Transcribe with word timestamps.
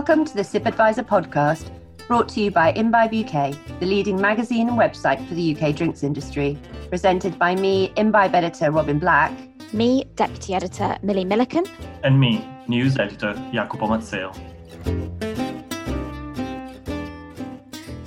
Welcome 0.00 0.24
to 0.24 0.34
the 0.34 0.44
Sip 0.44 0.64
Advisor 0.64 1.02
podcast, 1.02 1.68
brought 2.08 2.26
to 2.30 2.40
you 2.40 2.50
by 2.50 2.72
Imbibe 2.72 3.12
UK, 3.12 3.54
the 3.80 3.84
leading 3.84 4.18
magazine 4.18 4.66
and 4.70 4.78
website 4.78 5.22
for 5.28 5.34
the 5.34 5.54
UK 5.54 5.76
drinks 5.76 6.02
industry. 6.02 6.58
Presented 6.88 7.38
by 7.38 7.54
me, 7.54 7.92
Imbibe 7.98 8.34
editor 8.34 8.70
Robin 8.70 8.98
Black, 8.98 9.30
me, 9.74 10.04
deputy 10.14 10.54
editor 10.54 10.96
Millie 11.02 11.26
Milliken, 11.26 11.66
and 12.02 12.18
me, 12.18 12.42
news 12.66 12.98
editor 12.98 13.34
Jacopo 13.52 13.88
Mazzeo. 13.88 14.34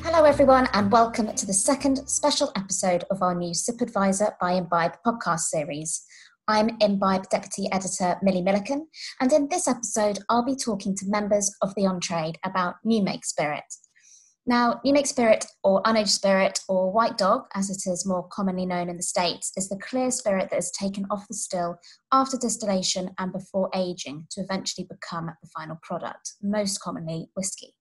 Hello, 0.02 0.24
everyone, 0.24 0.68
and 0.74 0.92
welcome 0.92 1.32
to 1.36 1.46
the 1.46 1.54
second 1.54 2.10
special 2.10 2.52
episode 2.56 3.04
of 3.12 3.22
our 3.22 3.36
new 3.36 3.54
Sip 3.54 3.82
Advisor 3.82 4.36
by 4.42 4.54
Imbibe 4.54 4.98
podcast 5.06 5.42
series. 5.42 6.04
I'm 6.46 6.72
Imbibe 6.82 7.30
Deputy 7.30 7.70
Editor 7.72 8.18
Millie 8.22 8.42
Milliken, 8.42 8.88
and 9.22 9.32
in 9.32 9.48
this 9.48 9.66
episode, 9.66 10.20
I'll 10.28 10.44
be 10.44 10.58
talking 10.58 10.94
to 10.98 11.06
members 11.08 11.56
of 11.62 11.74
the 11.76 11.86
on 11.86 12.02
trade 12.02 12.38
about 12.44 12.76
New 12.84 13.02
Make 13.02 13.24
Spirit. 13.24 13.64
Now, 14.46 14.82
New 14.84 14.92
Make 14.92 15.08
Spirit, 15.08 15.46
or 15.64 15.82
unaged 15.84 16.10
spirit, 16.10 16.60
or 16.68 16.92
white 16.92 17.18
dog, 17.18 17.44
as 17.56 17.70
it 17.70 17.90
is 17.90 18.06
more 18.06 18.28
commonly 18.28 18.66
known 18.66 18.90
in 18.90 18.98
the 18.98 19.04
States, 19.04 19.54
is 19.56 19.70
the 19.70 19.78
clear 19.78 20.12
spirit 20.12 20.50
that 20.50 20.58
is 20.58 20.70
taken 20.78 21.06
off 21.10 21.26
the 21.30 21.34
still 21.34 21.78
after 22.12 22.36
distillation 22.36 23.12
and 23.20 23.32
before 23.32 23.70
aging 23.74 24.28
to 24.32 24.42
eventually 24.42 24.86
become 24.90 25.28
the 25.42 25.50
final 25.58 25.80
product, 25.82 26.34
most 26.42 26.82
commonly 26.82 27.30
whiskey. 27.38 27.74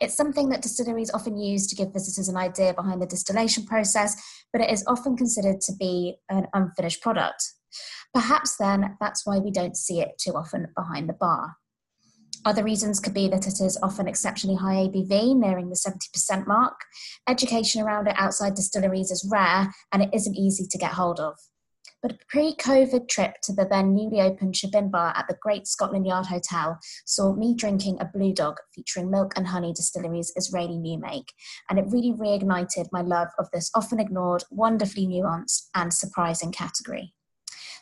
It's 0.00 0.16
something 0.16 0.48
that 0.48 0.60
distilleries 0.60 1.12
often 1.12 1.38
use 1.38 1.68
to 1.68 1.76
give 1.76 1.92
visitors 1.92 2.28
an 2.28 2.36
idea 2.36 2.74
behind 2.74 3.00
the 3.00 3.06
distillation 3.06 3.64
process, 3.64 4.20
but 4.52 4.60
it 4.60 4.70
is 4.70 4.84
often 4.88 5.16
considered 5.16 5.60
to 5.60 5.72
be 5.72 6.16
an 6.28 6.48
unfinished 6.52 7.00
product, 7.00 7.44
Perhaps 8.14 8.56
then 8.56 8.96
that's 9.00 9.26
why 9.26 9.38
we 9.38 9.50
don't 9.50 9.76
see 9.76 10.00
it 10.00 10.18
too 10.18 10.32
often 10.32 10.68
behind 10.76 11.08
the 11.08 11.14
bar. 11.14 11.56
Other 12.46 12.62
reasons 12.62 13.00
could 13.00 13.12
be 13.12 13.26
that 13.26 13.48
it 13.48 13.60
is 13.60 13.76
often 13.82 14.06
exceptionally 14.06 14.56
high 14.56 14.86
ABV, 14.86 15.36
nearing 15.36 15.68
the 15.68 15.74
70% 15.74 16.46
mark. 16.46 16.80
Education 17.28 17.82
around 17.82 18.06
it 18.06 18.14
outside 18.16 18.54
distilleries 18.54 19.10
is 19.10 19.28
rare 19.28 19.74
and 19.92 20.00
it 20.00 20.10
isn't 20.12 20.36
easy 20.36 20.64
to 20.70 20.78
get 20.78 20.92
hold 20.92 21.18
of. 21.18 21.36
But 22.02 22.12
a 22.12 22.18
pre 22.28 22.54
COVID 22.54 23.08
trip 23.08 23.40
to 23.42 23.52
the 23.52 23.66
then 23.68 23.96
newly 23.96 24.20
opened 24.20 24.54
Shibin 24.54 24.92
Bar 24.92 25.12
at 25.16 25.26
the 25.28 25.36
Great 25.42 25.66
Scotland 25.66 26.06
Yard 26.06 26.26
Hotel 26.26 26.78
saw 27.04 27.34
me 27.34 27.52
drinking 27.52 27.98
a 28.00 28.04
Blue 28.04 28.32
Dog 28.32 28.58
featuring 28.72 29.10
Milk 29.10 29.32
and 29.34 29.48
Honey 29.48 29.72
Distillery's 29.72 30.32
Israeli 30.36 30.78
new 30.78 31.00
make, 31.00 31.32
and 31.68 31.80
it 31.80 31.86
really 31.88 32.12
reignited 32.12 32.86
my 32.92 33.00
love 33.00 33.30
of 33.40 33.50
this 33.52 33.72
often 33.74 33.98
ignored, 33.98 34.44
wonderfully 34.52 35.08
nuanced, 35.08 35.68
and 35.74 35.92
surprising 35.92 36.52
category. 36.52 37.15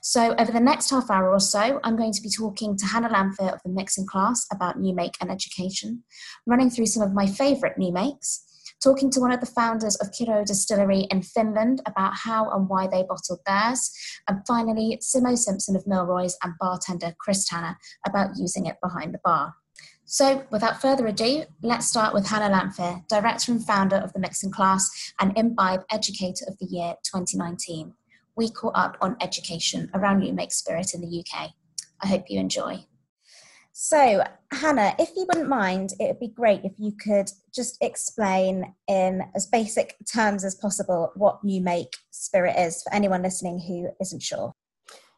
So, 0.06 0.34
over 0.38 0.52
the 0.52 0.60
next 0.60 0.90
half 0.90 1.10
hour 1.10 1.32
or 1.32 1.40
so, 1.40 1.80
I'm 1.82 1.96
going 1.96 2.12
to 2.12 2.20
be 2.20 2.28
talking 2.28 2.76
to 2.76 2.84
Hannah 2.84 3.08
Lanfear 3.08 3.48
of 3.48 3.62
the 3.64 3.70
Mixing 3.70 4.06
Class 4.06 4.46
about 4.52 4.78
new 4.78 4.94
make 4.94 5.14
and 5.18 5.30
education, 5.30 6.04
running 6.44 6.68
through 6.68 6.88
some 6.88 7.02
of 7.02 7.14
my 7.14 7.26
favourite 7.26 7.78
new 7.78 7.90
makes, 7.90 8.44
talking 8.82 9.10
to 9.12 9.20
one 9.20 9.32
of 9.32 9.40
the 9.40 9.46
founders 9.46 9.96
of 9.96 10.10
Kyrö 10.10 10.44
Distillery 10.44 11.06
in 11.10 11.22
Finland 11.22 11.80
about 11.86 12.12
how 12.16 12.50
and 12.50 12.68
why 12.68 12.86
they 12.86 13.02
bottled 13.02 13.40
theirs, 13.46 13.90
and 14.28 14.46
finally, 14.46 15.00
Simo 15.00 15.38
Simpson 15.38 15.74
of 15.74 15.86
Milroy's 15.86 16.36
and 16.44 16.52
bartender 16.60 17.14
Chris 17.18 17.48
Tanner 17.48 17.78
about 18.06 18.36
using 18.36 18.66
it 18.66 18.76
behind 18.82 19.14
the 19.14 19.20
bar. 19.24 19.54
So, 20.04 20.44
without 20.50 20.82
further 20.82 21.06
ado, 21.06 21.46
let's 21.62 21.86
start 21.86 22.12
with 22.12 22.26
Hannah 22.26 22.54
Lanfear, 22.54 23.04
director 23.08 23.52
and 23.52 23.66
founder 23.66 23.96
of 23.96 24.12
the 24.12 24.20
Mixing 24.20 24.50
Class 24.50 25.14
and 25.18 25.32
Imbibe 25.34 25.84
Educator 25.90 26.44
of 26.46 26.58
the 26.58 26.66
Year 26.66 26.96
2019 27.10 27.94
we 28.36 28.50
caught 28.50 28.76
up 28.76 28.96
on 29.00 29.16
education 29.20 29.90
around 29.94 30.20
New 30.20 30.32
Make 30.32 30.52
Spirit 30.52 30.94
in 30.94 31.00
the 31.00 31.20
UK. 31.20 31.50
I 32.02 32.06
hope 32.06 32.24
you 32.28 32.38
enjoy. 32.40 32.84
So, 33.76 34.22
Hannah, 34.52 34.94
if 35.00 35.10
you 35.16 35.26
wouldn't 35.26 35.48
mind, 35.48 35.94
it 35.98 36.06
would 36.06 36.20
be 36.20 36.28
great 36.28 36.64
if 36.64 36.74
you 36.78 36.92
could 36.92 37.28
just 37.52 37.76
explain 37.80 38.72
in 38.86 39.22
as 39.34 39.48
basic 39.48 39.96
terms 40.12 40.44
as 40.44 40.54
possible 40.54 41.10
what 41.16 41.42
New 41.42 41.60
Make 41.60 41.92
Spirit 42.12 42.54
is 42.56 42.82
for 42.82 42.94
anyone 42.94 43.22
listening 43.22 43.58
who 43.58 43.88
isn't 44.00 44.22
sure. 44.22 44.52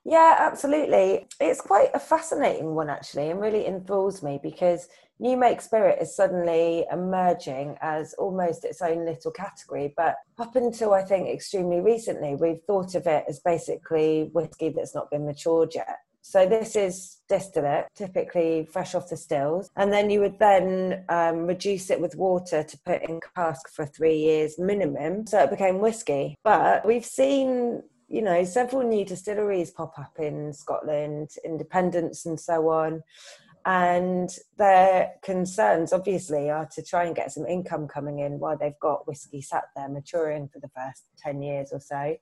Yeah, 0.07 0.37
absolutely. 0.39 1.27
It's 1.39 1.61
quite 1.61 1.91
a 1.93 1.99
fascinating 1.99 2.75
one, 2.75 2.89
actually, 2.89 3.29
and 3.29 3.41
really 3.41 3.67
enthralls 3.67 4.23
me 4.23 4.41
because 4.43 4.89
New 5.19 5.37
Make 5.37 5.63
Spirit 5.63 5.99
is 6.01 6.15
suddenly 6.15 6.85
emerging 6.93 7.79
as 7.81 8.13
almost 8.15 8.65
its 8.65 8.83
own 8.83 9.07
little 9.07 9.31
category. 9.31 9.95
But 9.97 10.17
up 10.39 10.57
until 10.57 10.93
I 10.93 11.03
think 11.03 11.29
extremely 11.29 11.81
recently, 11.81 12.35
we've 12.35 12.61
thought 12.67 12.95
of 12.95 13.07
it 13.07 13.25
as 13.27 13.41
basically 13.41 14.31
whiskey 14.35 14.69
that's 14.69 14.95
not 14.95 15.11
been 15.11 15.25
matured 15.25 15.75
yet. 15.75 15.99
So 16.21 16.45
this 16.45 16.75
is 16.75 17.19
distillate, 17.29 17.87
typically 17.95 18.69
fresh 18.71 18.95
off 18.95 19.09
the 19.09 19.17
stills, 19.17 19.71
and 19.77 19.93
then 19.93 20.11
you 20.11 20.21
would 20.21 20.39
then 20.41 21.05
um, 21.09 21.47
reduce 21.47 21.89
it 21.89 22.01
with 22.01 22.17
water 22.17 22.65
to 22.65 22.79
put 22.85 23.03
in 23.09 23.21
cask 23.37 23.69
for 23.69 23.87
three 23.87 24.19
years 24.19 24.59
minimum. 24.59 25.27
So 25.29 25.39
it 25.39 25.51
became 25.51 25.79
whiskey. 25.79 26.35
But 26.43 26.85
we've 26.85 27.07
seen 27.07 27.83
you 28.09 28.23
know 28.23 28.45
several 28.45 28.83
new 28.83 29.05
distilleries 29.05 29.71
pop 29.71 29.99
up 29.99 30.19
in 30.19 30.53
Scotland, 30.53 31.31
independents 31.45 32.27
and 32.27 32.39
so 32.39 32.69
on 32.69 33.03
and 33.67 34.31
their 34.59 35.15
concerns 35.25 35.93
obviously 35.93 36.49
are 36.49 36.67
to 36.67 36.83
try 36.83 37.05
and 37.05 37.17
get 37.17 37.33
some 37.33 37.45
income 37.47 37.89
coming 37.89 38.21
in 38.21 38.39
while 38.39 38.57
they've 38.57 38.79
got 38.81 39.09
whiskey 39.09 39.43
sat 39.43 39.65
there 39.75 39.89
maturing 39.89 40.49
for 40.49 40.61
the 40.61 40.69
first 40.69 41.09
10 41.19 41.43
years 41.43 41.71
or 41.73 41.81
so. 41.81 42.17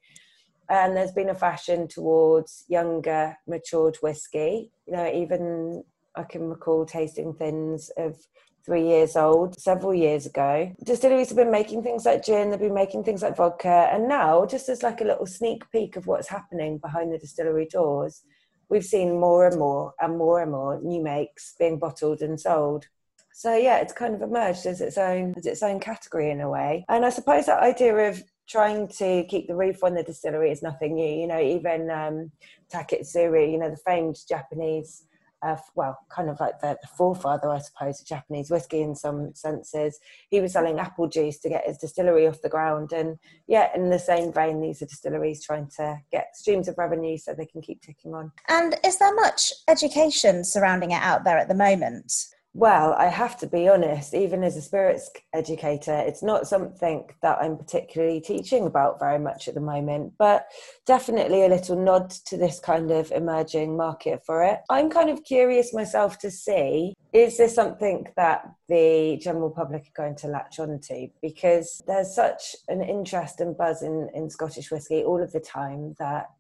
And 0.71 0.97
there's 0.97 1.13
been 1.13 1.29
a 1.29 1.35
fashion 1.35 1.87
towards 1.87 2.65
younger 2.69 3.37
matured 3.47 3.97
whiskey. 3.97 4.73
You 4.87 4.97
know 4.97 5.13
even 5.13 5.85
i 6.17 6.23
can 6.23 6.49
recall 6.49 6.87
tasting 6.87 7.35
things 7.35 7.91
of 7.99 8.17
three 8.65 8.87
years 8.87 9.15
old 9.15 9.61
several 9.61 9.93
years 9.93 10.25
ago. 10.25 10.73
Distilleries 10.83 11.29
have 11.29 11.37
been 11.37 11.51
making 11.51 11.83
things 11.83 12.07
like 12.07 12.25
gin 12.25 12.51
they've 12.51 12.59
been 12.59 12.73
making 12.73 13.05
things 13.05 13.21
like 13.21 13.37
vodka 13.37 13.91
and 13.93 14.09
now 14.09 14.47
just 14.47 14.71
as 14.71 14.83
like 14.83 15.03
a 15.03 15.05
little 15.05 15.27
sneak 15.27 15.71
peek 15.71 15.97
of 15.97 16.07
what's 16.07 16.29
happening 16.29 16.79
behind 16.79 17.13
the 17.13 17.19
distillery 17.19 17.67
doors 17.67 18.23
we've 18.69 18.85
seen 18.85 19.21
more 19.21 19.47
and 19.47 19.59
more 19.59 19.95
and 20.01 20.17
more 20.19 20.43
and 20.43 20.51
more 20.51 20.81
new 20.81 21.03
makes 21.03 21.55
being 21.59 21.79
bottled 21.79 22.23
and 22.23 22.41
sold. 22.41 22.87
So 23.33 23.57
yeah, 23.57 23.79
it's 23.79 23.93
kind 23.93 24.15
of 24.15 24.23
emerged 24.23 24.65
as 24.67 24.81
its 24.81 24.97
own 24.97 25.35
as 25.37 25.47
its 25.47 25.63
own 25.63 25.81
category 25.81 26.31
in 26.31 26.41
a 26.41 26.49
way. 26.49 26.85
And 26.89 27.05
I 27.05 27.11
suppose 27.11 27.47
that 27.47 27.63
idea 27.63 27.95
of 28.11 28.23
trying 28.47 28.89
to 28.89 29.25
keep 29.25 29.49
the 29.49 29.57
roof 29.57 29.83
on 29.83 29.95
the 29.95 30.03
distillery 30.03 30.51
is 30.51 30.63
nothing 30.63 30.95
new. 30.95 31.21
You 31.21 31.27
know, 31.27 31.41
even 31.41 31.91
um, 31.91 32.31
Taketsuru, 32.73 33.51
you 33.51 33.59
know, 33.59 33.71
the 33.71 33.77
famed 33.77 34.19
Japanese 34.29 35.05
uh, 35.45 35.57
well, 35.75 35.99
kind 36.09 36.31
of 36.31 36.41
like 36.41 36.59
the, 36.61 36.79
the, 36.81 36.89
forefather, 36.89 37.51
I 37.51 37.59
suppose, 37.59 38.01
of 38.01 38.07
Japanese 38.07 38.51
whiskey 38.51 38.81
in 38.81 38.95
some 38.95 39.35
senses. 39.35 39.99
He 40.31 40.41
was 40.41 40.53
selling 40.53 40.79
apple 40.79 41.07
juice 41.07 41.39
to 41.41 41.51
get 41.51 41.67
his 41.67 41.77
distillery 41.77 42.27
off 42.27 42.41
the 42.41 42.49
ground. 42.49 42.93
And 42.93 43.19
yeah, 43.47 43.69
in 43.75 43.91
the 43.91 43.99
same 43.99 44.33
vein, 44.33 44.61
these 44.61 44.81
are 44.81 44.87
distilleries 44.87 45.45
trying 45.45 45.69
to 45.77 46.01
get 46.11 46.35
streams 46.35 46.67
of 46.67 46.79
revenue 46.79 47.19
so 47.19 47.35
they 47.35 47.47
can 47.47 47.61
keep 47.61 47.83
ticking 47.83 48.15
on. 48.15 48.33
And 48.49 48.77
is 48.85 48.99
there 48.99 49.15
much 49.15 49.53
education 49.69 50.45
surrounding 50.45 50.93
it 50.93 51.03
out 51.03 51.25
there 51.25 51.39
at 51.39 51.49
the 51.49 51.55
moment? 51.55 52.13
Well, 52.57 52.95
I 52.97 53.07
have 53.07 53.37
to 53.39 53.49
be 53.49 53.69
honest, 53.69 54.15
even 54.15 54.45
as 54.45 54.57
a 54.57 54.63
spirits 54.63 55.11
educator, 55.33 55.93
it's 55.93 56.23
not 56.23 56.47
something 56.47 57.11
that 57.21 57.39
I'm 57.41 57.59
particularly 57.59 58.21
teaching 58.21 58.65
about 58.65 59.01
very 59.01 59.19
much 59.19 59.49
at 59.49 59.55
the 59.55 59.61
moment, 59.61 60.13
but 60.19 60.47
definitely 60.87 61.43
a 61.43 61.49
little 61.49 61.75
nod 61.75 62.11
to 62.27 62.37
this 62.37 62.61
kind 62.61 62.93
of 62.93 63.11
emerging 63.11 63.77
market 63.77 64.25
for 64.25 64.45
it. 64.45 64.61
I'm 64.71 64.89
kind 64.89 65.11
of 65.11 65.25
curious 65.25 65.75
myself 65.75 66.21
to 66.21 66.31
see 66.31 66.95
is 67.13 67.37
this 67.39 67.57
something 67.57 68.07
that 68.17 68.49
the 68.69 69.19
general 69.21 69.51
public 69.51 69.83
are 69.83 70.03
going 70.03 70.17
to 70.17 70.29
latch 70.29 70.61
onto? 70.61 71.09
Because 71.21 71.83
there's 71.89 72.15
such 72.15 72.55
an 72.69 72.83
interest 72.83 73.41
and 73.41 73.57
buzz 73.57 73.83
in, 73.83 74.09
in 74.15 74.31
Scottish 74.31 74.71
whisky 74.71 75.03
all 75.03 75.21
of 75.21 75.33
the 75.33 75.41
time 75.41 75.97
that 75.99 76.31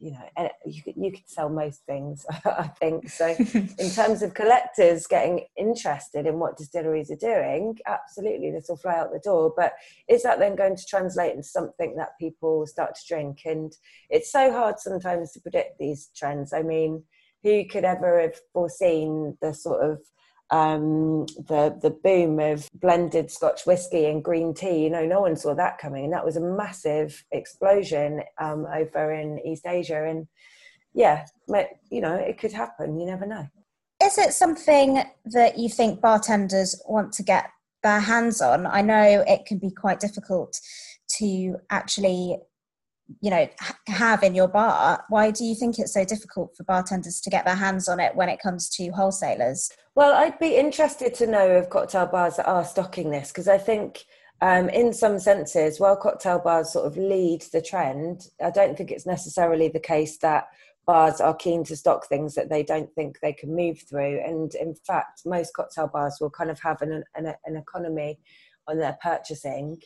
you 0.00 0.12
know 0.12 0.28
eh, 0.36 0.48
you 0.64 0.82
could, 0.82 0.94
you 0.96 1.10
could 1.10 1.28
sell 1.28 1.48
most 1.48 1.82
things 1.86 2.26
i 2.44 2.70
think. 2.80 3.08
So 3.08 3.26
in 3.54 3.90
terms 3.90 4.22
of 4.22 4.34
collectors 4.34 5.06
getting 5.06 5.46
interested 5.56 6.26
in 6.26 6.38
what 6.38 6.56
distilleries 6.56 7.10
are 7.10 7.16
doing 7.16 7.76
absolutely 7.86 8.50
this 8.50 8.66
will 8.68 8.76
fly 8.76 8.96
out 8.96 9.12
the 9.12 9.20
door. 9.20 9.52
But 9.56 9.74
is 10.08 10.22
that 10.22 10.38
then 10.38 10.56
going 10.56 10.76
to 10.76 10.86
translate 10.86 11.32
into 11.32 11.48
something 11.48 11.96
that 11.96 12.18
people 12.20 12.66
start 12.66 12.94
to 12.94 13.06
drink? 13.08 13.40
And 13.44 13.72
it's 14.10 14.30
so 14.30 14.52
hard 14.52 14.78
sometimes 14.78 15.32
to 15.32 15.40
predict 15.40 15.78
these 15.78 16.10
trends. 16.16 16.52
I 16.52 16.62
mean 16.62 17.04
who 17.42 17.64
could 17.64 17.84
ever 17.84 18.20
have 18.20 18.34
foreseen 18.52 19.36
the 19.40 19.54
sort 19.54 19.88
of 19.88 20.00
um, 20.50 21.26
the 21.48 21.76
the 21.80 21.90
boom 21.90 22.38
of 22.38 22.68
blended 22.74 23.30
Scotch 23.30 23.66
whiskey 23.66 24.06
and 24.06 24.22
green 24.22 24.54
tea. 24.54 24.84
You 24.84 24.90
know, 24.90 25.04
no 25.04 25.20
one 25.20 25.36
saw 25.36 25.54
that 25.54 25.78
coming, 25.78 26.04
and 26.04 26.12
that 26.12 26.24
was 26.24 26.36
a 26.36 26.40
massive 26.40 27.24
explosion 27.32 28.22
um, 28.38 28.66
over 28.66 29.12
in 29.12 29.40
East 29.44 29.66
Asia. 29.66 30.04
And 30.04 30.26
yeah, 30.94 31.26
you 31.90 32.00
know, 32.00 32.14
it 32.14 32.38
could 32.38 32.52
happen. 32.52 32.98
You 32.98 33.06
never 33.06 33.26
know. 33.26 33.46
Is 34.02 34.18
it 34.18 34.32
something 34.34 35.02
that 35.26 35.58
you 35.58 35.68
think 35.68 36.00
bartenders 36.00 36.80
want 36.86 37.12
to 37.14 37.22
get 37.22 37.50
their 37.82 38.00
hands 38.00 38.40
on? 38.40 38.66
I 38.66 38.82
know 38.82 39.24
it 39.26 39.46
can 39.46 39.58
be 39.58 39.70
quite 39.70 40.00
difficult 40.00 40.60
to 41.18 41.56
actually 41.70 42.38
you 43.20 43.30
know 43.30 43.48
have 43.86 44.22
in 44.22 44.34
your 44.34 44.48
bar 44.48 45.04
why 45.08 45.30
do 45.30 45.44
you 45.44 45.54
think 45.54 45.78
it's 45.78 45.94
so 45.94 46.04
difficult 46.04 46.56
for 46.56 46.64
bartenders 46.64 47.20
to 47.20 47.30
get 47.30 47.44
their 47.44 47.54
hands 47.54 47.88
on 47.88 48.00
it 48.00 48.14
when 48.16 48.28
it 48.28 48.40
comes 48.40 48.68
to 48.68 48.88
wholesalers? 48.88 49.70
Well 49.94 50.14
i'd 50.14 50.38
be 50.38 50.56
interested 50.56 51.14
to 51.14 51.26
know 51.26 51.50
of 51.52 51.70
cocktail 51.70 52.06
bars 52.06 52.38
are 52.38 52.64
stocking 52.64 53.10
this 53.10 53.28
because 53.28 53.48
i 53.48 53.58
think 53.58 54.04
um, 54.42 54.68
in 54.68 54.92
some 54.92 55.18
senses 55.18 55.80
while 55.80 55.96
cocktail 55.96 56.38
bars 56.38 56.72
sort 56.72 56.86
of 56.86 56.96
lead 56.98 57.42
the 57.52 57.62
trend 57.62 58.28
i 58.44 58.50
don't 58.50 58.76
think 58.76 58.90
it's 58.90 59.06
necessarily 59.06 59.68
the 59.68 59.80
case 59.80 60.18
that 60.18 60.48
bars 60.86 61.20
are 61.20 61.34
keen 61.34 61.64
to 61.64 61.76
stock 61.76 62.06
things 62.06 62.34
that 62.34 62.48
they 62.48 62.62
don't 62.62 62.92
think 62.94 63.18
they 63.20 63.32
can 63.32 63.54
move 63.54 63.82
through. 63.88 64.20
And 64.24 64.54
in 64.54 64.74
fact 64.74 65.22
most 65.26 65.52
cocktail 65.54 65.88
bars 65.88 66.18
will 66.20 66.30
kind 66.30 66.50
of 66.50 66.60
have 66.60 66.80
an, 66.80 67.02
an, 67.14 67.34
an 67.44 67.56
economy 67.56 68.20
on 68.68 68.78
their 68.78 68.96
purchasing 69.02 69.78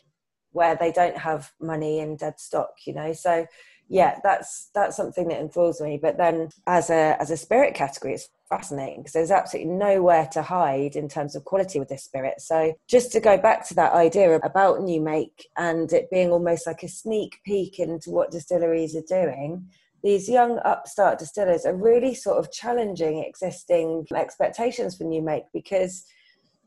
where 0.52 0.76
they 0.76 0.92
don't 0.92 1.16
have 1.16 1.52
money 1.60 2.00
in 2.00 2.16
dead 2.16 2.38
stock 2.38 2.70
you 2.86 2.94
know? 2.94 3.12
So 3.12 3.46
yeah 3.88 4.18
that's 4.22 4.70
that's 4.74 4.96
something 4.96 5.28
that 5.28 5.40
enthralls 5.40 5.80
me. 5.80 5.98
But 6.00 6.16
then 6.16 6.50
as 6.66 6.90
a 6.90 7.16
as 7.20 7.30
a 7.30 7.36
spirit 7.36 7.74
category 7.74 8.14
it's 8.14 8.28
fascinating 8.48 8.98
because 8.98 9.12
there's 9.12 9.30
absolutely 9.30 9.72
nowhere 9.72 10.28
to 10.32 10.42
hide 10.42 10.96
in 10.96 11.08
terms 11.08 11.36
of 11.36 11.44
quality 11.44 11.78
with 11.78 11.88
this 11.88 12.04
spirit. 12.04 12.40
So 12.40 12.74
just 12.88 13.12
to 13.12 13.20
go 13.20 13.36
back 13.36 13.66
to 13.68 13.74
that 13.74 13.92
idea 13.92 14.36
about 14.36 14.82
new 14.82 15.00
make 15.00 15.48
and 15.56 15.92
it 15.92 16.10
being 16.10 16.30
almost 16.30 16.66
like 16.66 16.82
a 16.82 16.88
sneak 16.88 17.40
peek 17.44 17.78
into 17.78 18.10
what 18.10 18.30
distilleries 18.30 18.96
are 18.96 19.02
doing 19.08 19.68
these 20.02 20.28
young 20.28 20.58
upstart 20.60 21.18
distillers 21.18 21.66
are 21.66 21.74
really 21.74 22.14
sort 22.14 22.38
of 22.38 22.50
challenging 22.50 23.22
existing 23.22 24.06
expectations 24.14 24.96
for 24.96 25.04
new 25.04 25.22
make 25.22 25.44
because 25.52 26.06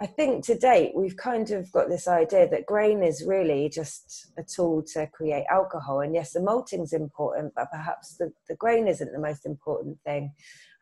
I 0.03 0.05
think 0.05 0.43
to 0.47 0.57
date 0.57 0.91
we've 0.93 1.15
kind 1.15 1.49
of 1.51 1.71
got 1.71 1.87
this 1.87 2.09
idea 2.09 2.49
that 2.49 2.65
grain 2.65 3.01
is 3.03 3.23
really 3.25 3.69
just 3.69 4.33
a 4.37 4.43
tool 4.43 4.83
to 4.93 5.07
create 5.07 5.45
alcohol. 5.49 6.01
And 6.01 6.13
yes, 6.13 6.33
the 6.33 6.41
malting's 6.41 6.91
important, 6.91 7.53
but 7.55 7.71
perhaps 7.71 8.17
the, 8.17 8.33
the 8.49 8.55
grain 8.57 8.89
isn't 8.89 9.13
the 9.13 9.19
most 9.19 9.45
important 9.45 9.97
thing. 10.05 10.33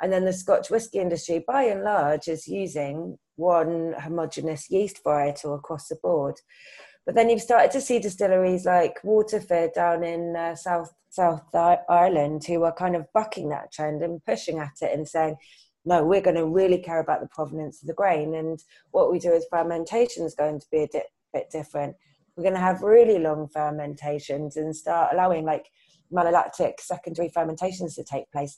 And 0.02 0.12
then 0.12 0.26
the 0.26 0.34
Scotch 0.34 0.72
whisky 0.72 0.98
industry, 0.98 1.44
by 1.48 1.64
and 1.66 1.84
large, 1.84 2.28
is 2.28 2.48
using 2.48 3.20
one 3.36 3.94
homogenous 4.02 4.72
yeast 4.72 5.04
varietal 5.06 5.56
across 5.56 5.88
the 5.88 5.98
board. 6.02 6.38
But 7.06 7.14
then 7.14 7.30
you've 7.30 7.42
started 7.42 7.70
to 7.72 7.82
see 7.82 8.00
distilleries 8.00 8.66
like 8.66 9.04
Waterford 9.04 9.74
down 9.76 10.04
in 10.04 10.36
uh, 10.36 10.56
South 10.56 10.92
South 11.12 11.44
Ireland 11.54 12.46
who 12.48 12.64
are 12.64 12.74
kind 12.74 12.96
of 12.96 13.06
bucking 13.14 13.50
that 13.50 13.72
trend 13.72 14.02
and 14.02 14.24
pushing 14.26 14.58
at 14.58 14.78
it 14.82 14.98
and 14.98 15.08
saying, 15.08 15.36
no, 15.86 16.06
we're 16.06 16.22
going 16.22 16.36
to 16.36 16.46
really 16.46 16.78
care 16.78 17.00
about 17.00 17.22
the 17.22 17.28
provenance 17.28 17.82
of 17.82 17.88
the 17.88 17.94
grain. 17.94 18.36
And 18.36 18.60
what 18.92 19.12
we 19.12 19.20
do 19.20 19.32
is 19.32 19.46
fermentation 19.50 20.26
is 20.26 20.36
going 20.36 20.60
to 20.60 20.68
be 20.72 20.84
a 20.84 20.88
di- 20.88 21.04
bit 21.34 21.50
different. 21.52 21.96
We're 22.36 22.44
going 22.44 22.56
to 22.56 22.62
have 22.62 22.82
really 22.82 23.20
long 23.20 23.48
fermentations 23.48 24.58
and 24.58 24.76
start 24.76 25.14
allowing 25.14 25.46
like 25.46 25.68
malolactic 26.14 26.80
secondary 26.80 27.30
fermentations 27.30 27.96
to 27.96 28.04
take 28.04 28.32
place. 28.32 28.58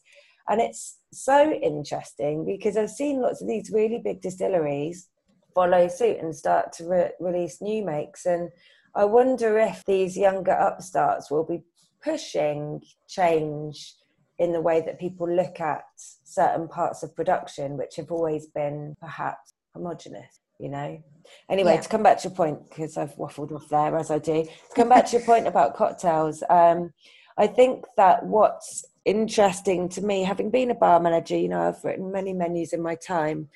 And 0.50 0.60
it's 0.60 0.98
so 1.14 1.52
interesting 1.52 2.46
because 2.46 2.76
I've 2.76 2.90
seen 2.90 3.22
lots 3.22 3.42
of 3.42 3.48
these 3.48 3.72
really 3.72 4.02
big 4.04 4.22
distilleries 4.22 5.08
follow 5.56 5.88
suit 5.88 6.18
and 6.18 6.36
start 6.36 6.74
to 6.74 6.86
re- 6.86 7.12
release 7.20 7.62
new 7.62 7.86
makes. 7.86 8.26
And 8.26 8.50
I 8.96 9.06
wonder 9.06 9.58
if 9.58 9.84
these 9.86 10.18
younger 10.18 10.52
upstarts 10.52 11.32
will 11.32 11.46
be 11.46 11.64
pushing 12.04 12.82
change 13.08 13.96
in 14.40 14.52
the 14.52 14.62
way 14.62 14.82
that 14.82 15.00
people 15.00 15.30
look 15.30 15.60
at 15.60 15.84
certain 15.98 16.68
parts 16.68 17.04
of 17.04 17.16
production, 17.16 17.78
which 17.78 17.96
have 17.98 18.12
always 18.12 18.48
been 18.48 18.96
perhaps 19.00 19.54
homogenous, 19.74 20.40
you 20.60 20.70
know? 20.70 21.02
Anyway, 21.50 21.76
yeah. 21.76 21.82
to 21.82 21.90
come 21.90 22.04
back 22.04 22.20
to 22.20 22.28
your 22.30 22.36
point, 22.36 22.70
because 22.70 22.98
I've 22.98 23.16
waffled 23.16 23.52
off 23.52 23.70
there 23.70 23.96
as 23.98 24.12
I 24.12 24.20
do, 24.20 24.44
to 24.44 24.76
come 24.76 24.90
back 24.90 25.06
to 25.08 25.18
your 25.18 25.26
point 25.26 25.48
about 25.48 25.76
cocktails, 25.76 26.44
um, 26.50 26.94
I 27.38 27.48
think 27.48 27.86
that 27.98 28.26
what's 28.26 28.86
interesting 29.06 29.90
to 29.90 30.02
me, 30.02 30.24
having 30.24 30.50
been 30.50 30.72
a 30.72 30.76
bar 30.76 31.00
manager, 31.00 31.38
you 31.38 31.50
know, 31.50 31.62
I've 31.62 31.84
written 31.84 32.12
many 32.12 32.34
menus 32.34 32.74
in 32.74 32.82
my 32.82 32.96
time. 32.96 33.50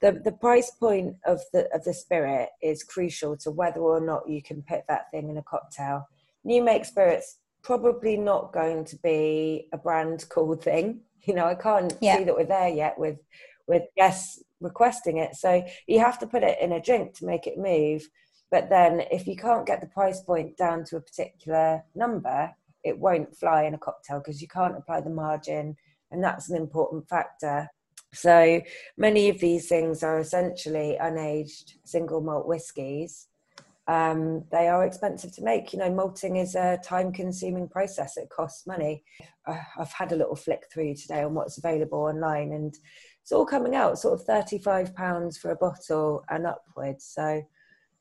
The, 0.00 0.20
the 0.24 0.32
price 0.32 0.70
point 0.70 1.16
of 1.26 1.40
the 1.52 1.72
of 1.72 1.84
the 1.84 1.94
spirit 1.94 2.48
is 2.60 2.82
crucial 2.82 3.36
to 3.38 3.52
whether 3.52 3.80
or 3.80 4.00
not 4.00 4.28
you 4.28 4.42
can 4.42 4.62
put 4.62 4.80
that 4.88 5.10
thing 5.12 5.28
in 5.30 5.36
a 5.36 5.42
cocktail. 5.42 6.08
New 6.42 6.64
make 6.64 6.84
spirits 6.84 7.38
probably 7.62 8.16
not 8.16 8.52
going 8.52 8.84
to 8.86 8.96
be 8.96 9.68
a 9.72 9.78
brand 9.78 10.24
cool 10.28 10.56
thing. 10.56 11.00
You 11.24 11.34
know, 11.34 11.46
I 11.46 11.54
can't 11.54 11.94
yeah. 12.00 12.18
see 12.18 12.24
that 12.24 12.34
we're 12.34 12.46
there 12.46 12.68
yet 12.68 12.98
with 12.98 13.16
with 13.68 13.84
guests 13.96 14.42
requesting 14.60 15.18
it. 15.18 15.36
So 15.36 15.64
you 15.86 16.00
have 16.00 16.18
to 16.18 16.26
put 16.26 16.42
it 16.42 16.58
in 16.60 16.72
a 16.72 16.82
drink 16.82 17.14
to 17.18 17.26
make 17.26 17.46
it 17.46 17.58
move. 17.58 18.08
But 18.50 18.68
then 18.68 19.04
if 19.12 19.28
you 19.28 19.36
can't 19.36 19.64
get 19.64 19.80
the 19.80 19.86
price 19.86 20.20
point 20.20 20.56
down 20.56 20.82
to 20.86 20.96
a 20.96 21.00
particular 21.00 21.84
number, 21.94 22.52
it 22.82 22.98
won't 22.98 23.36
fly 23.36 23.62
in 23.62 23.74
a 23.74 23.78
cocktail 23.78 24.18
because 24.18 24.42
you 24.42 24.48
can't 24.48 24.76
apply 24.76 25.00
the 25.00 25.10
margin. 25.10 25.76
And 26.10 26.24
that's 26.24 26.50
an 26.50 26.56
important 26.56 27.08
factor. 27.08 27.68
So 28.12 28.60
many 28.96 29.28
of 29.28 29.38
these 29.38 29.68
things 29.68 30.02
are 30.02 30.18
essentially 30.18 30.98
unaged 31.00 31.74
single 31.84 32.20
malt 32.20 32.48
whiskies 32.48 33.28
um, 33.88 34.44
they 34.52 34.68
are 34.68 34.84
expensive 34.84 35.32
to 35.32 35.42
make. 35.42 35.72
You 35.72 35.80
know, 35.80 35.90
malting 35.90 36.36
is 36.36 36.54
a 36.54 36.78
time 36.84 37.12
consuming 37.12 37.68
process, 37.68 38.16
it 38.16 38.30
costs 38.30 38.66
money. 38.66 39.02
Uh, 39.46 39.58
I've 39.78 39.92
had 39.92 40.12
a 40.12 40.16
little 40.16 40.36
flick 40.36 40.64
through 40.72 40.94
today 40.94 41.22
on 41.22 41.34
what's 41.34 41.58
available 41.58 41.98
online, 41.98 42.52
and 42.52 42.74
it's 43.22 43.32
all 43.32 43.46
coming 43.46 43.74
out 43.74 43.98
sort 43.98 44.20
of 44.20 44.26
£35 44.26 45.38
for 45.38 45.50
a 45.50 45.56
bottle 45.56 46.24
and 46.28 46.46
upwards. 46.46 47.04
So, 47.04 47.42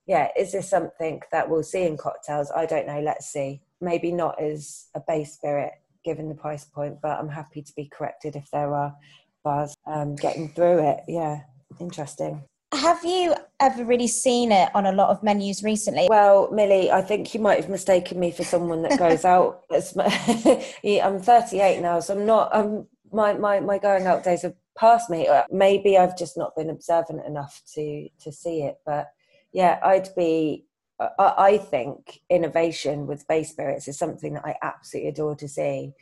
yeah, 0.06 0.30
is 0.38 0.52
this 0.52 0.70
something 0.70 1.22
that 1.32 1.50
we'll 1.50 1.64
see 1.64 1.84
in 1.84 1.98
cocktails? 1.98 2.52
I 2.52 2.66
don't 2.66 2.88
know. 2.88 3.02
Let's 3.02 3.28
see. 3.28 3.62
Maybe 3.80 4.12
not 4.12 4.42
as 4.42 4.88
a 4.96 5.02
base 5.08 5.34
spirit 5.34 5.74
given 6.04 6.30
the 6.30 6.36
price 6.36 6.66
point, 6.66 7.00
but 7.02 7.20
I'm 7.20 7.30
happy 7.30 7.62
to 7.62 7.74
be 7.76 7.86
corrected 7.86 8.36
if 8.36 8.50
there 8.52 8.74
are 8.74 8.96
bars 9.44 9.76
um, 9.86 10.16
getting 10.16 10.50
through 10.50 10.80
it. 10.88 11.02
Yeah, 11.08 11.42
interesting. 11.80 12.44
Have 12.74 13.04
you 13.04 13.36
ever 13.62 13.86
really 13.86 14.08
seen 14.08 14.52
it 14.52 14.70
on 14.76 14.86
a 14.86 14.92
lot 14.92 15.10
of 15.10 15.24
menus 15.24 15.64
recently? 15.64 16.08
Well, 16.10 16.50
Millie, 16.52 16.92
I 16.92 17.02
think 17.02 17.34
you 17.34 17.40
might 17.40 17.60
have 17.60 17.70
mistaken 17.70 18.20
me 18.20 18.32
for 18.32 18.44
someone 18.44 18.82
that 18.82 19.00
goes 19.00 19.24
out. 19.24 19.62
I'm 19.72 21.22
38 21.22 21.80
now, 21.82 22.00
so 22.00 22.16
I'm 22.16 22.26
not. 22.26 22.54
I'm 22.54 22.88
my 23.14 23.34
my 23.34 23.60
my 23.60 23.78
going 23.78 24.08
out 24.08 24.24
days 24.24 24.42
have 24.42 24.56
passed 24.78 25.10
me. 25.10 25.28
Uh, 25.28 25.44
maybe 25.52 25.98
I've 25.98 26.18
just 26.18 26.38
not 26.38 26.56
been 26.56 26.70
observant 26.70 27.26
enough 27.26 27.62
to 27.76 28.10
to 28.24 28.32
see 28.32 28.64
it. 28.64 28.78
But 28.86 29.08
yeah, 29.54 29.80
I'd 29.84 30.10
be. 30.16 30.66
I, 31.00 31.34
I 31.38 31.58
think 31.58 32.20
innovation 32.30 33.08
with 33.08 33.28
base 33.28 33.50
spirits 33.50 33.88
is 33.88 33.98
something 33.98 34.34
that 34.34 34.46
I 34.46 34.56
absolutely 34.62 35.10
adore 35.10 35.36
to 35.38 35.48
see. 35.48 35.94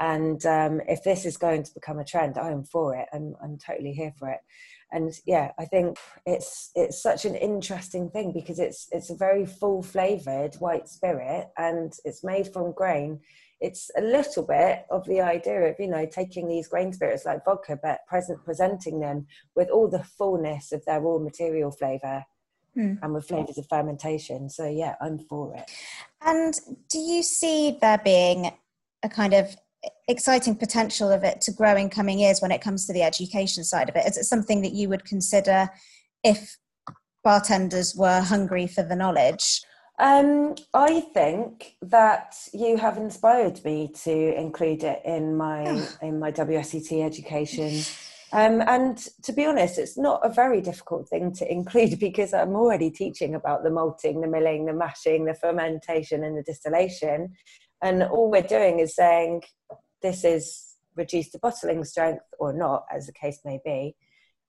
And 0.00 0.44
um, 0.46 0.80
if 0.88 1.04
this 1.04 1.26
is 1.26 1.36
going 1.36 1.62
to 1.62 1.74
become 1.74 1.98
a 1.98 2.04
trend, 2.04 2.38
I 2.38 2.50
am 2.50 2.64
for 2.64 2.96
it. 2.96 3.06
I'm 3.12 3.36
I'm 3.42 3.58
totally 3.58 3.92
here 3.92 4.12
for 4.18 4.30
it 4.30 4.40
and 4.92 5.12
yeah 5.26 5.52
i 5.58 5.64
think 5.64 5.96
it's 6.26 6.70
it's 6.74 7.02
such 7.02 7.24
an 7.24 7.34
interesting 7.34 8.10
thing 8.10 8.32
because 8.32 8.58
it's 8.58 8.88
it's 8.92 9.10
a 9.10 9.16
very 9.16 9.46
full 9.46 9.82
flavored 9.82 10.54
white 10.56 10.88
spirit 10.88 11.48
and 11.56 11.92
it's 12.04 12.24
made 12.24 12.52
from 12.52 12.72
grain. 12.72 13.20
It's 13.60 13.90
a 13.96 14.00
little 14.00 14.44
bit 14.44 14.86
of 14.90 15.04
the 15.06 15.20
idea 15.20 15.60
of 15.62 15.76
you 15.78 15.88
know 15.88 16.06
taking 16.06 16.48
these 16.48 16.68
grain 16.68 16.92
spirits 16.92 17.26
like 17.26 17.44
vodka 17.44 17.78
but 17.82 18.06
present 18.06 18.42
presenting 18.44 19.00
them 19.00 19.26
with 19.54 19.68
all 19.70 19.88
the 19.88 20.02
fullness 20.02 20.72
of 20.72 20.84
their 20.86 21.00
raw 21.00 21.18
material 21.18 21.70
flavor 21.70 22.24
mm. 22.76 22.98
and 23.02 23.14
with 23.14 23.28
flavors 23.28 23.58
of 23.58 23.66
fermentation. 23.68 24.48
So 24.48 24.66
yeah 24.68 24.94
i'm 25.00 25.18
for 25.18 25.54
it. 25.56 25.70
And 26.22 26.54
do 26.88 26.98
you 26.98 27.22
see 27.22 27.78
there 27.80 28.00
being 28.02 28.50
a 29.02 29.08
kind 29.08 29.34
of 29.34 29.56
exciting 30.08 30.56
potential 30.56 31.10
of 31.10 31.24
it 31.24 31.40
to 31.42 31.52
grow 31.52 31.76
in 31.76 31.88
coming 31.88 32.18
years 32.18 32.40
when 32.40 32.52
it 32.52 32.60
comes 32.60 32.86
to 32.86 32.92
the 32.92 33.02
education 33.02 33.64
side 33.64 33.88
of 33.88 33.96
it? 33.96 34.06
Is 34.06 34.16
it 34.16 34.24
something 34.24 34.62
that 34.62 34.72
you 34.72 34.88
would 34.88 35.04
consider 35.04 35.68
if 36.24 36.56
bartenders 37.24 37.94
were 37.94 38.20
hungry 38.20 38.66
for 38.66 38.82
the 38.82 38.96
knowledge? 38.96 39.62
Um, 39.98 40.54
I 40.72 41.00
think 41.00 41.76
that 41.82 42.34
you 42.54 42.78
have 42.78 42.96
inspired 42.96 43.62
me 43.64 43.92
to 44.04 44.34
include 44.34 44.82
it 44.82 45.02
in 45.04 45.36
my 45.36 45.64
oh. 45.66 45.88
in 46.00 46.18
my 46.18 46.32
WSET 46.32 47.04
education. 47.04 47.82
Um, 48.32 48.62
and 48.62 48.96
to 49.24 49.32
be 49.32 49.44
honest, 49.44 49.78
it's 49.78 49.98
not 49.98 50.24
a 50.24 50.32
very 50.32 50.60
difficult 50.60 51.08
thing 51.08 51.32
to 51.34 51.52
include 51.52 51.98
because 52.00 52.32
I'm 52.32 52.54
already 52.54 52.90
teaching 52.90 53.34
about 53.34 53.62
the 53.62 53.70
malting, 53.70 54.22
the 54.22 54.28
milling, 54.28 54.64
the 54.64 54.72
mashing, 54.72 55.26
the 55.26 55.34
fermentation, 55.34 56.24
and 56.24 56.38
the 56.38 56.42
distillation. 56.42 57.34
And 57.82 58.02
all 58.02 58.30
we're 58.30 58.42
doing 58.42 58.78
is 58.78 58.94
saying, 58.94 59.42
this 60.02 60.24
is 60.24 60.76
reduced 60.96 61.32
to 61.32 61.38
bottling 61.38 61.84
strength 61.84 62.24
or 62.38 62.52
not, 62.52 62.84
as 62.92 63.06
the 63.06 63.12
case 63.12 63.40
may 63.44 63.60
be, 63.64 63.96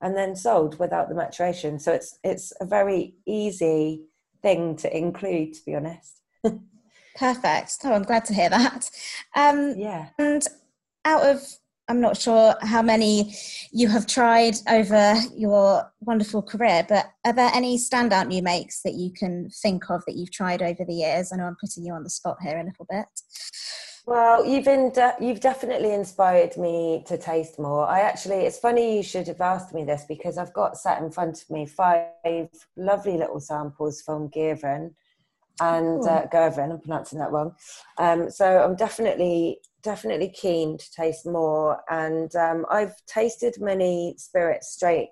and 0.02 0.16
then 0.16 0.36
sold 0.36 0.80
without 0.80 1.10
the 1.10 1.16
maturation. 1.16 1.80
So 1.80 1.94
it's 1.94 2.18
it's 2.24 2.52
a 2.60 2.66
very 2.66 3.16
easy 3.26 4.04
thing 4.42 4.76
to 4.78 4.96
include, 4.96 5.54
to 5.54 5.66
be 5.66 5.76
honest. 5.76 6.22
Perfect. 7.16 7.78
Oh, 7.84 7.94
I'm 7.94 8.04
glad 8.04 8.26
to 8.26 8.34
hear 8.34 8.50
that. 8.50 8.90
Um, 9.36 9.76
yeah. 9.78 10.10
And 10.18 10.46
out 11.06 11.24
of 11.24 11.42
I'm 11.92 12.00
not 12.00 12.16
sure 12.16 12.56
how 12.62 12.82
many 12.82 13.36
you 13.74 13.90
have 13.90 14.08
tried 14.08 14.56
over 14.70 15.14
your 15.36 15.92
wonderful 16.00 16.42
career, 16.42 16.86
but 16.88 17.12
are 17.26 17.34
there 17.34 17.52
any 17.54 17.78
standout 17.78 18.28
new 18.28 18.42
makes 18.42 18.82
that 18.84 18.94
you 18.94 19.12
can 19.12 19.50
think 19.50 19.90
of 19.90 20.02
that 20.08 20.16
you've 20.16 20.32
tried 20.32 20.62
over 20.62 20.86
the 20.86 20.94
years? 20.94 21.34
I 21.34 21.36
know 21.36 21.44
I'm 21.44 21.58
putting 21.60 21.84
you 21.84 21.92
on 21.92 22.04
the 22.04 22.10
spot 22.10 22.38
here 22.42 22.58
a 22.58 22.64
little 22.64 22.88
bit. 22.90 23.08
Well, 24.06 24.46
you've 24.46 24.64
de- 24.64 25.16
you've 25.20 25.42
definitely 25.42 25.94
inspired 25.94 26.56
me 26.56 27.04
to 27.08 27.18
taste 27.18 27.60
more. 27.60 27.86
I 27.86 28.00
actually, 28.00 28.46
it's 28.46 28.58
funny 28.58 28.96
you 28.96 29.04
should 29.04 29.28
have 29.28 29.42
asked 29.42 29.74
me 29.74 29.84
this 29.84 30.06
because 30.08 30.38
I've 30.38 30.54
got 30.54 30.78
sat 30.78 31.02
in 31.02 31.12
front 31.12 31.42
of 31.42 31.50
me 31.50 31.66
five 31.66 32.48
lovely 32.78 33.18
little 33.18 33.42
samples 33.42 34.02
from 34.02 34.30
Girvan 34.30 34.96
and 35.60 36.08
uh, 36.08 36.26
Girvan. 36.32 36.72
I'm 36.72 36.80
pronouncing 36.80 37.20
that 37.20 37.34
wrong. 37.34 37.54
Um, 37.98 38.30
so 38.30 38.64
I'm 38.64 38.78
definitely 38.78 39.60
definitely 39.82 40.30
keen 40.30 40.78
to 40.78 40.92
taste 40.92 41.26
more. 41.26 41.82
And 41.90 42.34
um, 42.36 42.66
I've 42.70 42.96
tasted 43.06 43.56
many 43.60 44.16
spirits 44.18 44.72
straight, 44.74 45.10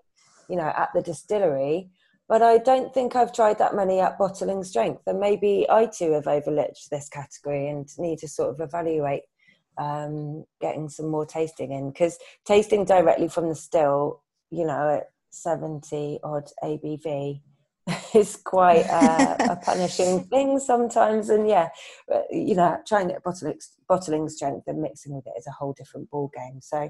you 0.50 0.56
know, 0.56 0.72
at 0.76 0.90
the 0.94 1.02
distillery 1.02 1.90
but 2.30 2.44
I 2.44 2.60
don't 2.60 2.94
think 2.94 3.16
I've 3.16 3.34
tried 3.34 3.58
that 3.58 3.76
many 3.76 4.00
at 4.00 4.20
bottling 4.20 4.64
strength. 4.64 5.02
And 5.08 5.20
maybe 5.20 5.66
I 5.68 5.88
too 5.88 6.12
have 6.12 6.28
overlooked 6.28 6.92
this 6.92 7.10
category 7.10 7.68
and 7.68 7.90
need 7.98 8.20
to 8.20 8.28
sort 8.28 8.52
of 8.52 8.62
evaluate 8.62 9.24
um, 9.80 10.46
getting 10.62 10.90
some 10.90 11.08
more 11.08 11.26
tasting 11.26 11.72
in 11.72 11.90
because 11.90 12.20
tasting 12.46 12.86
directly 12.86 13.30
from 13.30 13.50
the 13.50 13.56
still, 13.56 14.22
you 14.52 14.64
know, 14.66 15.00
at 15.00 15.10
70 15.32 16.20
odd 16.24 16.50
ABV 16.64 17.42
is 18.14 18.36
quite 18.36 18.86
a 18.86 19.58
punishing 19.66 20.24
thing 20.26 20.60
sometimes. 20.60 21.30
And 21.30 21.48
yeah, 21.48 21.70
you 22.32 22.56
know, 22.56 22.78
trying 22.88 23.10
it 23.10 23.24
bottling, 23.24 23.60
bottling 23.88 24.30
strength 24.30 24.68
and 24.68 24.82
mixing 24.82 25.14
with 25.16 25.28
it 25.28 25.34
is 25.38 25.48
a 25.48 25.52
whole 25.52 25.74
different 25.74 26.10
ball 26.10 26.32
game. 26.36 26.60
So 26.62 26.90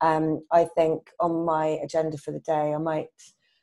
um, 0.00 0.42
I 0.52 0.64
think 0.76 1.10
on 1.20 1.44
my 1.44 1.78
agenda 1.82 2.18
for 2.18 2.32
the 2.32 2.40
day, 2.40 2.74
I 2.74 2.78
might 2.78 3.08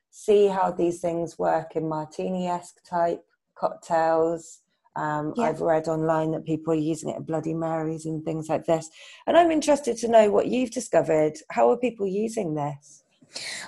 see 0.10 0.48
how 0.48 0.72
these 0.72 1.00
things 1.00 1.38
work 1.38 1.76
in 1.76 1.88
martini-esque 1.88 2.84
type 2.90 3.24
cocktails. 3.56 4.62
Um, 4.96 5.34
yeah. 5.36 5.46
I've 5.46 5.62
read 5.62 5.88
online 5.88 6.32
that 6.32 6.46
people 6.46 6.74
are 6.74 6.78
using 6.78 7.10
it 7.10 7.18
in 7.18 7.24
Bloody 7.24 7.54
Marys 7.54 8.06
and 8.06 8.24
things 8.26 8.50
like 8.50 8.66
this. 8.66 8.90
And 9.28 9.38
I'm 9.38 9.52
interested 9.52 9.96
to 9.98 10.08
know 10.08 10.32
what 10.32 10.48
you've 10.48 10.72
discovered. 10.72 11.34
How 11.52 11.70
are 11.70 11.78
people 11.78 12.08
using 12.08 12.56
this? 12.56 13.04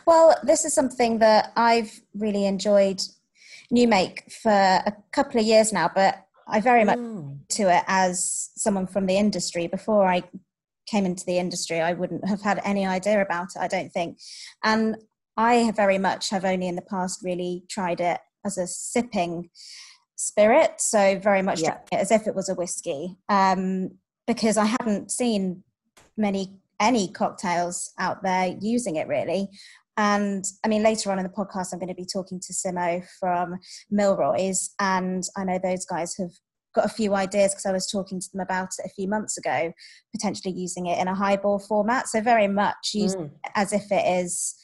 Well, 0.06 0.36
this 0.44 0.65
is 0.65 0.74
something 0.74 1.20
that 1.20 1.51
I've 1.56 2.01
really 2.13 2.46
enjoyed 2.46 3.01
New 3.72 3.88
Make 3.88 4.32
for 4.32 4.51
a 4.51 4.96
couple 5.12 5.39
of 5.39 5.46
years 5.46 5.72
now, 5.72 5.89
but 5.94 6.25
I 6.48 6.60
very 6.60 6.84
much 6.84 6.98
mm. 6.98 7.38
to 7.50 7.75
it 7.75 7.84
as 7.88 8.50
someone 8.56 8.88
from 8.88 9.06
the 9.06 9.18
industry. 9.18 9.68
Before 9.68 10.08
I 10.08 10.24
came 10.88 11.06
into 11.06 11.25
the 11.25 11.38
industry, 11.38 11.79
I 11.79 11.94
wouldn't 11.94 12.27
have 12.27 12.41
had 12.41 12.60
any 12.63 12.86
idea 12.86 13.22
about 13.22 13.50
it, 13.56 13.60
I 13.60 13.68
don't 13.68 13.91
think. 13.91 14.20
And 14.63 14.96
I 15.38 15.72
very 15.72 15.98
much 15.98 16.32
have 16.32 16.46
only 16.46 16.68
in 16.68 16.75
the 16.75 16.82
past 16.82 17.22
really 17.24 17.63
tried 17.70 18.01
it 18.01 18.20
as 18.46 18.58
a 18.58 18.68
sipping 18.68 19.50
spirit, 20.15 20.82
so 20.82 21.20
very 21.20 21.41
much 21.41 21.62
yeah. 21.62 21.77
as 21.94 22.12
if 22.12 22.27
it 22.27 22.36
was 22.36 22.50
a 22.50 22.56
whiskey, 22.56 23.15
um, 23.29 23.91
because 24.27 24.58
I 24.58 24.65
hadn't 24.65 25.12
seen 25.12 25.63
many 26.18 26.56
any 26.82 27.10
cocktails 27.10 27.91
out 28.00 28.24
there 28.24 28.56
using 28.62 28.96
it 28.96 29.08
really. 29.08 29.50
And 30.00 30.46
I 30.63 30.70
mean, 30.70 30.82
later 30.82 31.12
on 31.12 31.20
in 31.20 31.24
the 31.24 31.29
podcast, 31.29 31.74
I'm 31.74 31.79
going 31.79 31.89
to 31.89 31.94
be 31.94 32.06
talking 32.06 32.39
to 32.39 32.53
Simo 32.53 33.06
from 33.20 33.60
Milroy's, 33.91 34.74
and 34.79 35.25
I 35.36 35.44
know 35.44 35.60
those 35.62 35.86
guys 35.86 36.15
have 36.18 36.32
got 36.74 36.86
a 36.86 36.94
few 36.94 37.15
ideas 37.15 37.51
because 37.51 37.65
I 37.65 37.74
was 37.74 37.86
talking 37.86 38.22
to 38.22 38.27
them 38.32 38.39
about 38.39 38.70
it 38.79 38.86
a 38.86 38.94
few 38.96 39.10
months 39.10 39.38
ago, 39.38 39.74
potentially 40.15 40.53
using 40.53 40.86
it 40.86 41.00
in 41.00 41.10
a 41.10 41.15
highball 41.15 41.60
format. 41.60 42.08
So 42.08 42.22
very 42.22 42.48
much 42.48 42.94
mm. 42.96 43.29
as 43.56 43.74
if 43.74 43.91
it 43.91 44.24
is 44.24 44.56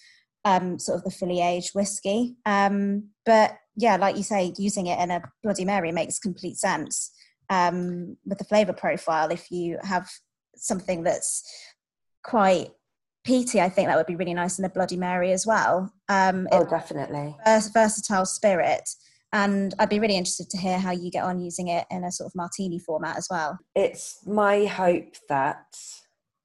um, 0.46 0.80
sort 0.80 1.00
of 1.00 1.04
the 1.04 1.12
fully 1.12 1.42
aged 1.42 1.72
whiskey. 1.75 2.38
Um, 2.46 3.10
but 3.25 3.58
yeah, 3.75 3.98
like 3.98 4.15
you 4.15 4.24
say, 4.24 4.54
using 4.58 4.88
it 4.88 5.00
in 5.01 5.12
a 5.12 5.22
Bloody 5.44 5.65
Mary 5.65 5.92
makes 5.92 6.18
complete 6.18 6.56
sense 6.56 7.12
um, 7.50 8.15
with 8.25 8.38
the 8.38 8.46
flavor 8.46 8.72
profile. 8.72 9.32
If 9.32 9.51
you 9.51 9.80
have 9.82 10.10
something 10.56 11.04
that's 11.04 11.44
quite 12.24 12.70
peaty, 13.25 13.60
I 13.60 13.70
think 13.70 13.88
that 13.88 13.98
would 13.98 14.05
be 14.05 14.15
really 14.15 14.34
nice 14.34 14.60
in 14.60 14.65
a 14.65 14.70
Bloody 14.70 14.98
Mary 14.98 15.32
as 15.32 15.46
well. 15.46 15.91
Um, 16.08 16.48
oh, 16.51 16.63
definitely. 16.63 17.36
Vers- 17.46 17.70
versatile 17.70 18.25
spirit. 18.25 18.88
And 19.34 19.74
I'd 19.79 19.89
be 19.89 20.00
really 20.00 20.15
interested 20.15 20.50
to 20.51 20.58
hear 20.58 20.79
how 20.79 20.91
you 20.91 21.12
get 21.12 21.25
on 21.25 21.39
using 21.39 21.67
it 21.67 21.86
in 21.91 22.05
a 22.05 22.12
sort 22.12 22.27
of 22.27 22.36
martini 22.36 22.79
format 22.79 23.17
as 23.17 23.27
well. 23.29 23.58
It's 23.75 24.20
my 24.25 24.65
hope 24.65 25.15
that 25.27 25.65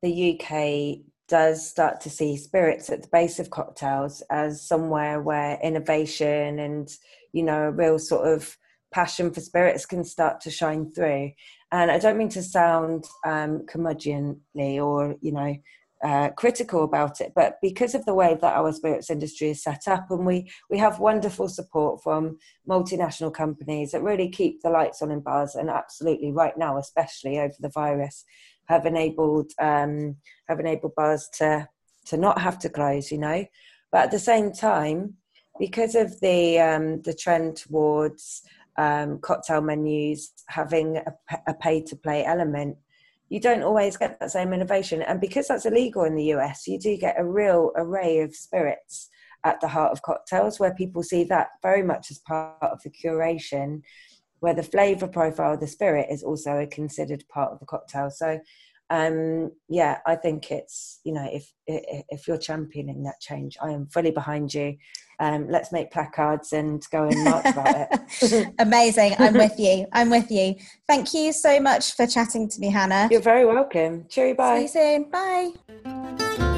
the 0.03 0.41
UK 0.41 1.05
does 1.29 1.65
start 1.65 2.01
to 2.01 2.11
see 2.11 2.37
spirits 2.37 2.91
at 2.91 3.03
the 3.03 3.09
base 3.13 3.39
of 3.39 3.51
cocktails 3.51 4.21
as 4.31 4.67
somewhere 4.67 5.23
where 5.23 5.61
innovation 5.63 6.59
and 6.59 6.91
you 7.33 7.45
know 7.45 7.69
a 7.69 7.71
real 7.71 8.01
sort 8.01 8.27
of 8.27 8.57
passion 8.93 9.31
for 9.31 9.41
spirits 9.41 9.87
can 9.87 10.03
start 10.03 10.41
to 10.41 10.51
shine 10.51 10.91
through 10.91 11.31
and 11.71 11.93
i 11.93 12.01
don't 12.01 12.19
mean 12.19 12.29
to 12.29 12.43
sound 12.43 13.05
um, 13.25 13.65
curmudgeonly 13.67 14.85
or 14.85 15.15
you 15.21 15.31
know 15.31 15.55
uh, 16.03 16.31
critical 16.31 16.83
about 16.83 17.21
it 17.21 17.33
but 17.35 17.59
because 17.61 17.95
of 17.95 18.05
the 18.07 18.15
way 18.15 18.37
that 18.41 18.57
our 18.57 18.73
spirits 18.73 19.11
industry 19.11 19.51
is 19.51 19.63
set 19.63 19.87
up 19.87 20.11
and 20.11 20.25
we 20.25 20.51
we 20.71 20.79
have 20.79 20.99
wonderful 20.99 21.49
support 21.49 22.03
from 22.03 22.39
multinational 22.69 23.33
companies 23.33 23.93
that 23.93 24.03
really 24.03 24.29
keep 24.29 24.63
the 24.63 24.71
lights 24.71 25.03
on 25.03 25.11
in 25.11 25.21
bars 25.21 25.55
and 25.55 25.69
absolutely 25.69 26.33
right 26.33 26.57
now 26.57 26.79
especially 26.79 27.39
over 27.39 27.55
the 27.61 27.69
virus 27.69 28.25
have 28.71 28.87
enabled 28.87 29.53
um, 29.61 30.17
have 30.49 30.61
enabled 30.61 30.95
bars 30.95 31.29
to 31.35 31.69
to 32.07 32.17
not 32.17 32.41
have 32.41 32.59
to 32.61 32.69
close. 32.69 33.11
You 33.11 33.19
know, 33.19 33.45
but 33.93 34.05
at 34.05 34.11
the 34.11 34.19
same 34.19 34.53
time, 34.53 35.15
because 35.59 35.95
of 35.95 36.19
the 36.21 36.61
um, 36.61 37.03
the 37.03 37.13
trend 37.13 37.57
towards 37.57 38.43
um, 38.79 39.19
cocktail 39.19 39.61
menus 39.61 40.33
having 40.47 40.97
a, 40.97 41.13
a 41.49 41.55
pay 41.55 41.83
to 41.83 41.97
play 41.97 42.25
element, 42.25 42.77
you 43.31 43.41
don't 43.41 43.63
always 43.63 43.97
get 43.97 44.19
that 44.19 44.33
same 44.33 44.53
innovation. 44.53 45.01
And 45.03 45.21
because 45.21 45.49
that's 45.49 45.65
illegal 45.65 46.05
in 46.05 46.17
the 46.17 46.35
US, 46.35 46.67
you 46.67 46.79
do 46.79 46.97
get 46.97 47.19
a 47.19 47.25
real 47.25 47.71
array 47.77 48.19
of 48.19 48.35
spirits 48.35 49.09
at 49.45 49.61
the 49.61 49.69
heart 49.69 49.93
of 49.93 50.03
cocktails 50.03 50.61
where 50.61 50.75
people 50.75 51.03
see 51.03 51.25
that 51.25 51.49
very 51.63 51.83
much 51.83 52.11
as 52.11 52.19
part 52.19 52.57
of 52.61 52.83
the 52.83 52.91
curation 52.91 53.81
where 54.41 54.55
the 54.55 54.63
flavor 54.63 55.07
profile 55.07 55.55
of 55.55 55.61
the 55.61 55.67
spirit 55.67 56.09
is 56.11 56.23
also 56.23 56.59
a 56.59 56.67
considered 56.67 57.23
part 57.29 57.53
of 57.53 57.61
the 57.61 57.67
cocktail. 57.67 58.11
So, 58.11 58.41
um, 58.91 59.53
yeah, 59.69 59.99
I 60.05 60.17
think 60.17 60.51
it's 60.51 61.01
you 61.05 61.13
know 61.13 61.27
if 61.33 61.51
if 61.67 62.27
you're 62.27 62.39
championing 62.39 63.05
that 63.05 63.21
change, 63.21 63.57
I 63.63 63.71
am 63.71 63.87
fully 63.87 64.11
behind 64.11 64.53
you. 64.53 64.77
Um, 65.21 65.49
let's 65.49 65.71
make 65.71 65.91
placards 65.93 66.53
and 66.53 66.83
go 66.91 67.05
and 67.05 67.25
march 67.25 67.45
about 67.47 67.89
it. 68.23 68.55
Amazing, 68.59 69.15
I'm 69.19 69.35
with 69.35 69.59
you. 69.59 69.87
I'm 69.93 70.11
with 70.11 70.31
you. 70.31 70.57
Thank 70.89 71.15
you 71.15 71.33
so 71.33 71.61
much 71.61 71.95
for 71.95 72.07
chatting 72.07 72.49
to 72.49 72.61
me, 72.61 72.71
Hannah. 72.71 73.09
You're 73.11 73.21
very 73.21 73.45
welcome. 73.45 74.07
Cheery, 74.09 74.33
bye. 74.33 74.67
See 74.67 74.81
you 74.81 75.11
soon. 75.11 75.11
Bye. 75.11 76.50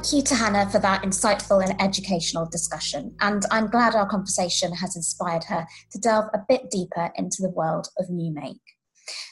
Thank 0.00 0.14
you 0.14 0.22
to 0.22 0.34
Hannah 0.34 0.70
for 0.70 0.78
that 0.78 1.02
insightful 1.02 1.62
and 1.62 1.78
educational 1.78 2.46
discussion. 2.46 3.14
And 3.20 3.44
I'm 3.50 3.66
glad 3.66 3.94
our 3.94 4.08
conversation 4.08 4.72
has 4.72 4.96
inspired 4.96 5.44
her 5.44 5.66
to 5.90 5.98
delve 5.98 6.30
a 6.32 6.40
bit 6.48 6.70
deeper 6.70 7.10
into 7.16 7.42
the 7.42 7.50
world 7.50 7.88
of 7.98 8.08
new 8.08 8.32
make. 8.32 8.62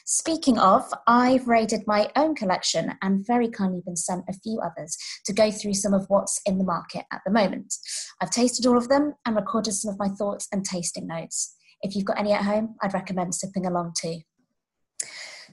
Speaking 0.05 0.59
of, 0.59 0.83
I've 1.07 1.47
raided 1.47 1.87
my 1.87 2.11
own 2.15 2.35
collection 2.35 2.93
and 3.01 3.25
very 3.25 3.49
kindly 3.49 3.81
been 3.83 3.95
sent 3.95 4.25
a 4.29 4.33
few 4.43 4.59
others 4.59 4.95
to 5.25 5.33
go 5.33 5.49
through 5.49 5.73
some 5.73 5.95
of 5.95 6.05
what's 6.07 6.39
in 6.45 6.59
the 6.59 6.63
market 6.63 7.05
at 7.11 7.21
the 7.25 7.33
moment. 7.33 7.73
I've 8.21 8.29
tasted 8.29 8.67
all 8.67 8.77
of 8.77 8.89
them 8.89 9.15
and 9.25 9.35
recorded 9.35 9.71
some 9.73 9.91
of 9.91 9.97
my 9.97 10.09
thoughts 10.09 10.47
and 10.51 10.63
tasting 10.63 11.07
notes. 11.07 11.55
If 11.81 11.95
you've 11.95 12.05
got 12.05 12.19
any 12.19 12.31
at 12.31 12.45
home, 12.45 12.75
I'd 12.83 12.93
recommend 12.93 13.33
sipping 13.33 13.65
along 13.65 13.93
too. 13.99 14.19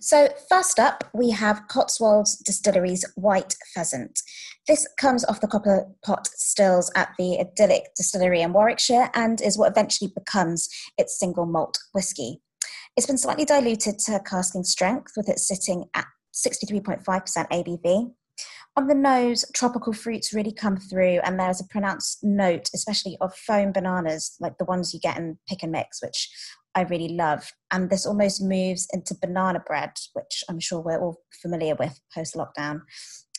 So, 0.01 0.29
first 0.49 0.79
up, 0.79 1.05
we 1.15 1.31
have 1.31 1.69
Cotswolds 1.69 2.37
Distillery's 2.37 3.05
White 3.15 3.57
Pheasant. 3.75 4.21
This 4.69 4.87
comes 5.01 5.25
off 5.25 5.41
the 5.41 5.49
copper 5.49 5.87
pot 6.05 6.29
stills 6.35 6.91
at 6.95 7.11
the 7.19 7.39
Idyllic 7.41 7.95
Distillery 7.97 8.43
in 8.43 8.53
Warwickshire 8.53 9.11
and 9.15 9.41
is 9.41 9.57
what 9.57 9.71
eventually 9.71 10.13
becomes 10.15 10.69
its 10.99 11.19
single 11.19 11.47
malt 11.47 11.79
whisky. 11.95 12.41
It's 12.97 13.07
been 13.07 13.19
slightly 13.19 13.45
diluted 13.45 13.99
to 14.01 14.21
casking 14.21 14.65
strength, 14.65 15.13
with 15.17 15.29
it 15.29 15.39
sitting 15.39 15.85
at 15.95 16.07
63.5% 16.35 17.05
ABV. 17.05 18.13
On 18.79 18.89
the 18.89 18.95
nose, 18.95 19.45
tropical 19.55 19.95
fruits 19.95 20.35
really 20.35 20.53
come 20.53 20.77
through, 20.77 21.21
and 21.25 21.41
there's 21.41 21.61
a 21.61 21.67
pronounced 21.67 22.23
note, 22.23 22.69
especially 22.75 23.17
of 23.23 23.35
foam 23.35 23.73
bananas, 23.73 24.37
like 24.41 24.59
the 24.59 24.67
ones 24.67 24.93
you 24.93 25.01
get 25.01 25.17
in 25.17 25.39
pick 25.49 25.63
and 25.63 25.73
mix, 25.73 26.03
which 26.03 26.29
I 26.77 26.83
really 26.83 27.09
love. 27.09 27.51
And 27.73 27.89
this 27.89 28.07
almost 28.07 28.43
moves 28.43 28.87
into 28.93 29.17
banana 29.21 29.63
bread, 29.67 29.93
which 30.13 30.45
I'm 30.49 30.61
sure 30.61 30.81
we're 30.81 31.01
all 31.01 31.23
familiar 31.43 31.75
with 31.75 31.99
post 32.15 32.35
lockdown, 32.35 32.83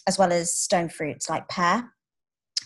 as 0.08 0.18
well 0.18 0.34
as 0.34 0.58
stone 0.58 0.90
fruits 0.90 1.30
like 1.30 1.48
pear. 1.48 1.94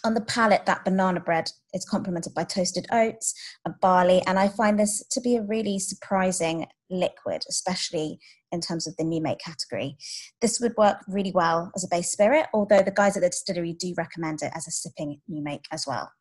On 0.04 0.16
the 0.16 0.22
palate, 0.22 0.66
that 0.66 0.84
banana 0.84 1.20
bread 1.20 1.52
is 1.74 1.86
complemented 1.86 2.34
by 2.34 2.46
toasted 2.46 2.88
oats 2.92 3.36
and 3.66 3.76
barley, 3.82 4.24
and 4.26 4.40
I 4.40 4.48
find 4.48 4.80
this 4.80 5.06
to 5.12 5.22
be 5.22 5.36
a 5.36 5.44
really 5.44 5.78
surprising 5.78 6.66
liquid, 6.90 7.44
especially 7.50 8.18
in 8.52 8.62
terms 8.62 8.88
of 8.88 8.96
the 8.98 9.04
new 9.04 9.22
make 9.22 9.40
category. 9.40 9.98
This 10.42 10.60
would 10.60 10.74
work 10.78 10.98
really 11.08 11.32
well 11.32 11.72
as 11.76 11.84
a 11.84 11.88
base 11.88 12.12
spirit, 12.12 12.48
although 12.54 12.82
the 12.82 12.92
guys 12.92 13.16
at 13.16 13.22
the 13.22 13.30
distillery 13.30 13.74
do 13.74 13.94
recommend 13.96 14.42
it 14.42 14.52
as 14.56 14.68
a 14.68 14.72
sipping 14.72 15.22
new 15.28 15.44
make 15.44 15.66
as 15.72 15.86
well. 15.86 16.12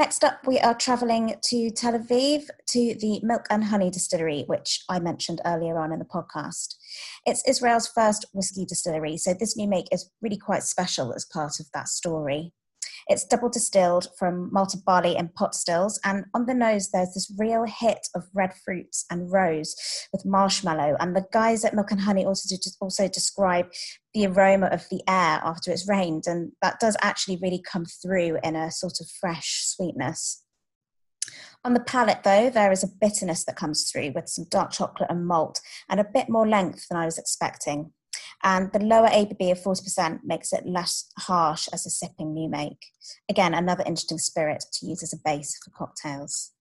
Next 0.00 0.24
up, 0.24 0.46
we 0.46 0.58
are 0.58 0.72
travelling 0.72 1.34
to 1.42 1.70
Tel 1.72 1.92
Aviv 1.92 2.48
to 2.68 2.94
the 2.98 3.20
Milk 3.22 3.44
and 3.50 3.64
Honey 3.64 3.90
Distillery, 3.90 4.44
which 4.46 4.82
I 4.88 4.98
mentioned 4.98 5.42
earlier 5.44 5.78
on 5.78 5.92
in 5.92 5.98
the 5.98 6.06
podcast. 6.06 6.76
It's 7.26 7.46
Israel's 7.46 7.86
first 7.86 8.24
whiskey 8.32 8.64
distillery, 8.64 9.18
so 9.18 9.34
this 9.34 9.58
new 9.58 9.68
make 9.68 9.88
is 9.92 10.10
really 10.22 10.38
quite 10.38 10.62
special 10.62 11.12
as 11.12 11.26
part 11.26 11.60
of 11.60 11.66
that 11.74 11.86
story. 11.86 12.54
It's 13.08 13.24
double 13.24 13.48
distilled 13.48 14.08
from 14.18 14.52
malted 14.52 14.84
barley 14.84 15.16
in 15.16 15.28
pot 15.28 15.54
stills, 15.54 16.00
and 16.04 16.24
on 16.34 16.46
the 16.46 16.54
nose 16.54 16.90
there's 16.90 17.14
this 17.14 17.32
real 17.38 17.64
hit 17.64 18.06
of 18.14 18.24
red 18.34 18.52
fruits 18.64 19.04
and 19.10 19.32
rose 19.32 19.74
with 20.12 20.26
marshmallow. 20.26 20.96
And 21.00 21.14
the 21.14 21.26
guys 21.32 21.64
at 21.64 21.74
Milk 21.74 21.90
and 21.90 22.00
Honey 22.00 22.24
also 22.24 22.56
also 22.80 23.08
describe 23.08 23.66
the 24.14 24.26
aroma 24.26 24.66
of 24.66 24.86
the 24.90 25.02
air 25.08 25.40
after 25.42 25.70
it's 25.70 25.88
rained, 25.88 26.24
and 26.26 26.52
that 26.62 26.80
does 26.80 26.96
actually 27.02 27.38
really 27.42 27.62
come 27.62 27.84
through 27.84 28.38
in 28.42 28.56
a 28.56 28.70
sort 28.70 29.00
of 29.00 29.08
fresh 29.20 29.62
sweetness. 29.64 30.44
On 31.64 31.74
the 31.74 31.80
palate, 31.80 32.22
though, 32.22 32.48
there 32.48 32.72
is 32.72 32.82
a 32.82 32.88
bitterness 32.88 33.44
that 33.44 33.56
comes 33.56 33.90
through 33.90 34.12
with 34.14 34.28
some 34.28 34.46
dark 34.50 34.72
chocolate 34.72 35.10
and 35.10 35.26
malt 35.26 35.60
and 35.88 36.00
a 36.00 36.04
bit 36.04 36.28
more 36.28 36.48
length 36.48 36.86
than 36.88 36.98
I 36.98 37.04
was 37.04 37.18
expecting. 37.18 37.92
And 38.42 38.72
the 38.72 38.78
lower 38.78 39.08
ABV 39.08 39.52
of 39.52 39.60
40% 39.60 40.20
makes 40.24 40.52
it 40.52 40.66
less 40.66 41.10
harsh 41.18 41.68
as 41.72 41.84
a 41.84 41.90
sipping 41.90 42.32
new 42.32 42.48
make. 42.48 42.86
Again, 43.28 43.52
another 43.52 43.84
interesting 43.86 44.18
spirit 44.18 44.64
to 44.74 44.86
use 44.86 45.02
as 45.02 45.12
a 45.12 45.20
base 45.22 45.58
for 45.62 45.70
cocktails. 45.70 46.52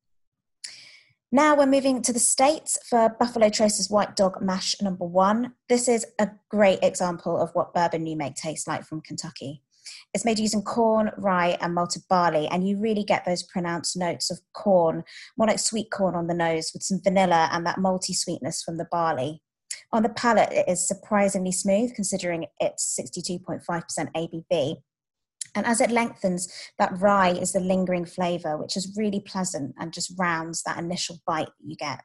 Now 1.32 1.56
we're 1.56 1.68
moving 1.68 2.02
to 2.02 2.12
the 2.12 2.20
States 2.20 2.80
for 2.90 3.16
Buffalo 3.20 3.50
Trace's 3.50 3.90
White 3.90 4.16
Dog 4.16 4.42
Mash 4.42 4.76
number 4.82 5.06
one. 5.06 5.54
This 5.70 5.88
is 5.88 6.06
a 6.18 6.32
great 6.50 6.80
example 6.82 7.40
of 7.40 7.52
what 7.54 7.74
bourbon 7.74 8.04
new 8.04 8.16
make 8.16 8.34
tastes 8.34 8.68
like 8.68 8.84
from 8.84 9.02
Kentucky. 9.02 9.62
It's 10.14 10.26
made 10.26 10.40
using 10.40 10.64
corn, 10.64 11.12
rye, 11.18 11.56
and 11.62 11.76
malted 11.76 12.02
barley, 12.10 12.48
and 12.48 12.68
you 12.68 12.80
really 12.80 13.04
get 13.04 13.26
those 13.26 13.44
pronounced 13.44 13.96
notes 13.96 14.32
of 14.32 14.40
corn, 14.54 15.04
more 15.38 15.48
like 15.48 15.60
sweet 15.60 15.92
corn 15.92 16.16
on 16.16 16.26
the 16.26 16.34
nose, 16.34 16.72
with 16.74 16.82
some 16.82 17.00
vanilla 17.04 17.48
and 17.52 17.64
that 17.66 17.78
malty 17.78 18.16
sweetness 18.16 18.64
from 18.64 18.78
the 18.78 18.88
barley. 18.92 19.44
On 19.92 20.04
the 20.04 20.10
palate, 20.10 20.52
it 20.52 20.68
is 20.68 20.88
surprisingly 20.88 21.52
smooth 21.52 21.96
considering 21.96 22.46
it's 22.60 22.98
62.5% 23.00 23.64
ABV. 24.16 24.76
And 25.56 25.66
as 25.66 25.82
it 25.82 25.90
lengthens, 25.90 26.48
that 26.78 26.94
rye 27.00 27.32
is 27.32 27.54
the 27.54 27.60
lingering 27.60 28.06
flavour, 28.06 28.56
which 28.56 28.78
is 28.78 28.96
really 28.96 29.20
pleasant 29.20 29.74
and 29.80 29.92
just 29.92 30.14
rounds 30.18 30.62
that 30.64 30.78
initial 30.78 31.20
bite 31.26 31.50
you 31.66 31.76
get. 31.76 32.04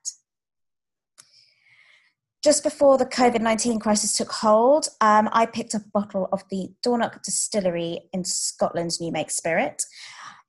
Just 2.43 2.63
before 2.63 2.99
the 2.99 3.07
COVID 3.07 3.41
19 3.41 3.81
crisis 3.81 4.17
took 4.17 4.31
hold, 4.31 4.89
um, 5.01 5.29
I 5.33 5.47
picked 5.47 5.75
up 5.75 5.83
a 5.83 5.91
bottle 5.99 6.29
of 6.33 6.43
the 6.51 6.69
Dornoch 6.83 7.23
Distillery 7.23 8.01
in 8.13 8.25
Scotland's 8.25 9.01
New 9.01 9.13
Make 9.13 9.31
Spirit. 9.31 9.83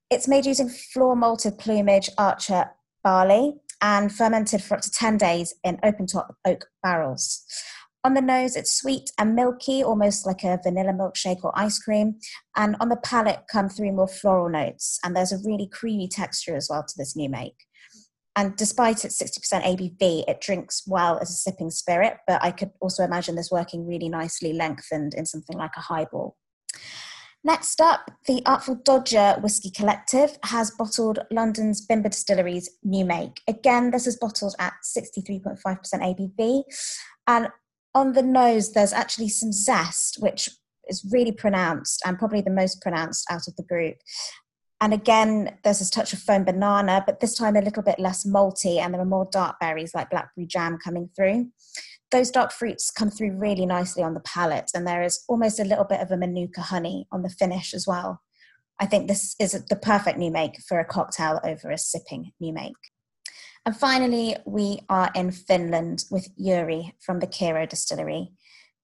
It's 0.09 0.27
made 0.27 0.45
using 0.45 0.69
floor 0.69 1.15
malted 1.15 1.57
plumage 1.57 2.09
archer 2.17 2.71
barley 3.03 3.61
and 3.81 4.11
fermented 4.11 4.63
for 4.63 4.75
up 4.75 4.81
to 4.81 4.91
10 4.91 5.17
days 5.17 5.53
in 5.63 5.79
open 5.83 6.07
top 6.07 6.35
oak 6.45 6.65
barrels. 6.81 7.43
On 8.03 8.13
the 8.13 8.21
nose, 8.21 8.55
it's 8.55 8.77
sweet 8.77 9.09
and 9.17 9.33
milky, 9.33 9.83
almost 9.83 10.27
like 10.27 10.43
a 10.43 10.59
vanilla 10.63 10.93
milkshake 10.93 11.43
or 11.43 11.57
ice 11.57 11.79
cream. 11.79 12.19
And 12.55 12.75
on 12.79 12.89
the 12.89 12.97
palate, 12.97 13.45
come 13.51 13.67
three 13.67 13.89
more 13.89 14.07
floral 14.07 14.47
notes. 14.47 14.99
And 15.03 15.15
there's 15.15 15.31
a 15.31 15.39
really 15.43 15.67
creamy 15.67 16.07
texture 16.07 16.55
as 16.55 16.67
well 16.69 16.83
to 16.83 16.93
this 16.97 17.15
new 17.15 17.29
make. 17.29 17.55
And 18.35 18.55
despite 18.55 19.05
its 19.05 19.21
60% 19.21 19.63
ABV, 19.63 20.25
it 20.27 20.41
drinks 20.41 20.83
well 20.85 21.17
as 21.19 21.29
a 21.29 21.33
sipping 21.33 21.71
spirit, 21.71 22.17
but 22.27 22.43
I 22.43 22.51
could 22.51 22.71
also 22.81 23.03
imagine 23.03 23.35
this 23.35 23.49
working 23.49 23.87
really 23.87 24.09
nicely 24.09 24.53
lengthened 24.53 25.13
in 25.13 25.25
something 25.25 25.57
like 25.57 25.71
a 25.77 25.81
highball. 25.81 26.35
Next 27.45 27.79
up, 27.79 28.09
the 28.25 28.41
Artful 28.47 28.73
Dodger 28.83 29.35
Whisky 29.39 29.69
Collective 29.69 30.39
has 30.45 30.71
bottled 30.71 31.19
London's 31.29 31.85
Bimber 31.85 32.09
Distillery's 32.09 32.67
new 32.83 33.05
make. 33.05 33.39
Again, 33.47 33.91
this 33.91 34.07
is 34.07 34.17
bottled 34.17 34.55
at 34.57 34.73
63.5% 34.83 35.59
ABV. 35.61 36.63
And 37.27 37.49
on 37.93 38.13
the 38.13 38.23
nose, 38.23 38.73
there's 38.73 38.93
actually 38.93 39.29
some 39.29 39.51
zest, 39.51 40.17
which 40.19 40.49
is 40.89 41.07
really 41.11 41.31
pronounced 41.31 42.01
and 42.03 42.17
probably 42.17 42.41
the 42.41 42.49
most 42.49 42.81
pronounced 42.81 43.27
out 43.29 43.47
of 43.47 43.55
the 43.57 43.63
group. 43.63 43.97
And 44.81 44.91
again, 44.91 45.59
there's 45.63 45.77
this 45.79 45.91
touch 45.91 46.13
of 46.13 46.19
foam 46.19 46.45
banana, 46.45 47.03
but 47.05 47.19
this 47.19 47.35
time 47.35 47.55
a 47.55 47.61
little 47.61 47.83
bit 47.83 47.99
less 47.99 48.25
malty, 48.25 48.79
and 48.79 48.91
there 48.91 49.01
are 49.01 49.05
more 49.05 49.29
dark 49.31 49.59
berries 49.59 49.93
like 49.93 50.09
blackberry 50.09 50.47
jam 50.47 50.79
coming 50.83 51.11
through 51.15 51.51
those 52.15 52.31
dark 52.31 52.53
fruits 52.53 52.91
come 52.91 53.11
through 53.11 53.37
really 53.37 53.65
nicely 53.65 54.01
on 54.01 54.13
the 54.13 54.21
palate, 54.21 54.71
and 54.73 54.87
there 54.87 55.03
is 55.03 55.25
almost 55.27 55.59
a 55.59 55.65
little 55.65 55.83
bit 55.83 55.99
of 55.99 56.11
a 56.11 56.17
manuka 56.17 56.61
honey 56.61 57.05
on 57.11 57.23
the 57.23 57.29
finish 57.29 57.73
as 57.73 57.85
well. 57.85 58.21
I 58.79 58.85
think 58.85 59.07
this 59.07 59.35
is 59.37 59.51
the 59.51 59.75
perfect 59.75 60.17
new 60.17 60.31
make 60.31 60.61
for 60.61 60.79
a 60.79 60.85
cocktail 60.85 61.41
over 61.43 61.71
a 61.71 61.77
sipping 61.77 62.31
new 62.39 62.53
make. 62.53 62.71
And 63.65 63.75
finally, 63.75 64.37
we 64.45 64.79
are 64.87 65.11
in 65.13 65.31
Finland 65.31 66.05
with 66.09 66.29
Juuri 66.37 66.93
from 67.01 67.19
the 67.19 67.27
Kyrö 67.27 67.67
distillery. 67.67 68.31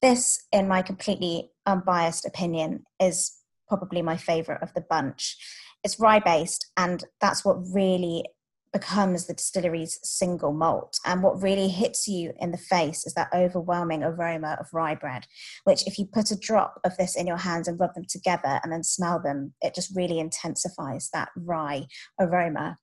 This, 0.02 0.44
in 0.52 0.68
my 0.68 0.82
completely 0.82 1.52
unbiased 1.66 2.26
opinion, 2.26 2.84
is 3.00 3.38
probably 3.70 4.02
my 4.02 4.18
favorite 4.18 4.62
of 4.62 4.74
the 4.74 4.82
bunch. 4.82 5.38
It's 5.86 6.02
rye 6.02 6.20
based, 6.20 6.70
and 6.76 7.06
that's 7.22 7.46
what 7.46 7.74
really 7.74 8.26
becomes 8.74 9.26
the 9.26 9.34
distillery's 9.34 10.00
single 10.04 10.54
malt. 10.54 11.00
And 11.06 11.22
what 11.22 11.42
really 11.42 11.68
hits 11.68 12.08
you 12.08 12.34
in 12.40 12.52
the 12.52 12.58
face 12.58 13.06
is 13.06 13.14
that 13.16 13.30
overwhelming 13.34 14.04
aroma 14.04 14.58
of 14.60 14.74
rye 14.74 14.96
bread, 14.96 15.28
which, 15.66 15.86
if 15.88 16.00
you 16.00 16.06
put 16.06 16.32
a 16.32 16.40
drop 16.40 16.80
of 16.84 16.96
this 16.98 17.16
in 17.16 17.28
your 17.28 17.38
hands 17.38 17.68
and 17.68 17.80
rub 17.80 17.94
them 17.94 18.06
together 18.08 18.60
and 18.64 18.72
then 18.72 18.84
smell 18.84 19.20
them, 19.20 19.54
it 19.62 19.76
just 19.76 19.96
really 19.96 20.20
intensifies 20.20 21.10
that 21.14 21.30
rye 21.36 21.86
aroma. 22.20 22.78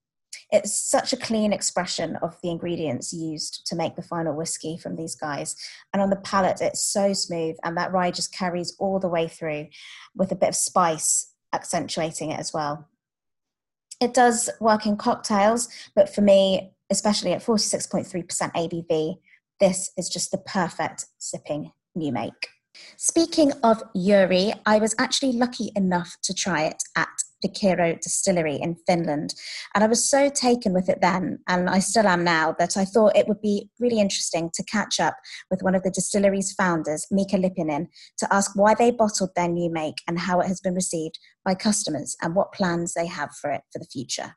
It's 0.50 0.78
such 0.78 1.12
a 1.12 1.16
clean 1.16 1.52
expression 1.52 2.16
of 2.16 2.36
the 2.42 2.50
ingredients 2.50 3.12
used 3.12 3.66
to 3.66 3.76
make 3.76 3.96
the 3.96 4.02
final 4.02 4.34
whiskey 4.34 4.78
from 4.78 4.96
these 4.96 5.14
guys. 5.14 5.56
And 5.92 6.02
on 6.02 6.10
the 6.10 6.16
palate, 6.16 6.60
it's 6.60 6.84
so 6.84 7.12
smooth, 7.12 7.56
and 7.64 7.76
that 7.76 7.92
rye 7.92 8.10
just 8.10 8.32
carries 8.32 8.74
all 8.78 8.98
the 8.98 9.08
way 9.08 9.28
through 9.28 9.68
with 10.14 10.32
a 10.32 10.36
bit 10.36 10.50
of 10.50 10.56
spice 10.56 11.32
accentuating 11.52 12.30
it 12.30 12.40
as 12.40 12.52
well. 12.52 12.88
It 14.00 14.14
does 14.14 14.48
work 14.60 14.86
in 14.86 14.96
cocktails, 14.96 15.68
but 15.94 16.12
for 16.12 16.20
me, 16.20 16.72
especially 16.90 17.32
at 17.32 17.42
46.3% 17.42 18.06
ABV, 18.52 19.18
this 19.60 19.90
is 19.96 20.08
just 20.08 20.30
the 20.30 20.38
perfect 20.38 21.06
sipping 21.18 21.72
new 21.94 22.12
make. 22.12 22.48
Speaking 22.96 23.52
of 23.64 23.82
Juuri, 23.94 24.52
I 24.64 24.78
was 24.78 24.94
actually 24.98 25.32
lucky 25.32 25.72
enough 25.74 26.16
to 26.22 26.34
try 26.34 26.62
it 26.62 26.82
at 26.96 27.08
the 27.42 27.48
Kyrö 27.48 28.00
distillery 28.00 28.56
in 28.56 28.76
Finland. 28.86 29.34
And 29.74 29.84
I 29.84 29.86
was 29.86 30.08
so 30.08 30.28
taken 30.28 30.72
with 30.72 30.88
it 30.88 31.00
then, 31.00 31.38
and 31.48 31.68
I 31.68 31.78
still 31.78 32.06
am 32.06 32.24
now, 32.24 32.54
that 32.58 32.76
I 32.76 32.84
thought 32.84 33.16
it 33.16 33.28
would 33.28 33.40
be 33.40 33.70
really 33.78 34.00
interesting 34.00 34.50
to 34.54 34.64
catch 34.64 35.00
up 35.00 35.16
with 35.50 35.62
one 35.62 35.74
of 35.74 35.82
the 35.82 35.90
distillery's 35.90 36.52
founders, 36.52 37.06
Miika 37.12 37.34
Lipiäinen, 37.34 37.86
to 38.18 38.32
ask 38.32 38.52
why 38.54 38.74
they 38.74 38.90
bottled 38.90 39.30
their 39.36 39.48
new 39.48 39.70
make 39.70 39.96
and 40.06 40.18
how 40.18 40.40
it 40.40 40.48
has 40.48 40.60
been 40.60 40.74
received 40.74 41.18
by 41.44 41.54
customers 41.54 42.16
and 42.22 42.34
what 42.34 42.52
plans 42.52 42.94
they 42.94 43.06
have 43.06 43.30
for 43.40 43.50
it 43.50 43.62
for 43.72 43.78
the 43.78 43.86
future. 43.86 44.34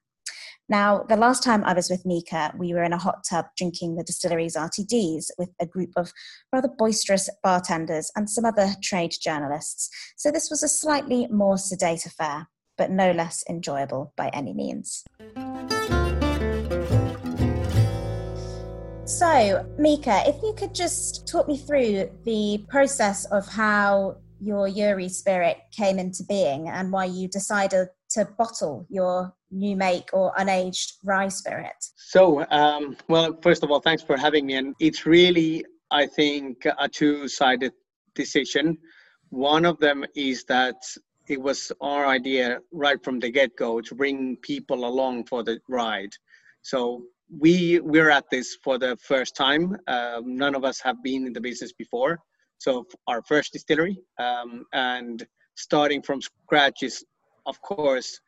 Now, 0.70 1.04
the 1.10 1.18
last 1.18 1.44
time 1.44 1.66
I 1.66 1.74
was 1.74 1.90
with 1.90 2.06
Miika, 2.06 2.58
we 2.58 2.74
were 2.74 2.84
in 2.84 2.94
a 2.94 2.98
hot 2.98 3.26
tub 3.30 3.48
drinking 3.58 3.96
the 3.96 4.06
distillery's 4.06 4.56
RTDs 4.56 5.26
with 5.38 5.50
a 5.60 5.66
group 5.66 5.90
of 5.98 6.14
rather 6.54 6.70
boisterous 6.70 7.30
bartenders 7.44 8.10
and 8.16 8.30
some 8.30 8.46
other 8.46 8.70
trade 8.82 9.12
journalists. 9.22 9.90
So 10.16 10.32
this 10.32 10.50
was 10.50 10.64
a 10.64 10.70
slightly 10.70 11.28
more 11.28 11.58
sedate 11.58 12.06
affair 12.06 12.48
but 12.82 12.90
no 12.90 13.12
less 13.12 13.44
enjoyable 13.48 14.12
by 14.18 14.28
any 14.30 14.56
means. 14.56 15.04
So, 19.06 19.30
Miika, 19.80 20.28
if 20.28 20.42
you 20.42 20.56
could 20.58 20.74
just 20.74 21.28
talk 21.28 21.48
me 21.48 21.60
through 21.60 22.10
the 22.26 22.66
process 22.70 23.26
of 23.26 23.48
how 23.48 24.18
your 24.40 24.68
Juuri 24.68 25.12
spirit 25.12 25.58
came 25.72 26.00
into 26.00 26.24
being 26.24 26.70
and 26.70 26.92
why 26.92 27.06
you 27.06 27.28
decided 27.28 27.90
to 28.16 28.26
bottle 28.36 28.88
your 28.90 29.32
new 29.52 29.76
make 29.76 30.10
or 30.12 30.34
unaged 30.40 30.94
rye 31.04 31.28
spirit. 31.28 31.80
So, 31.98 32.48
um, 32.50 32.98
well, 33.08 33.38
first 33.44 33.62
of 33.62 33.70
all, 33.70 33.80
thanks 33.80 34.02
for 34.02 34.18
having 34.18 34.48
me. 34.48 34.56
And 34.56 34.74
it's 34.80 35.06
really, 35.06 35.64
I 35.92 36.08
think, 36.08 36.66
a 36.80 36.90
two 36.90 37.28
sided 37.28 37.74
decision. 38.16 38.80
One 39.30 39.66
of 39.66 39.78
them 39.78 40.04
is 40.16 40.46
that 40.46 40.78
it 41.32 41.42
was 41.42 41.72
our 41.80 42.06
idea 42.06 42.60
right 42.72 43.02
from 43.06 43.18
the 43.20 43.30
get-go 43.30 43.80
to 43.82 43.96
bring 43.96 44.36
people 44.52 44.86
along 44.86 45.26
for 45.26 45.42
the 45.44 45.60
ride. 45.70 46.14
So 46.62 47.06
we 47.40 47.80
we're 47.80 48.10
at 48.10 48.26
this 48.30 48.58
for 48.66 48.78
the 48.78 48.98
first 48.98 49.36
time. 49.36 49.78
Um, 49.88 50.36
none 50.44 50.56
of 50.56 50.64
us 50.66 50.78
have 50.82 50.98
been 51.02 51.26
in 51.28 51.34
the 51.34 51.40
business 51.50 51.72
before, 51.84 52.20
so 52.58 52.86
our 53.08 53.22
first 53.22 53.54
distillery, 53.54 53.98
um, 54.20 54.66
and 54.74 55.26
starting 55.56 56.02
from 56.02 56.20
scratch 56.22 56.84
is, 56.84 56.96
of 57.46 57.62
course, 57.62 58.20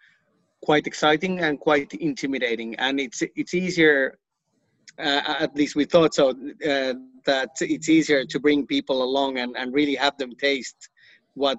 quite 0.62 0.88
exciting 0.88 1.42
and 1.42 1.60
quite 1.60 1.94
intimidating. 2.10 2.70
And 2.86 3.00
it's 3.06 3.22
it's 3.36 3.54
easier, 3.54 4.18
uh, 4.98 5.22
at 5.46 5.54
least 5.60 5.76
we 5.76 5.86
thought 5.86 6.14
so, 6.14 6.30
uh, 6.30 6.94
that 7.26 7.52
it's 7.60 7.90
easier 7.90 8.22
to 8.26 8.40
bring 8.40 8.66
people 8.66 9.04
along 9.04 9.40
and, 9.40 9.52
and 9.60 9.74
really 9.74 9.96
have 9.96 10.16
them 10.18 10.34
taste 10.36 10.90
what 11.34 11.58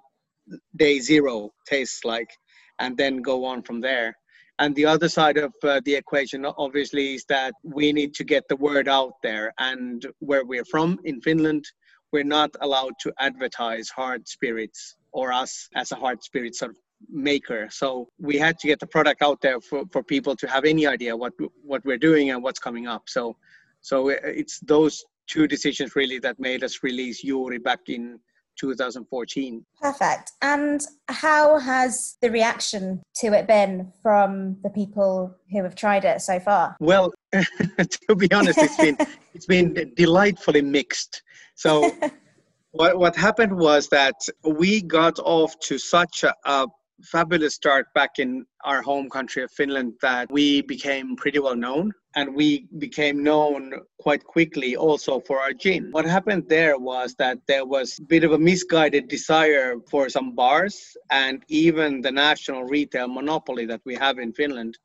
day 0.77 1.01
zero 1.01 1.51
tastes 1.67 2.05
like, 2.05 2.31
and 2.79 2.97
then 2.97 3.23
go 3.23 3.45
on 3.45 3.63
from 3.63 3.81
there. 3.81 4.17
And 4.59 4.75
the 4.77 4.87
other 4.87 5.09
side 5.09 5.37
of 5.37 5.53
uh, 5.65 5.81
the 5.85 5.95
equation, 5.95 6.47
obviously, 6.47 7.15
is 7.15 7.25
that 7.29 7.55
we 7.65 7.93
need 7.93 8.15
to 8.15 8.25
get 8.25 8.45
the 8.49 8.57
word 8.57 8.89
out 8.89 9.15
there. 9.23 9.53
And 9.59 10.07
where 10.21 10.45
we're 10.45 10.65
from 10.65 10.99
in 11.05 11.21
Finland, 11.21 11.65
we're 12.13 12.23
not 12.23 12.51
allowed 12.61 12.95
to 13.01 13.13
advertise 13.19 13.89
hard 13.89 14.29
spirits 14.29 14.97
or 15.13 15.33
us 15.33 15.69
as 15.75 15.91
a 15.91 15.97
hard 15.97 16.23
spirit 16.23 16.55
sort 16.55 16.71
of 16.71 16.77
maker. 17.11 17.69
So 17.71 18.09
we 18.21 18.39
had 18.39 18.59
to 18.61 18.69
get 18.69 18.79
the 18.79 18.87
product 18.87 19.23
out 19.23 19.41
there 19.41 19.61
for, 19.61 19.85
for 19.93 20.03
people 20.03 20.37
to 20.37 20.47
have 20.47 20.65
any 20.65 20.87
idea 20.87 21.17
what 21.17 21.33
what 21.63 21.85
we're 21.85 21.99
doing 21.99 22.31
and 22.31 22.43
what's 22.43 22.61
coming 22.61 22.87
up. 22.87 23.03
So 23.09 23.37
so 23.81 24.09
it's 24.09 24.61
those 24.61 25.05
two 25.27 25.47
decisions 25.47 25.97
really 25.97 26.19
that 26.21 26.39
made 26.39 26.63
us 26.65 26.83
release 26.83 27.25
Juuri 27.25 27.59
back 27.59 27.81
in 27.89 28.21
2014. 28.59 29.65
Perfect. 29.81 30.33
And 30.43 30.81
how 31.09 31.59
has 31.59 32.17
the 32.21 32.31
reaction 32.31 33.03
to 33.17 33.29
it 33.29 33.47
been 33.47 33.93
from 34.03 34.57
the 34.63 34.71
people 34.71 35.37
who 35.51 35.63
have 35.63 35.75
tried 35.75 36.05
it 36.05 36.21
so 36.21 36.41
far? 36.41 36.77
Well, 36.81 37.13
to 37.33 38.17
be 38.17 38.31
honest, 38.33 38.59
it's 38.59 38.77
been 38.77 38.97
it's 39.35 39.47
been 39.47 39.93
delightfully 39.97 40.63
mixed. 40.63 41.23
So 41.55 41.91
what 42.73 42.99
what 42.99 43.17
happened 43.17 43.57
was 43.57 43.89
that 43.89 44.17
we 44.45 44.83
got 44.83 45.19
off 45.19 45.59
to 45.61 45.79
such 45.79 46.25
a, 46.25 46.35
a 46.45 46.67
fabulous 47.03 47.55
start 47.55 47.87
back 47.95 48.19
in 48.19 48.47
our 48.65 48.81
home 48.83 49.11
country 49.11 49.43
of 49.43 49.51
Finland 49.51 49.95
that 50.01 50.31
we 50.31 50.63
became 50.63 51.17
pretty 51.17 51.39
well 51.39 51.57
known 51.57 51.93
and 52.17 52.35
we 52.35 52.67
became 52.79 53.23
known 53.23 53.73
quite 54.01 54.25
quickly 54.25 54.77
also 54.77 55.21
for 55.21 55.41
our 55.41 55.53
gin. 55.53 55.89
What 55.91 56.05
happened 56.05 56.45
there 56.49 56.79
was 56.79 57.15
that 57.19 57.39
there 57.49 57.67
was 57.67 57.99
a 57.99 58.03
bit 58.03 58.25
of 58.25 58.33
a 58.33 58.39
misguided 58.39 59.09
desire 59.09 59.77
for 59.91 60.09
some 60.09 60.35
bars 60.35 60.97
and 61.11 61.43
even 61.49 62.01
the 62.01 62.13
national 62.13 62.65
retail 62.65 63.09
monopoly 63.09 63.67
that 63.67 63.81
we 63.85 63.95
have 63.97 64.19
in 64.19 64.33
Finland 64.33 64.79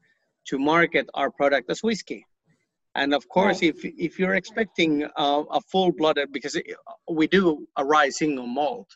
to 0.47 0.57
market 0.57 1.07
our 1.13 1.29
product 1.29 1.69
as 1.69 1.83
whiskey. 1.83 2.25
And 2.95 3.13
of 3.13 3.27
course, 3.29 3.59
oh. 3.61 3.67
if 3.67 3.77
if 3.83 4.17
you're 4.17 4.35
expecting 4.35 5.03
a, 5.03 5.43
a 5.51 5.61
full-blooded, 5.71 6.31
because 6.31 6.59
we 7.09 7.27
do 7.27 7.67
a 7.77 7.85
rye 7.85 8.09
single 8.09 8.47
malt, 8.47 8.89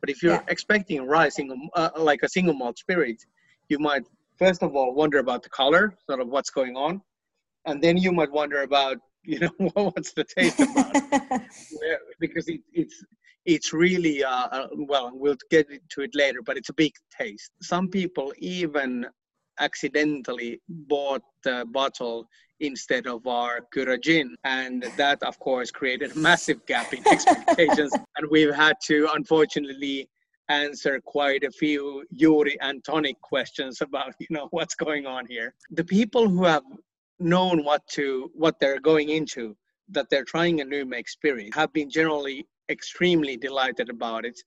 but 0.00 0.10
if 0.10 0.22
you're 0.22 0.34
yeah. 0.34 0.42
expecting 0.48 1.06
rye 1.06 1.28
single, 1.28 1.56
uh, 1.74 1.90
like 1.96 2.22
a 2.22 2.28
single 2.28 2.54
malt 2.54 2.78
spirit, 2.78 3.24
you 3.68 3.78
might 3.78 4.02
first 4.38 4.62
of 4.62 4.74
all 4.74 4.94
wonder 4.94 5.18
about 5.18 5.42
the 5.42 5.48
color, 5.50 5.94
sort 6.08 6.20
of 6.20 6.28
what's 6.28 6.50
going 6.50 6.76
on, 6.76 7.00
and 7.66 7.82
then 7.82 7.96
you 7.96 8.12
might 8.12 8.30
wonder 8.30 8.62
about 8.62 8.98
you 9.24 9.40
know 9.40 9.50
what's 9.74 10.12
the 10.12 10.24
taste 10.24 10.60
about, 10.60 11.42
because 12.20 12.48
it, 12.48 12.60
it's 12.72 13.04
it's 13.44 13.72
really 13.72 14.22
uh, 14.22 14.48
uh, 14.56 14.68
well 14.76 15.10
we'll 15.12 15.36
get 15.50 15.66
to 15.90 16.02
it 16.02 16.14
later, 16.14 16.40
but 16.44 16.56
it's 16.56 16.68
a 16.68 16.74
big 16.74 16.92
taste. 17.18 17.50
Some 17.62 17.88
people 17.88 18.32
even 18.38 19.06
accidentally 19.60 20.60
bought 20.68 21.22
the 21.42 21.64
bottle 21.72 22.28
instead 22.60 23.06
of 23.06 23.26
our 23.26 23.60
gin. 23.96 24.36
And 24.44 24.84
that, 24.96 25.22
of 25.22 25.38
course, 25.38 25.70
created 25.70 26.12
a 26.12 26.18
massive 26.18 26.64
gap 26.66 26.92
in 26.92 27.06
expectations. 27.06 27.92
and 28.16 28.28
we've 28.30 28.54
had 28.54 28.76
to, 28.84 29.08
unfortunately, 29.14 30.08
answer 30.48 31.00
quite 31.04 31.44
a 31.44 31.50
few 31.50 32.04
Juuri 32.14 32.56
and 32.60 32.82
tonic 32.82 33.20
questions 33.20 33.80
about, 33.80 34.14
you 34.18 34.26
know, 34.30 34.48
what's 34.50 34.74
going 34.74 35.06
on 35.06 35.26
here. 35.26 35.54
The 35.70 35.84
people 35.84 36.28
who 36.28 36.44
have 36.44 36.64
known 37.20 37.64
what 37.64 37.86
to, 37.88 38.30
what 38.34 38.58
they're 38.58 38.80
going 38.80 39.10
into, 39.10 39.56
that 39.90 40.08
they're 40.10 40.24
trying 40.24 40.60
a 40.60 40.64
new 40.64 40.90
spirit, 41.06 41.54
have 41.54 41.72
been 41.72 41.90
generally 41.90 42.46
extremely 42.70 43.36
delighted 43.36 43.88
about 43.88 44.24
it 44.24 44.38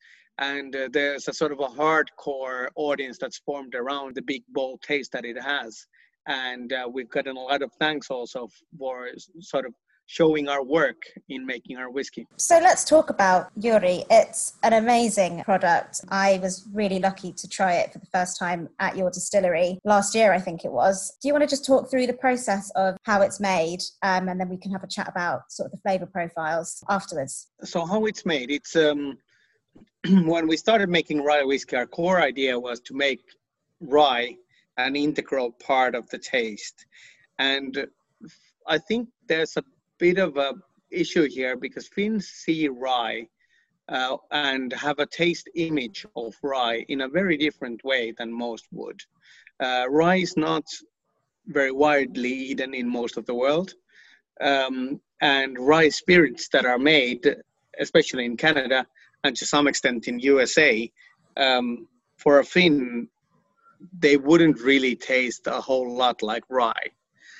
and 0.41 0.75
uh, 0.75 0.89
there's 0.91 1.27
a 1.27 1.33
sort 1.33 1.53
of 1.53 1.59
a 1.59 1.67
hardcore 1.67 2.67
audience 2.75 3.17
that's 3.17 3.37
formed 3.39 3.75
around 3.75 4.15
the 4.15 4.21
big 4.21 4.43
bold 4.49 4.81
taste 4.81 5.11
that 5.13 5.23
it 5.23 5.41
has 5.41 5.87
and 6.27 6.73
uh, 6.73 6.87
we've 6.91 7.09
gotten 7.09 7.37
a 7.37 7.39
lot 7.39 7.61
of 7.61 7.71
thanks 7.79 8.09
also 8.09 8.49
for 8.77 9.07
sort 9.39 9.65
of 9.65 9.73
showing 10.07 10.49
our 10.49 10.61
work 10.61 11.01
in 11.29 11.45
making 11.45 11.77
our 11.77 11.89
whiskey. 11.89 12.27
So 12.35 12.59
let's 12.61 12.83
talk 12.83 13.09
about 13.09 13.49
Juuri. 13.57 14.03
It's 14.09 14.57
an 14.61 14.73
amazing 14.73 15.41
product. 15.43 16.01
I 16.09 16.37
was 16.41 16.67
really 16.73 16.99
lucky 16.99 17.31
to 17.31 17.47
try 17.47 17.75
it 17.75 17.93
for 17.93 17.99
the 17.99 18.07
first 18.07 18.37
time 18.37 18.67
at 18.79 18.97
your 18.97 19.09
distillery 19.09 19.79
last 19.85 20.13
year, 20.13 20.33
I 20.33 20.39
think 20.39 20.65
it 20.65 20.71
was. 20.71 21.17
Do 21.21 21.29
you 21.29 21.33
want 21.33 21.43
to 21.43 21.49
just 21.49 21.65
talk 21.65 21.89
through 21.89 22.07
the 22.07 22.13
process 22.13 22.69
of 22.75 22.97
how 23.03 23.21
it's 23.21 23.39
made 23.39 23.79
um, 24.03 24.27
and 24.27 24.37
then 24.37 24.49
we 24.49 24.57
can 24.57 24.71
have 24.73 24.83
a 24.83 24.87
chat 24.87 25.07
about 25.07 25.49
sort 25.49 25.67
of 25.67 25.71
the 25.71 25.77
flavor 25.77 26.07
profiles 26.07 26.83
afterwards? 26.89 27.47
So, 27.63 27.85
how 27.85 28.03
it's 28.05 28.25
made, 28.25 28.51
it's 28.51 28.75
um, 28.75 29.17
when 30.25 30.47
we 30.47 30.57
started 30.57 30.89
making 30.89 31.23
rye 31.23 31.43
whiskey, 31.43 31.75
our 31.75 31.85
core 31.85 32.21
idea 32.21 32.59
was 32.59 32.79
to 32.81 32.95
make 32.95 33.21
rye 33.79 34.35
an 34.77 34.95
integral 34.95 35.51
part 35.51 35.93
of 35.93 36.09
the 36.09 36.17
taste. 36.17 36.85
And 37.37 37.87
I 38.67 38.77
think 38.79 39.09
there's 39.27 39.57
a 39.57 39.63
bit 39.99 40.17
of 40.17 40.37
a 40.37 40.55
issue 40.89 41.27
here 41.29 41.55
because 41.55 41.87
Finns 41.87 42.27
see 42.27 42.67
rye 42.67 43.27
uh, 43.89 44.17
and 44.31 44.73
have 44.73 44.99
a 44.99 45.05
taste 45.05 45.49
image 45.55 46.05
of 46.15 46.33
rye 46.41 46.83
in 46.87 47.01
a 47.01 47.09
very 47.09 47.37
different 47.37 47.83
way 47.83 48.11
than 48.17 48.31
most 48.31 48.65
would. 48.71 48.99
Uh, 49.59 49.85
rye 49.89 50.17
is 50.17 50.35
not 50.35 50.63
very 51.45 51.71
widely 51.71 52.31
eaten 52.31 52.73
in 52.73 52.89
most 52.89 53.17
of 53.17 53.25
the 53.25 53.35
world. 53.35 53.73
Um, 54.39 54.99
and 55.21 55.59
rye 55.59 55.89
spirits 55.89 56.47
that 56.49 56.65
are 56.65 56.79
made, 56.79 57.35
especially 57.79 58.25
in 58.25 58.37
Canada 58.37 58.87
and 59.23 59.35
to 59.35 59.45
some 59.45 59.67
extent 59.67 60.07
in 60.07 60.19
USA, 60.19 60.91
um, 61.37 61.87
for 62.17 62.39
a 62.39 62.43
Finn, 62.43 63.07
they 63.97 64.17
wouldn't 64.17 64.59
really 64.59 64.95
taste 64.95 65.47
a 65.47 65.61
whole 65.61 65.95
lot 65.95 66.21
like 66.21 66.43
rye. 66.49 66.89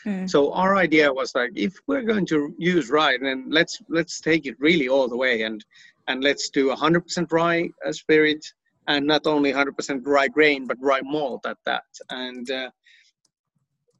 Mm. 0.06 0.30
So 0.30 0.52
our 0.54 0.76
idea 0.76 1.13
was 1.13 1.34
like, 1.36 1.52
if 1.56 1.76
we're 1.88 2.02
going 2.02 2.26
to 2.28 2.56
use 2.58 2.89
rye, 2.89 3.17
then 3.22 3.46
let's 3.50 3.80
let's 3.89 4.20
take 4.20 4.48
it 4.48 4.56
really 4.60 4.89
all 4.89 5.08
the 5.08 5.17
way 5.17 5.44
and 5.44 5.63
and 6.08 6.24
let's 6.24 6.50
do 6.50 6.74
100% 6.74 7.32
rye 7.32 7.70
uh, 7.86 7.91
spirit 7.91 8.44
and 8.88 9.06
not 9.06 9.28
only 9.28 9.54
100% 9.54 10.02
rye 10.04 10.28
grain 10.28 10.65
but 10.65 10.78
rye 10.82 11.02
malt 11.04 11.46
at 11.46 11.58
that. 11.65 11.84
And 12.10 12.50
uh, 12.50 12.72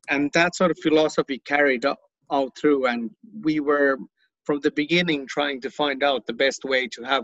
and 0.10 0.32
that 0.34 0.56
sort 0.56 0.72
of 0.72 0.80
philosophy 0.80 1.40
carried 1.46 1.86
out 1.86 2.58
through, 2.58 2.88
and 2.88 3.12
we 3.42 3.60
were 3.60 3.98
from 4.44 4.60
the 4.62 4.72
beginning 4.72 5.28
trying 5.28 5.62
to 5.62 5.70
find 5.70 6.04
out 6.04 6.26
the 6.26 6.34
best 6.34 6.64
way 6.66 6.88
to 6.88 7.04
have 7.04 7.24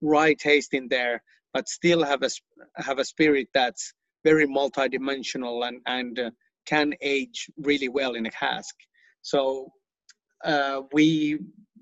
rye 0.00 0.34
taste 0.34 0.74
in 0.74 0.88
there, 0.88 1.22
but 1.54 1.68
still 1.68 2.02
have 2.04 2.22
a 2.22 2.30
have 2.76 2.98
a 2.98 3.04
spirit 3.04 3.48
that's 3.54 3.92
very 4.24 4.46
multidimensional 4.46 5.66
and 5.66 5.80
and 5.86 6.18
uh, 6.18 6.30
can 6.66 6.92
age 7.00 7.50
really 7.58 7.88
well 7.88 8.14
in 8.14 8.26
a 8.26 8.30
cask. 8.30 8.74
So 9.22 9.72
uh, 10.44 10.82
we 10.92 11.38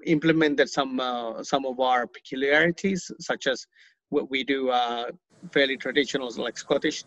implemented 0.06 0.68
some 0.68 1.00
uh, 1.00 1.42
some 1.42 1.66
of 1.66 1.80
our 1.80 2.06
peculiarities, 2.06 3.10
such 3.20 3.46
as 3.46 3.66
what 4.10 4.30
we 4.30 4.44
do 4.44 4.70
uh, 4.70 5.10
fairly 5.52 5.76
traditional, 5.76 6.30
like 6.36 6.58
Scottish 6.58 7.04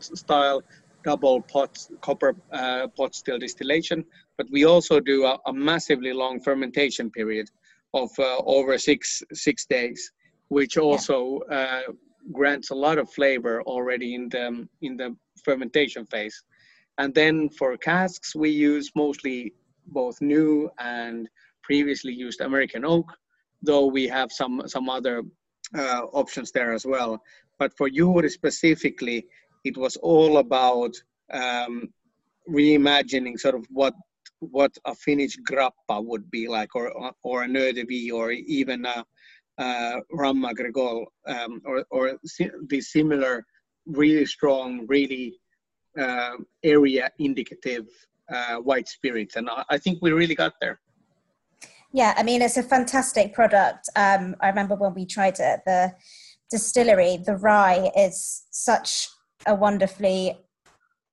style 0.00 0.62
double 1.04 1.42
pot 1.42 1.86
copper 2.00 2.34
uh, 2.52 2.88
pot 2.96 3.14
still 3.14 3.38
distillation, 3.38 4.04
but 4.38 4.46
we 4.50 4.64
also 4.64 5.00
do 5.00 5.24
a, 5.24 5.38
a 5.46 5.52
massively 5.52 6.12
long 6.12 6.40
fermentation 6.40 7.10
period 7.10 7.48
of 7.92 8.10
uh, 8.18 8.38
over 8.46 8.78
six 8.78 9.22
six 9.32 9.66
days, 9.66 10.10
which 10.48 10.76
also 10.76 11.40
yeah 11.50 11.82
grants 12.32 12.70
a 12.70 12.74
lot 12.74 12.98
of 12.98 13.10
flavor 13.10 13.62
already 13.62 14.14
in 14.14 14.28
the 14.28 14.66
in 14.82 14.96
the 14.96 15.16
fermentation 15.44 16.06
phase. 16.06 16.42
And 16.98 17.14
then 17.14 17.48
for 17.50 17.76
casks, 17.76 18.34
we 18.34 18.50
use 18.50 18.90
mostly 18.94 19.52
both 19.86 20.20
new 20.20 20.70
and 20.78 21.28
previously 21.62 22.12
used 22.12 22.40
American 22.40 22.84
oak, 22.84 23.12
though 23.62 23.86
we 23.86 24.06
have 24.08 24.30
some 24.32 24.62
some 24.66 24.88
other 24.88 25.22
uh, 25.76 26.02
options 26.12 26.50
there 26.52 26.72
as 26.72 26.86
well. 26.86 27.20
But 27.58 27.76
for 27.76 27.88
Juuri 27.88 28.30
specifically, 28.30 29.26
it 29.64 29.76
was 29.76 29.96
all 29.96 30.38
about 30.38 30.94
um, 31.32 31.88
reimagining 32.48 33.38
sort 33.38 33.54
of 33.54 33.66
what 33.70 33.94
what 34.40 34.76
a 34.84 34.94
Finnish 34.94 35.38
grappa 35.48 36.04
would 36.04 36.30
be 36.30 36.48
like, 36.48 36.74
or 36.76 36.92
or 37.22 37.44
a 37.44 37.48
eau 37.48 37.72
de 37.72 37.84
vie, 37.84 38.10
or 38.10 38.30
even 38.30 38.84
a 38.84 39.04
uh, 39.58 40.00
Rhum 40.12 40.44
Agricole 40.48 41.06
um, 41.26 41.62
or, 41.64 41.84
or 41.90 42.18
the 42.68 42.80
similar 42.80 43.44
really 43.86 44.26
strong, 44.26 44.86
really 44.86 45.38
uh, 45.98 46.36
area 46.62 47.10
indicative 47.18 47.86
uh, 48.32 48.56
white 48.56 48.88
spirits. 48.88 49.36
And 49.36 49.48
I, 49.48 49.64
I 49.70 49.78
think 49.78 49.98
we 50.02 50.12
really 50.12 50.34
got 50.34 50.54
there. 50.60 50.80
Yeah, 51.92 52.14
I 52.16 52.24
mean, 52.24 52.42
it's 52.42 52.56
a 52.56 52.62
fantastic 52.62 53.32
product. 53.34 53.88
Um, 53.94 54.34
I 54.40 54.48
remember 54.48 54.74
when 54.74 54.94
we 54.94 55.06
tried 55.06 55.34
it 55.34 55.40
at 55.40 55.64
the 55.64 55.94
distillery, 56.50 57.18
the 57.24 57.36
rye 57.36 57.90
is 57.96 58.46
such 58.50 59.08
a 59.46 59.54
wonderfully 59.54 60.36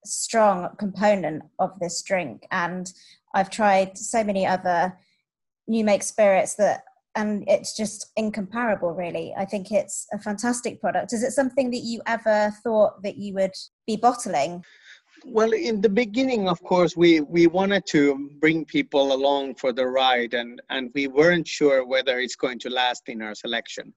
strong 0.04 0.69
component 0.80 1.43
of 1.60 1.77
this 1.80 2.01
drink. 2.01 2.47
And 2.49 2.91
I've 3.36 3.51
tried 3.51 3.97
so 3.97 4.23
many 4.23 4.47
other 4.47 4.97
new 5.67 5.84
make 5.84 6.01
spirits 6.01 6.56
that 6.56 6.84
and 7.15 7.43
it's 7.47 7.76
just 7.76 8.12
incomparable 8.15 8.93
really. 8.93 9.34
I 9.38 9.45
think 9.45 9.71
it's 9.71 10.08
a 10.13 10.19
fantastic 10.19 10.80
product. 10.80 11.13
Is 11.13 11.24
it 11.24 11.32
something 11.32 11.69
that 11.71 11.84
you 11.84 12.02
ever 12.08 12.54
thought 12.63 13.02
that 13.04 13.17
you 13.17 13.34
would 13.36 13.54
be 13.86 13.97
bottling? 13.97 14.63
Well 15.26 15.52
in 15.52 15.82
the 15.82 15.89
beginning 15.89 16.47
of 16.47 16.63
course 16.63 16.97
we 16.97 17.21
we 17.21 17.45
wanted 17.47 17.86
to 17.88 18.30
bring 18.39 18.65
people 18.65 19.13
along 19.13 19.56
for 19.56 19.71
the 19.71 19.86
ride 19.86 20.34
and 20.34 20.62
and 20.69 20.89
we 20.95 21.08
weren't 21.08 21.47
sure 21.47 21.86
whether 21.86 22.19
it's 22.19 22.36
going 22.36 22.60
to 22.60 22.69
last 22.69 23.04
in 23.08 23.21
our 23.21 23.36
selection. 23.36 23.93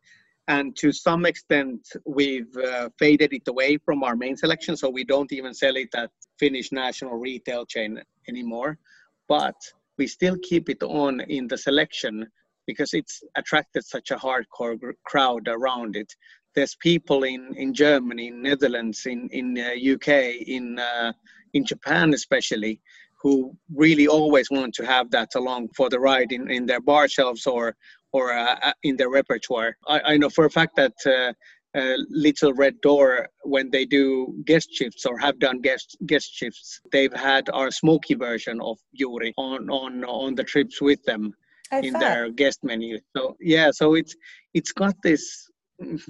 And 0.47 0.77
to 0.77 0.93
some 0.93 1.25
extent 1.25 1.81
we've 2.05 2.55
uh, 2.57 2.91
faded 2.99 3.33
it 3.33 3.49
away 3.49 3.79
from 3.79 4.03
our 4.03 4.17
main 4.17 4.37
selection 4.37 4.77
so 4.77 4.91
we 4.91 5.05
don't 5.05 5.33
even 5.33 5.55
sell 5.55 5.77
it 5.77 5.95
at 5.95 6.11
finnish 6.39 6.73
national 6.73 7.17
retail 7.17 7.65
chain 7.65 8.03
anymore. 8.29 8.79
But 9.27 9.57
we 9.97 10.07
still 10.07 10.37
keep 10.43 10.69
it 10.69 10.83
on 10.83 11.21
in 11.23 11.47
the 11.47 11.57
selection 11.57 12.27
because 12.67 12.95
it's 12.95 13.23
attracted 13.37 13.85
such 13.85 14.11
a 14.11 14.17
hardcore 14.17 14.79
crowd 15.05 15.49
around 15.49 15.97
it. 15.97 16.13
There's 16.55 16.77
people 16.77 17.25
in, 17.25 17.55
in 17.57 17.75
Germany, 17.75 18.29
in 18.29 18.43
Netherlands, 18.43 19.07
in 19.07 19.29
in 19.33 19.59
uh, 19.59 19.95
UK, 19.95 20.09
in 20.47 20.79
uh, 20.79 21.13
in 21.53 21.65
Japan 21.65 22.15
especially, 22.15 22.81
who 23.21 23.57
really 23.75 24.07
always 24.07 24.51
want 24.51 24.75
to 24.75 24.87
have 24.87 25.11
that 25.11 25.31
along 25.35 25.69
for 25.77 25.89
the 25.89 25.99
ride 25.99 26.31
in, 26.31 26.51
in 26.51 26.67
their 26.67 26.81
bar 26.81 27.09
shelves 27.09 27.47
or 27.47 27.75
or 28.13 28.33
uh, 28.33 28.57
uh 28.63 28.73
in 28.83 28.97
their 28.97 29.11
repertoire. 29.11 29.77
I, 29.89 30.01
I 30.13 30.17
know 30.17 30.31
for 30.31 30.45
a 30.45 30.51
fact 30.51 30.77
that 30.77 30.95
uh, 31.07 31.33
uh, 31.77 31.97
Little 32.09 32.53
Red 32.53 32.81
Door, 32.83 33.29
when 33.43 33.71
they 33.71 33.85
do 33.85 34.35
guest 34.45 34.69
shifts 34.73 35.05
or 35.07 35.19
have 35.19 35.39
done 35.41 35.61
guest 35.61 35.97
guest 36.07 36.33
shifts, 36.33 36.81
they've 36.93 37.13
had 37.13 37.51
our 37.51 37.71
smoky 37.71 38.15
version 38.15 38.61
of 38.61 38.79
Juuri 38.95 39.33
on 39.37 39.69
on 39.71 40.05
on 40.05 40.35
the 40.37 40.45
trips 40.45 40.81
with 40.81 41.03
them 41.05 41.35
in 41.83 41.95
their 41.95 42.31
guest 42.31 42.61
menu. 42.63 43.01
So 43.17 43.37
yeah, 43.41 43.71
so 43.71 43.95
it's 43.95 44.15
it's 44.53 44.73
got 44.73 44.95
this 45.03 45.49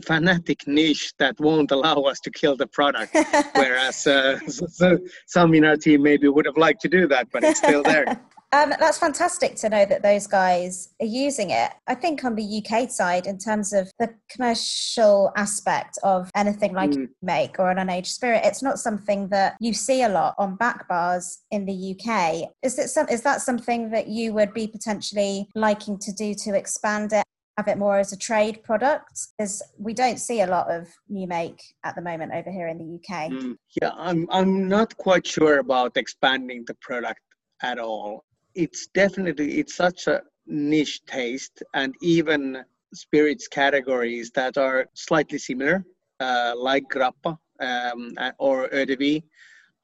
fanatic 0.02 0.66
niche 0.66 1.14
that 1.18 1.38
won't 1.40 1.70
allow 1.70 2.02
us 2.02 2.20
to 2.20 2.30
kill 2.30 2.56
the 2.56 2.66
product 2.66 3.14
whereas 3.54 4.06
uh, 4.06 4.38
so, 4.46 4.98
some 5.26 5.54
in 5.54 5.64
our 5.64 5.76
team 5.76 6.02
maybe 6.02 6.28
would 6.28 6.44
have 6.44 6.58
liked 6.58 6.82
to 6.82 6.88
do 6.88 7.08
that 7.08 7.26
but 7.32 7.42
it's 7.42 7.58
still 7.58 7.82
there 7.82 8.04
Um, 8.54 8.72
that's 8.78 8.98
fantastic 8.98 9.56
to 9.56 9.68
know 9.68 9.84
that 9.84 10.04
those 10.04 10.28
guys 10.28 10.94
are 11.00 11.06
using 11.06 11.50
it. 11.50 11.72
I 11.88 11.96
think 11.96 12.22
on 12.22 12.36
the 12.36 12.62
UK 12.62 12.88
side, 12.88 13.26
in 13.26 13.36
terms 13.36 13.72
of 13.72 13.90
the 13.98 14.14
commercial 14.30 15.32
aspect 15.36 15.98
of 16.04 16.30
anything 16.36 16.72
like 16.72 16.90
mm. 16.90 17.08
make 17.20 17.58
or 17.58 17.72
an 17.72 17.78
unaged 17.78 18.06
spirit, 18.06 18.42
it's 18.44 18.62
not 18.62 18.78
something 18.78 19.26
that 19.30 19.56
you 19.58 19.74
see 19.74 20.02
a 20.04 20.08
lot 20.08 20.36
on 20.38 20.54
back 20.54 20.86
bars 20.86 21.40
in 21.50 21.66
the 21.66 21.96
UK. 21.98 22.48
Is 22.62 22.78
it 22.78 22.90
some? 22.90 23.08
Is 23.08 23.22
that 23.22 23.40
something 23.40 23.90
that 23.90 24.06
you 24.06 24.32
would 24.34 24.54
be 24.54 24.68
potentially 24.68 25.48
liking 25.56 25.98
to 25.98 26.12
do 26.12 26.32
to 26.44 26.54
expand 26.54 27.12
it? 27.12 27.24
Have 27.56 27.66
it 27.66 27.76
more 27.76 27.98
as 27.98 28.12
a 28.12 28.16
trade 28.16 28.62
product, 28.62 29.18
because 29.36 29.62
we 29.78 29.94
don't 29.94 30.18
see 30.18 30.42
a 30.42 30.46
lot 30.46 30.70
of 30.70 30.86
new 31.08 31.26
make 31.26 31.60
at 31.82 31.96
the 31.96 32.02
moment 32.02 32.32
over 32.32 32.52
here 32.52 32.68
in 32.68 32.78
the 32.78 32.94
UK. 33.00 33.32
Mm. 33.32 33.56
Yeah, 33.82 33.90
I'm 33.96 34.28
I'm 34.30 34.68
not 34.68 34.96
quite 34.96 35.26
sure 35.26 35.58
about 35.58 35.96
expanding 35.96 36.62
the 36.68 36.74
product 36.74 37.20
at 37.60 37.80
all 37.80 38.24
it's 38.54 38.86
definitely 38.88 39.58
it's 39.58 39.74
such 39.74 40.06
a 40.06 40.22
niche 40.46 41.04
taste 41.06 41.62
and 41.74 41.94
even 42.02 42.62
spirits 42.92 43.48
categories 43.48 44.30
that 44.34 44.56
are 44.56 44.86
slightly 44.94 45.38
similar 45.38 45.84
uh, 46.20 46.52
like 46.56 46.84
grappa 46.88 47.36
um, 47.60 48.14
or 48.38 48.68
eau 48.74 49.20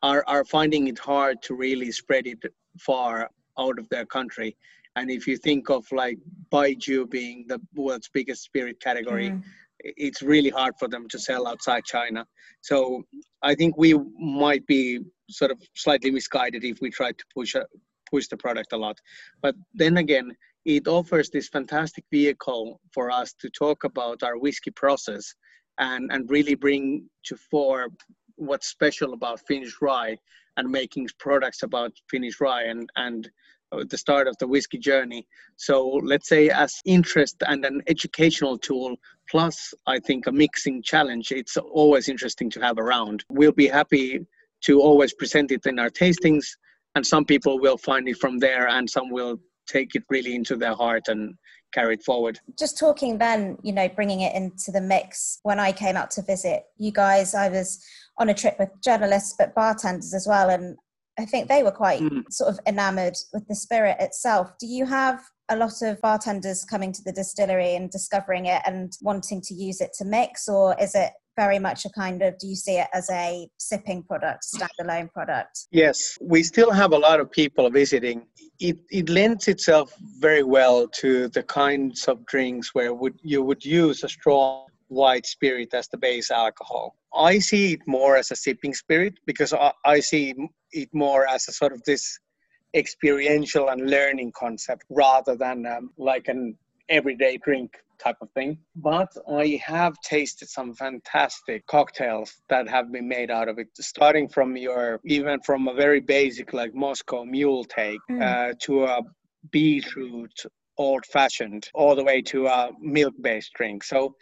are, 0.03 0.25
are 0.27 0.45
finding 0.45 0.89
it 0.89 0.99
hard 0.99 1.43
to 1.43 1.55
really 1.55 1.91
spread 1.93 2.27
it 2.27 2.39
far 2.79 3.29
out 3.59 3.79
of 3.79 3.89
their 3.89 4.07
country 4.07 4.57
and 4.97 5.11
if 5.11 5.27
you 5.27 5.37
think 5.37 5.71
of 5.71 5.85
like 5.93 6.19
baijiu 6.53 7.09
being 7.11 7.45
the 7.49 7.61
world's 7.75 8.09
biggest 8.13 8.43
spirit 8.43 8.81
category 8.81 9.31
mm. 9.31 9.43
it's 9.81 10.23
really 10.23 10.51
hard 10.51 10.75
for 10.79 10.89
them 10.89 11.09
to 11.09 11.19
sell 11.19 11.47
outside 11.47 11.85
china 11.85 12.25
so 12.61 13.03
i 13.43 13.55
think 13.55 13.77
we 13.77 13.95
might 14.19 14.65
be 14.67 15.01
sort 15.29 15.51
of 15.51 15.61
slightly 15.75 16.11
misguided 16.11 16.65
if 16.65 16.81
we 16.81 16.91
try 16.91 17.13
to 17.13 17.25
push 17.35 17.55
a, 17.55 17.65
push 18.11 18.29
the 18.29 18.37
product 18.37 18.73
a 18.73 18.77
lot. 18.77 18.99
But 19.43 19.55
then 19.75 19.97
again, 19.99 20.37
it 20.65 20.87
offers 20.87 21.31
this 21.31 21.49
fantastic 21.49 22.05
vehicle 22.11 22.81
for 22.93 23.11
us 23.11 23.33
to 23.41 23.49
talk 23.51 23.85
about 23.85 24.23
our 24.23 24.39
whiskey 24.39 24.71
process 24.71 25.35
and, 25.79 26.11
and 26.13 26.31
really 26.31 26.55
bring 26.55 27.09
to 27.25 27.37
fore 27.37 27.89
what's 28.37 28.69
special 28.69 29.13
about 29.13 29.47
Finnish 29.47 29.77
rye 29.81 30.17
and 30.57 30.71
making 30.71 31.09
products 31.19 31.63
about 31.63 31.93
Finnish 32.11 32.41
rye 32.41 32.65
and, 32.65 32.89
and 32.97 33.31
the 33.89 33.97
start 33.97 34.27
of 34.27 34.37
the 34.39 34.47
whiskey 34.47 34.79
journey. 34.79 35.27
So 35.57 36.01
let's 36.03 36.29
say 36.29 36.51
as 36.51 36.81
interest 36.85 37.37
and 37.47 37.65
an 37.65 37.83
educational 37.87 38.59
tool, 38.59 38.97
plus 39.31 39.73
I 39.87 40.01
think 40.01 40.27
a 40.27 40.33
mixing 40.33 40.83
challenge, 40.83 41.31
it's 41.31 41.57
always 41.57 42.09
interesting 42.09 42.51
to 42.51 42.61
have 42.61 42.79
around. 42.79 43.25
We'll 43.31 43.53
be 43.53 43.69
happy 43.69 44.27
to 44.63 44.81
always 44.81 45.15
present 45.15 45.53
it 45.53 45.65
in 45.67 45.79
our 45.79 45.91
tastings 45.91 46.57
and 47.01 47.07
some 47.07 47.25
people 47.25 47.59
will 47.59 47.79
find 47.79 48.07
it 48.09 48.19
from 48.19 48.39
there 48.39 48.69
and 48.69 48.91
some 48.91 49.09
will 49.09 49.41
take 49.67 49.95
it 49.95 50.03
really 50.11 50.35
into 50.35 50.55
their 50.55 50.75
heart 50.75 51.09
and 51.09 51.35
carry 51.73 51.95
it 51.95 52.03
forward 52.03 52.39
just 52.59 52.79
talking 52.79 53.17
then 53.17 53.57
you 53.63 53.73
know 53.73 53.89
bringing 53.89 54.21
it 54.21 54.35
into 54.35 54.71
the 54.71 54.83
mix 54.83 55.41
when 55.43 55.59
i 55.59 55.73
came 55.73 55.97
out 55.97 56.11
to 56.11 56.21
visit 56.21 56.65
you 56.77 56.93
guys 56.93 57.35
i 57.35 57.49
was 57.49 57.83
on 58.19 58.29
a 58.29 58.35
trip 58.35 58.55
with 58.59 58.69
journalists 58.85 59.35
but 59.39 59.55
bartenders 59.55 60.13
as 60.13 60.27
well 60.27 60.51
and 60.51 60.77
i 61.19 61.25
think 61.25 61.49
they 61.49 61.63
were 61.63 61.71
quite 61.71 62.03
mm. 62.03 62.23
sort 62.31 62.51
of 62.51 62.61
enamored 62.67 63.17
with 63.33 63.49
the 63.49 63.55
spirit 63.55 63.97
itself 63.99 64.53
do 64.61 64.67
you 64.67 64.85
have 64.85 65.23
a 65.49 65.57
lot 65.57 65.81
of 65.81 65.99
bartenders 66.03 66.67
coming 66.67 66.93
to 66.93 67.03
the 67.03 67.13
distillery 67.13 67.77
and 67.77 67.91
discovering 67.91 68.45
it 68.45 68.61
and 68.67 68.93
wanting 69.01 69.41
to 69.41 69.55
use 69.55 69.81
it 69.81 69.93
to 69.97 70.05
mix 70.05 70.51
or 70.51 70.77
is 70.79 70.95
it 70.95 71.13
very 71.45 71.59
much 71.59 71.81
a 71.87 71.91
kind 72.05 72.21
of 72.27 72.31
do 72.39 72.47
you 72.53 72.59
see 72.67 72.77
it 72.83 72.89
as 72.93 73.09
a 73.11 73.49
sipping 73.69 74.03
product 74.03 74.41
standalone 74.55 75.11
product? 75.17 75.55
Yes. 75.71 76.19
We 76.21 76.43
still 76.43 76.73
have 76.83 76.93
a 76.93 77.01
lot 77.09 77.19
of 77.23 77.31
people 77.31 77.65
visiting. 77.71 78.19
It, 78.69 78.77
it 78.91 79.09
lends 79.09 79.49
itself 79.49 79.87
very 80.27 80.43
well 80.57 80.79
to 81.03 81.11
the 81.29 81.43
kinds 81.43 81.99
of 82.09 82.17
drinks 82.27 82.75
where 82.75 82.93
would 83.01 83.19
you 83.33 83.41
would 83.49 83.65
use 83.65 83.99
a 84.05 84.11
strong 84.19 84.67
white 84.89 85.27
spirit 85.37 85.71
as 85.73 85.87
the 85.89 86.01
base 86.09 86.31
alcohol. 86.31 86.87
I 87.31 87.39
see 87.39 87.65
it 87.75 87.83
more 87.87 88.13
as 88.21 88.31
a 88.31 88.37
sipping 88.45 88.75
spirit 88.85 89.15
because 89.31 89.53
i, 89.53 89.73
I 89.95 90.01
see 90.11 90.25
it 90.83 90.91
more 90.93 91.23
as 91.35 91.43
a 91.49 91.53
sort 91.61 91.73
of 91.77 91.81
this 91.91 92.05
experiential 92.83 93.65
and 93.73 93.81
learning 93.97 94.33
concept 94.45 94.85
rather 95.05 95.35
than 95.45 95.59
um, 95.75 95.85
like 96.11 96.27
an 96.29 96.41
everyday 96.99 97.35
drink 97.47 97.71
type 98.03 98.17
of 98.21 98.31
thing. 98.33 98.59
But 98.77 99.13
I 99.31 99.61
have 99.65 99.95
tasted 100.03 100.49
some 100.49 100.75
fantastic 100.75 101.67
cocktails 101.67 102.41
that 102.49 102.69
have 102.69 102.91
been 102.93 103.09
made 103.09 103.31
out 103.31 103.49
of 103.49 103.59
it, 103.59 103.69
starting 103.81 104.29
from 104.29 104.57
your, 104.57 105.01
even 105.05 105.41
from 105.41 105.69
a 105.69 105.75
very 105.75 106.01
basic 106.01 106.53
like 106.53 106.75
Moscow 106.75 107.25
mule 107.25 107.65
take 107.65 108.01
mm. 108.11 108.23
uh, 108.23 108.55
to 108.63 108.85
a 108.85 109.03
beetroot 109.51 110.33
old 110.79 111.05
fashioned, 111.07 111.69
all 111.75 111.95
the 111.95 112.05
way 112.05 112.23
to 112.23 112.47
a 112.47 112.71
milk 112.81 113.15
based 113.21 113.53
drink. 113.55 113.85
So 113.85 114.15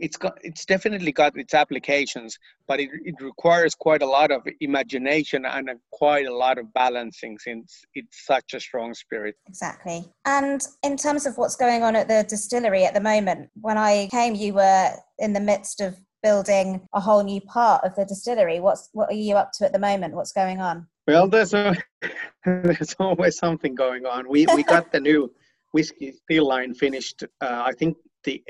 it's 0.00 0.16
got 0.16 0.38
it's 0.42 0.64
definitely 0.64 1.12
got 1.12 1.36
its 1.36 1.54
applications 1.54 2.38
but 2.66 2.80
it, 2.80 2.88
it 3.04 3.14
requires 3.20 3.74
quite 3.74 4.02
a 4.02 4.06
lot 4.06 4.30
of 4.30 4.46
imagination 4.60 5.44
and 5.44 5.68
a, 5.70 5.74
quite 5.92 6.26
a 6.26 6.34
lot 6.34 6.58
of 6.58 6.72
balancing 6.72 7.38
since 7.38 7.82
it's 7.94 8.26
such 8.26 8.54
a 8.54 8.60
strong 8.60 8.94
spirit. 8.94 9.34
Exactly. 9.48 10.04
And 10.24 10.60
in 10.82 10.96
terms 10.96 11.26
of 11.26 11.36
what's 11.36 11.56
going 11.56 11.82
on 11.82 11.96
at 11.96 12.08
the 12.08 12.24
distillery 12.28 12.84
at 12.84 12.94
the 12.94 13.00
moment 13.00 13.50
when 13.60 13.78
i 13.78 14.08
came 14.10 14.34
you 14.34 14.54
were 14.54 14.90
in 15.18 15.32
the 15.32 15.40
midst 15.40 15.80
of 15.80 15.96
building 16.22 16.86
a 16.94 17.00
whole 17.00 17.22
new 17.22 17.40
part 17.40 17.82
of 17.82 17.94
the 17.96 18.04
distillery. 18.04 18.60
What's 18.60 18.90
what 18.92 19.10
are 19.10 19.14
you 19.14 19.36
up 19.36 19.52
to 19.54 19.64
at 19.64 19.72
the 19.72 19.78
moment? 19.78 20.14
What's 20.14 20.32
going 20.32 20.60
on? 20.60 20.86
Well 21.06 21.28
there's 21.28 21.54
a 21.54 21.76
there's 22.44 22.94
always 22.98 23.36
something 23.36 23.74
going 23.74 24.06
on. 24.06 24.28
We 24.28 24.46
we 24.54 24.62
got 24.62 24.92
the 24.92 25.00
new 25.10 25.32
whiskey 25.72 26.12
still 26.12 26.48
line 26.48 26.74
finished 26.74 27.22
uh, 27.40 27.62
i 27.66 27.72
think 27.72 27.96
the 28.24 28.42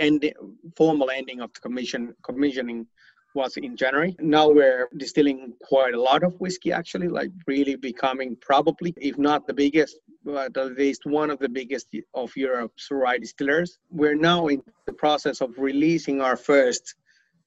formal 0.77 1.11
ending 1.11 1.41
of 1.41 1.53
the 1.53 1.61
commission 1.61 2.15
commissioning 2.23 2.87
was 3.35 3.57
in 3.57 3.77
January. 3.77 4.17
Now 4.19 4.49
we're 4.49 4.89
distilling 4.97 5.53
quite 5.63 5.95
a 5.95 6.01
lot 6.01 6.25
of 6.25 6.35
whiskey, 6.41 6.73
actually, 6.73 7.09
like 7.09 7.31
really 7.47 7.77
becoming 7.77 8.37
probably, 8.41 8.95
if 8.97 9.19
not 9.19 9.47
the 9.47 9.55
biggest, 9.55 9.99
but 10.25 10.57
at 10.57 10.77
least 10.77 11.07
one 11.07 11.31
of 11.31 11.39
the 11.39 11.49
biggest 11.49 11.87
of 12.15 12.37
Europe's 12.37 12.89
rye 12.91 13.19
distillers. 13.19 13.79
We're 13.91 14.17
now 14.17 14.49
in 14.49 14.63
the 14.87 14.93
process 14.93 15.41
of 15.41 15.57
releasing 15.59 16.21
our 16.21 16.37
first 16.37 16.95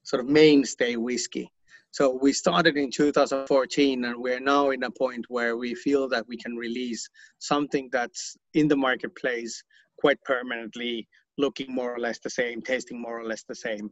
sort 0.03 0.23
of 0.23 0.29
mainstay 0.29 0.95
whiskey. 0.95 1.51
So 1.91 2.17
we 2.19 2.33
started 2.33 2.75
in 2.75 2.89
2014, 2.89 4.05
and 4.05 4.15
we're 4.17 4.39
now 4.39 4.71
in 4.71 4.83
a 4.83 4.89
point 4.89 5.25
where 5.29 5.57
we 5.57 5.75
feel 5.75 6.09
that 6.09 6.27
we 6.27 6.37
can 6.37 6.55
release 6.55 7.07
something 7.39 7.89
that's 7.91 8.35
in 8.53 8.67
the 8.67 8.75
marketplace 8.75 9.63
quite 9.99 10.21
permanently 10.23 11.07
looking 11.37 11.73
more 11.73 11.93
or 11.93 11.99
less 11.99 12.19
the 12.19 12.29
same, 12.29 12.61
tasting 12.61 13.01
more 13.01 13.19
or 13.19 13.25
less 13.25 13.43
the 13.43 13.55
same. 13.55 13.91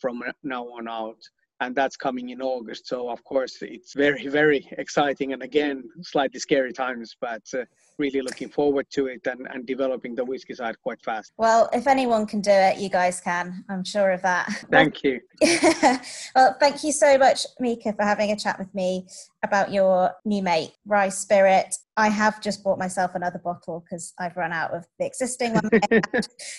from 0.00 0.22
now 0.42 0.64
on 0.64 0.88
out 0.88 1.22
and 1.60 1.74
that's 1.74 1.96
coming 1.96 2.30
in 2.30 2.42
August. 2.42 2.86
So 2.86 3.08
of 3.08 3.22
course 3.24 3.58
it's 3.62 3.94
very 3.94 4.26
very 4.28 4.66
exciting 4.72 5.32
and 5.32 5.42
again 5.42 5.84
slightly 6.02 6.40
scary 6.40 6.72
times, 6.72 7.16
but 7.20 7.42
uh, 7.54 7.64
really 7.98 8.20
looking 8.20 8.48
forward 8.48 8.86
to 8.90 9.06
it 9.06 9.26
and, 9.26 9.46
and 9.52 9.66
developing 9.66 10.14
the 10.14 10.24
whiskey 10.24 10.54
side 10.54 10.76
quite 10.82 11.00
fast. 11.02 11.32
Well, 11.36 11.68
if 11.72 11.86
anyone 11.86 12.26
can 12.26 12.40
do 12.40 12.50
it, 12.50 12.78
you 12.78 12.88
guys 12.88 13.20
can. 13.20 13.64
I'm 13.68 13.84
sure 13.84 14.10
of 14.10 14.22
that. 14.22 14.48
Thank 14.70 15.02
you. 15.02 15.20
well, 16.34 16.56
thank 16.60 16.84
you 16.84 16.92
so 16.92 17.18
much, 17.18 17.46
Miika, 17.60 17.94
for 17.96 18.02
having 18.02 18.32
a 18.32 18.36
chat 18.36 18.58
with 18.58 18.74
me 18.74 19.06
about 19.42 19.72
your 19.72 20.12
new 20.24 20.42
mate, 20.42 20.72
Rye 20.86 21.08
Spirit. 21.08 21.74
I 21.96 22.08
have 22.08 22.40
just 22.40 22.64
bought 22.64 22.78
myself 22.78 23.14
another 23.14 23.38
bottle 23.38 23.84
because 23.84 24.14
I've 24.18 24.36
run 24.36 24.52
out 24.52 24.72
of 24.72 24.84
the 24.98 25.06
existing 25.06 25.54
one. 25.54 25.70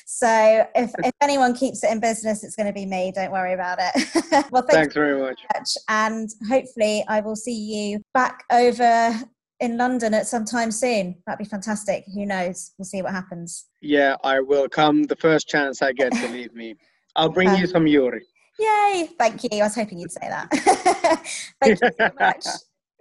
so 0.05 0.65
if, 0.75 0.91
if 0.99 1.11
anyone 1.21 1.53
keeps 1.53 1.83
it 1.83 1.91
in 1.91 1.99
business, 1.99 2.43
it's 2.43 2.55
going 2.55 2.67
to 2.67 2.73
be 2.73 2.85
me. 2.85 3.11
Don't 3.13 3.31
worry 3.31 3.53
about 3.53 3.79
it. 3.81 4.07
well, 4.51 4.61
thank 4.61 4.71
thanks 4.71 4.93
very 4.93 5.19
much. 5.19 5.41
much. 5.53 5.69
And 5.89 6.29
hopefully, 6.47 7.03
I 7.09 7.19
will 7.19 7.35
see 7.35 7.53
you 7.53 7.99
back 8.13 8.43
over 8.49 9.19
in 9.59 9.77
London 9.77 10.13
at 10.13 10.27
some 10.27 10.45
time 10.45 10.71
soon. 10.71 11.15
That'd 11.25 11.39
be 11.39 11.49
fantastic. 11.49 12.05
Who 12.13 12.25
knows? 12.25 12.73
We'll 12.77 12.85
see 12.85 13.01
what 13.01 13.11
happens. 13.11 13.65
Yeah, 13.81 14.15
I 14.23 14.39
will 14.39 14.67
come 14.67 15.03
the 15.03 15.15
first 15.15 15.47
chance 15.47 15.81
I 15.81 15.91
get, 15.93 16.11
believe 16.11 16.53
me. 16.53 16.75
I'll 17.15 17.29
bring 17.29 17.49
um, 17.49 17.55
you 17.55 17.67
some 17.67 17.85
Juuri. 17.85 18.21
Yay! 18.59 19.09
Thank 19.17 19.43
you. 19.43 19.49
I 19.53 19.63
was 19.63 19.75
hoping 19.75 19.99
you'd 19.99 20.11
say 20.11 20.27
that. 20.29 20.49
Thank 21.61 21.81
you 21.81 21.89
so 21.97 22.09
much. 22.19 22.45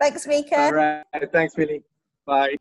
Thanks, 0.00 0.26
Miika. 0.26 0.58
All 0.58 0.72
right. 0.72 1.04
Thanks, 1.32 1.56
Millie. 1.56 1.82
Bye. 2.26 2.56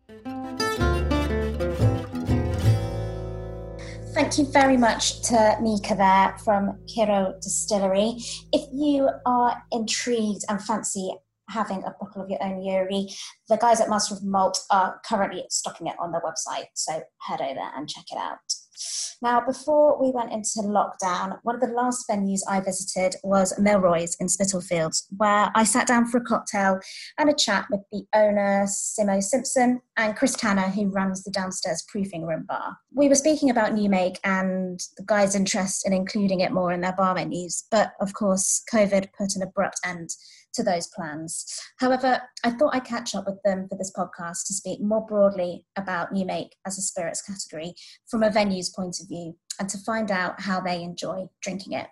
Thank 4.14 4.38
you 4.38 4.46
very 4.46 4.78
much 4.78 5.22
to 5.24 5.34
Miika 5.60 5.98
there 5.98 6.38
from 6.44 6.78
Kyrö 6.86 7.42
Distillery. 7.42 8.18
If 8.52 8.70
you 8.72 9.10
are 9.26 9.64
intrigued 9.72 10.44
and 10.50 10.62
fancy 10.62 11.16
having 11.54 11.84
a 11.84 11.96
bottle 12.00 12.24
of 12.24 12.30
your 12.30 12.44
own 12.44 12.64
Juuri, 12.64 13.08
the 13.48 13.58
guys 13.58 13.80
at 13.80 13.90
Master 13.90 14.16
of 14.16 14.24
Malt 14.24 14.60
are 14.72 15.00
currently 15.08 15.46
stocking 15.50 15.88
it 15.88 15.96
on 16.00 16.12
their 16.12 16.22
website, 16.22 16.68
so 16.74 17.02
head 17.22 17.42
over 17.42 17.70
and 17.76 17.88
check 17.88 18.06
it 18.12 18.18
out. 18.18 18.40
Now, 19.22 19.40
before 19.40 20.02
we 20.02 20.12
went 20.12 20.34
into 20.34 20.60
lockdown, 20.60 21.40
one 21.44 21.56
of 21.56 21.62
the 21.62 21.68
last 21.68 22.06
venues 22.10 22.42
I 22.50 22.60
visited 22.60 23.16
was 23.24 23.58
Milroy's 23.58 24.18
in 24.20 24.28
Spitalfields, 24.28 25.08
where 25.16 25.50
I 25.56 25.64
sat 25.64 25.88
down 25.88 26.08
for 26.08 26.18
a 26.18 26.26
cocktail 26.26 26.80
and 27.18 27.30
a 27.30 27.34
chat 27.34 27.66
with 27.72 27.80
the 27.92 28.04
owner, 28.14 28.66
Simo 28.66 29.24
Simpson, 29.24 29.82
and 29.96 30.18
Chris 30.18 30.36
Tanner, 30.36 30.68
who 30.68 30.90
runs 30.90 31.24
the 31.24 31.32
downstairs 31.32 31.86
proofing 31.88 32.26
room 32.26 32.46
bar. 32.48 32.76
We 32.92 33.08
were 33.08 33.16
speaking 33.16 33.50
about 33.50 33.74
New 33.74 33.90
Make 33.90 34.20
and 34.26 34.80
the 34.98 35.06
guys' 35.06 35.36
interest 35.36 35.88
in 35.88 35.94
including 35.94 36.42
it 36.42 36.52
more 36.52 36.74
in 36.74 36.82
their 36.82 36.92
bar 36.92 37.16
menus, 37.16 37.64
but 37.72 37.94
of 38.02 38.14
course, 38.14 38.62
COVID 38.74 39.08
put 39.18 39.36
an 39.36 39.44
abrupt 39.44 39.80
end 39.86 40.10
to 40.54 40.64
those 40.64 40.88
plans. 40.88 41.46
However, 41.80 42.22
I 42.44 42.52
thought 42.52 42.76
I'd 42.76 42.86
catch 42.86 43.16
up 43.16 43.26
with 43.26 43.42
them 43.44 43.68
for 43.70 43.78
this 43.78 43.92
podcast 43.96 44.46
to 44.48 44.54
speak 44.54 44.82
more 44.82 45.06
broadly 45.06 45.66
about 45.76 46.12
New 46.12 46.26
Make 46.26 46.56
as 46.66 46.78
a 46.78 46.82
spirits 46.82 47.22
category 47.22 47.76
from 48.08 48.24
a 48.24 48.30
venue's 48.30 48.70
point 48.70 49.00
of 49.02 49.08
view 49.08 49.36
and 49.60 49.70
to 49.70 49.78
find 49.80 50.12
out 50.12 50.42
how 50.42 50.60
they 50.60 50.82
enjoy 50.82 51.28
drinking 51.42 51.74
it. 51.74 51.88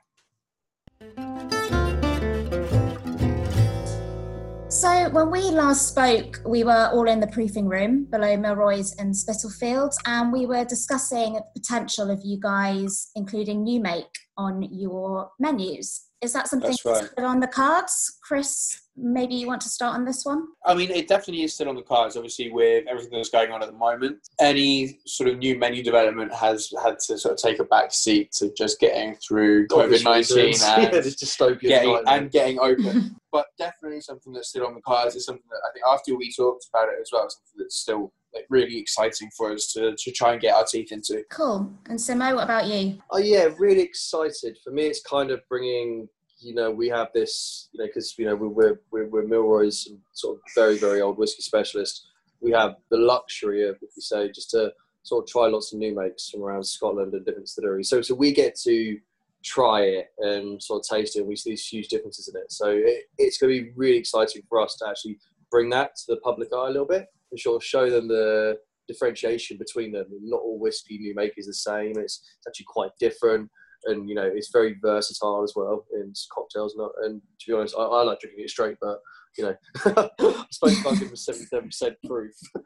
So, 4.71 5.09
when 5.09 5.29
we 5.29 5.41
last 5.41 5.89
spoke, 5.89 6.41
we 6.45 6.63
were 6.63 6.89
all 6.93 7.07
in 7.07 7.19
the 7.19 7.27
proofing 7.27 7.67
room 7.67 8.05
below 8.05 8.37
Milroy's 8.37 8.95
in 8.95 9.13
Spitalfields, 9.13 9.99
and 10.05 10.31
we 10.31 10.45
were 10.45 10.63
discussing 10.63 11.33
the 11.33 11.43
potential 11.53 12.09
of 12.09 12.21
you 12.23 12.39
guys 12.39 13.11
including 13.15 13.63
New 13.63 13.81
Make 13.81 14.05
on 14.37 14.63
your 14.71 15.29
menus. 15.39 16.10
Is 16.21 16.33
that 16.33 16.47
something 16.47 16.69
that's, 16.69 16.85
right. 16.85 17.01
that's 17.01 17.27
on 17.27 17.39
the 17.39 17.47
cards, 17.47 18.19
Chris? 18.23 18.79
Maybe 18.95 19.33
you 19.33 19.47
want 19.47 19.61
to 19.61 19.69
start 19.69 19.95
on 19.95 20.05
this 20.05 20.23
one. 20.23 20.45
I 20.65 20.75
mean, 20.75 20.91
it 20.91 21.07
definitely 21.07 21.43
is 21.43 21.53
still 21.55 21.69
on 21.69 21.75
the 21.75 21.81
cards. 21.81 22.15
Obviously, 22.15 22.51
with 22.51 22.85
everything 22.87 23.13
that's 23.13 23.29
going 23.29 23.51
on 23.51 23.63
at 23.63 23.71
the 23.71 23.77
moment, 23.77 24.19
any 24.39 24.99
sort 25.07 25.29
of 25.29 25.39
new 25.39 25.57
menu 25.57 25.81
development 25.81 26.31
has 26.33 26.71
had 26.83 26.99
to 27.07 27.17
sort 27.17 27.33
of 27.33 27.39
take 27.39 27.59
a 27.59 27.63
back 27.63 27.91
seat 27.91 28.31
to 28.33 28.53
just 28.55 28.79
getting 28.79 29.15
through 29.15 29.67
COVID 29.67 30.03
nineteen 30.03 30.53
and, 30.61 30.93
yeah, 31.63 31.83
getting, 31.83 32.03
and 32.05 32.31
getting 32.31 32.59
open. 32.59 33.15
but 33.31 33.47
definitely 33.57 34.01
something 34.01 34.33
that's 34.33 34.49
still 34.49 34.67
on 34.67 34.75
the 34.75 34.81
cards 34.81 35.15
is 35.15 35.25
something 35.25 35.41
that 35.49 35.61
I 35.67 35.73
think 35.73 35.85
after 35.87 36.15
we 36.15 36.31
talked 36.31 36.67
about 36.71 36.89
it 36.89 36.99
as 37.01 37.09
well, 37.11 37.27
something 37.29 37.57
that's 37.57 37.77
still 37.77 38.13
like 38.33 38.45
really 38.49 38.77
exciting 38.77 39.29
for 39.35 39.51
us 39.51 39.71
to, 39.73 39.95
to 39.97 40.11
try 40.11 40.33
and 40.33 40.41
get 40.41 40.55
our 40.55 40.65
teeth 40.65 40.91
into. 40.91 41.23
Cool. 41.29 41.71
And 41.87 41.99
Simo, 41.99 42.35
what 42.35 42.45
about 42.45 42.67
you? 42.67 42.99
Oh 43.11 43.17
yeah, 43.17 43.49
really 43.57 43.81
excited. 43.81 44.57
For 44.63 44.71
me, 44.71 44.83
it's 44.83 45.01
kind 45.01 45.31
of 45.31 45.41
bringing. 45.49 46.07
You 46.39 46.55
know, 46.55 46.71
we 46.71 46.89
have 46.89 47.09
this. 47.13 47.69
You 47.71 47.81
know, 47.81 47.87
because 47.87 48.17
you 48.17 48.25
know 48.25 48.35
we're 48.35 48.79
we're, 48.91 49.07
we're 49.07 49.27
Milroy's 49.27 49.87
sort 50.13 50.37
of 50.37 50.41
very 50.55 50.77
very 50.77 51.01
old 51.01 51.17
whiskey 51.17 51.41
specialist. 51.41 52.07
We 52.41 52.51
have 52.51 52.75
the 52.89 52.97
luxury 52.97 53.67
of, 53.67 53.75
if 53.75 53.91
you 53.95 54.01
say, 54.01 54.31
just 54.31 54.49
to 54.51 54.71
sort 55.03 55.23
of 55.23 55.29
try 55.29 55.47
lots 55.47 55.73
of 55.73 55.79
new 55.79 55.95
makes 55.95 56.29
from 56.29 56.41
around 56.41 56.63
Scotland 56.63 57.13
and 57.13 57.23
different 57.25 57.45
distilleries. 57.45 57.89
So 57.89 58.01
so 58.01 58.15
we 58.15 58.33
get 58.33 58.55
to 58.61 58.97
try 59.43 59.81
it 59.81 60.07
and 60.19 60.61
sort 60.61 60.83
of 60.83 60.97
taste 60.97 61.15
it 61.15 61.19
and 61.21 61.27
we 61.27 61.35
see 61.35 61.51
these 61.51 61.65
huge 61.65 61.87
differences 61.87 62.27
in 62.27 62.39
it. 62.39 62.51
So 62.51 62.69
it, 62.69 63.05
it's 63.17 63.37
going 63.39 63.53
to 63.53 63.63
be 63.63 63.71
really 63.75 63.97
exciting 63.97 64.43
for 64.47 64.61
us 64.61 64.75
to 64.75 64.87
actually 64.87 65.17
bring 65.49 65.69
that 65.71 65.95
to 65.95 66.03
the 66.09 66.17
public 66.17 66.49
eye 66.53 66.67
a 66.67 66.71
little 66.71 66.85
bit 66.85 67.07
and 67.31 67.61
show 67.61 67.89
them 67.89 68.07
the 68.07 68.57
differentiation 68.87 69.57
between 69.57 69.91
them. 69.91 70.05
Not 70.21 70.41
all 70.41 70.59
whiskey 70.59 70.97
new 70.97 71.15
make 71.15 71.33
is 71.37 71.47
the 71.47 71.53
same. 71.53 71.91
It's, 71.97 72.21
it's 72.37 72.47
actually 72.47 72.65
quite 72.67 72.91
different, 72.99 73.49
and 73.85 74.09
you 74.09 74.15
know 74.15 74.29
it's 74.31 74.51
very 74.51 74.75
versatile 74.81 75.43
as 75.43 75.53
well 75.55 75.85
in 75.93 76.13
cocktails. 76.33 76.75
And, 76.75 76.89
and 77.05 77.21
to 77.21 77.51
be 77.51 77.57
honest, 77.57 77.75
I, 77.77 77.83
I 77.83 78.03
like 78.03 78.19
drinking 78.19 78.43
it 78.43 78.49
straight, 78.49 78.77
but 78.81 78.99
you 79.37 79.45
know, 79.45 79.55
I 79.85 80.45
suppose 80.51 80.79
if 80.79 80.87
I 80.87 80.95
give 80.95 81.17
seventy-seven 81.17 81.69
percent 81.69 81.95
proof, 82.05 82.33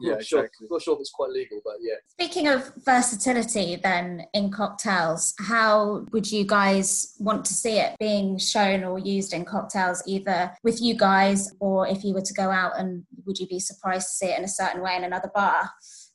yeah, 0.00 0.14
not 0.14 0.24
sure, 0.24 0.40
exactly. 0.40 0.68
not 0.70 0.82
sure 0.82 0.94
if 0.94 1.00
it's 1.00 1.10
quite 1.10 1.30
legal, 1.30 1.60
but 1.64 1.74
yeah. 1.80 1.94
Speaking 2.08 2.48
of 2.48 2.72
versatility, 2.84 3.76
then 3.76 4.26
in 4.32 4.50
cocktails, 4.50 5.34
how 5.38 6.06
would 6.12 6.30
you 6.30 6.44
guys 6.44 7.14
want 7.18 7.44
to 7.46 7.54
see 7.54 7.78
it 7.78 7.96
being 7.98 8.38
shown 8.38 8.84
or 8.84 8.98
used 8.98 9.32
in 9.32 9.44
cocktails, 9.44 10.02
either 10.06 10.52
with 10.62 10.80
you 10.80 10.94
guys 10.94 11.52
or 11.60 11.86
if 11.88 12.04
you 12.04 12.14
were 12.14 12.22
to 12.22 12.34
go 12.34 12.50
out 12.50 12.78
and 12.78 13.04
would 13.26 13.38
you 13.38 13.46
be 13.46 13.60
surprised 13.60 14.08
to 14.08 14.14
see 14.14 14.26
it 14.26 14.38
in 14.38 14.44
a 14.44 14.48
certain 14.48 14.82
way 14.82 14.96
in 14.96 15.04
another 15.04 15.30
bar? 15.34 15.70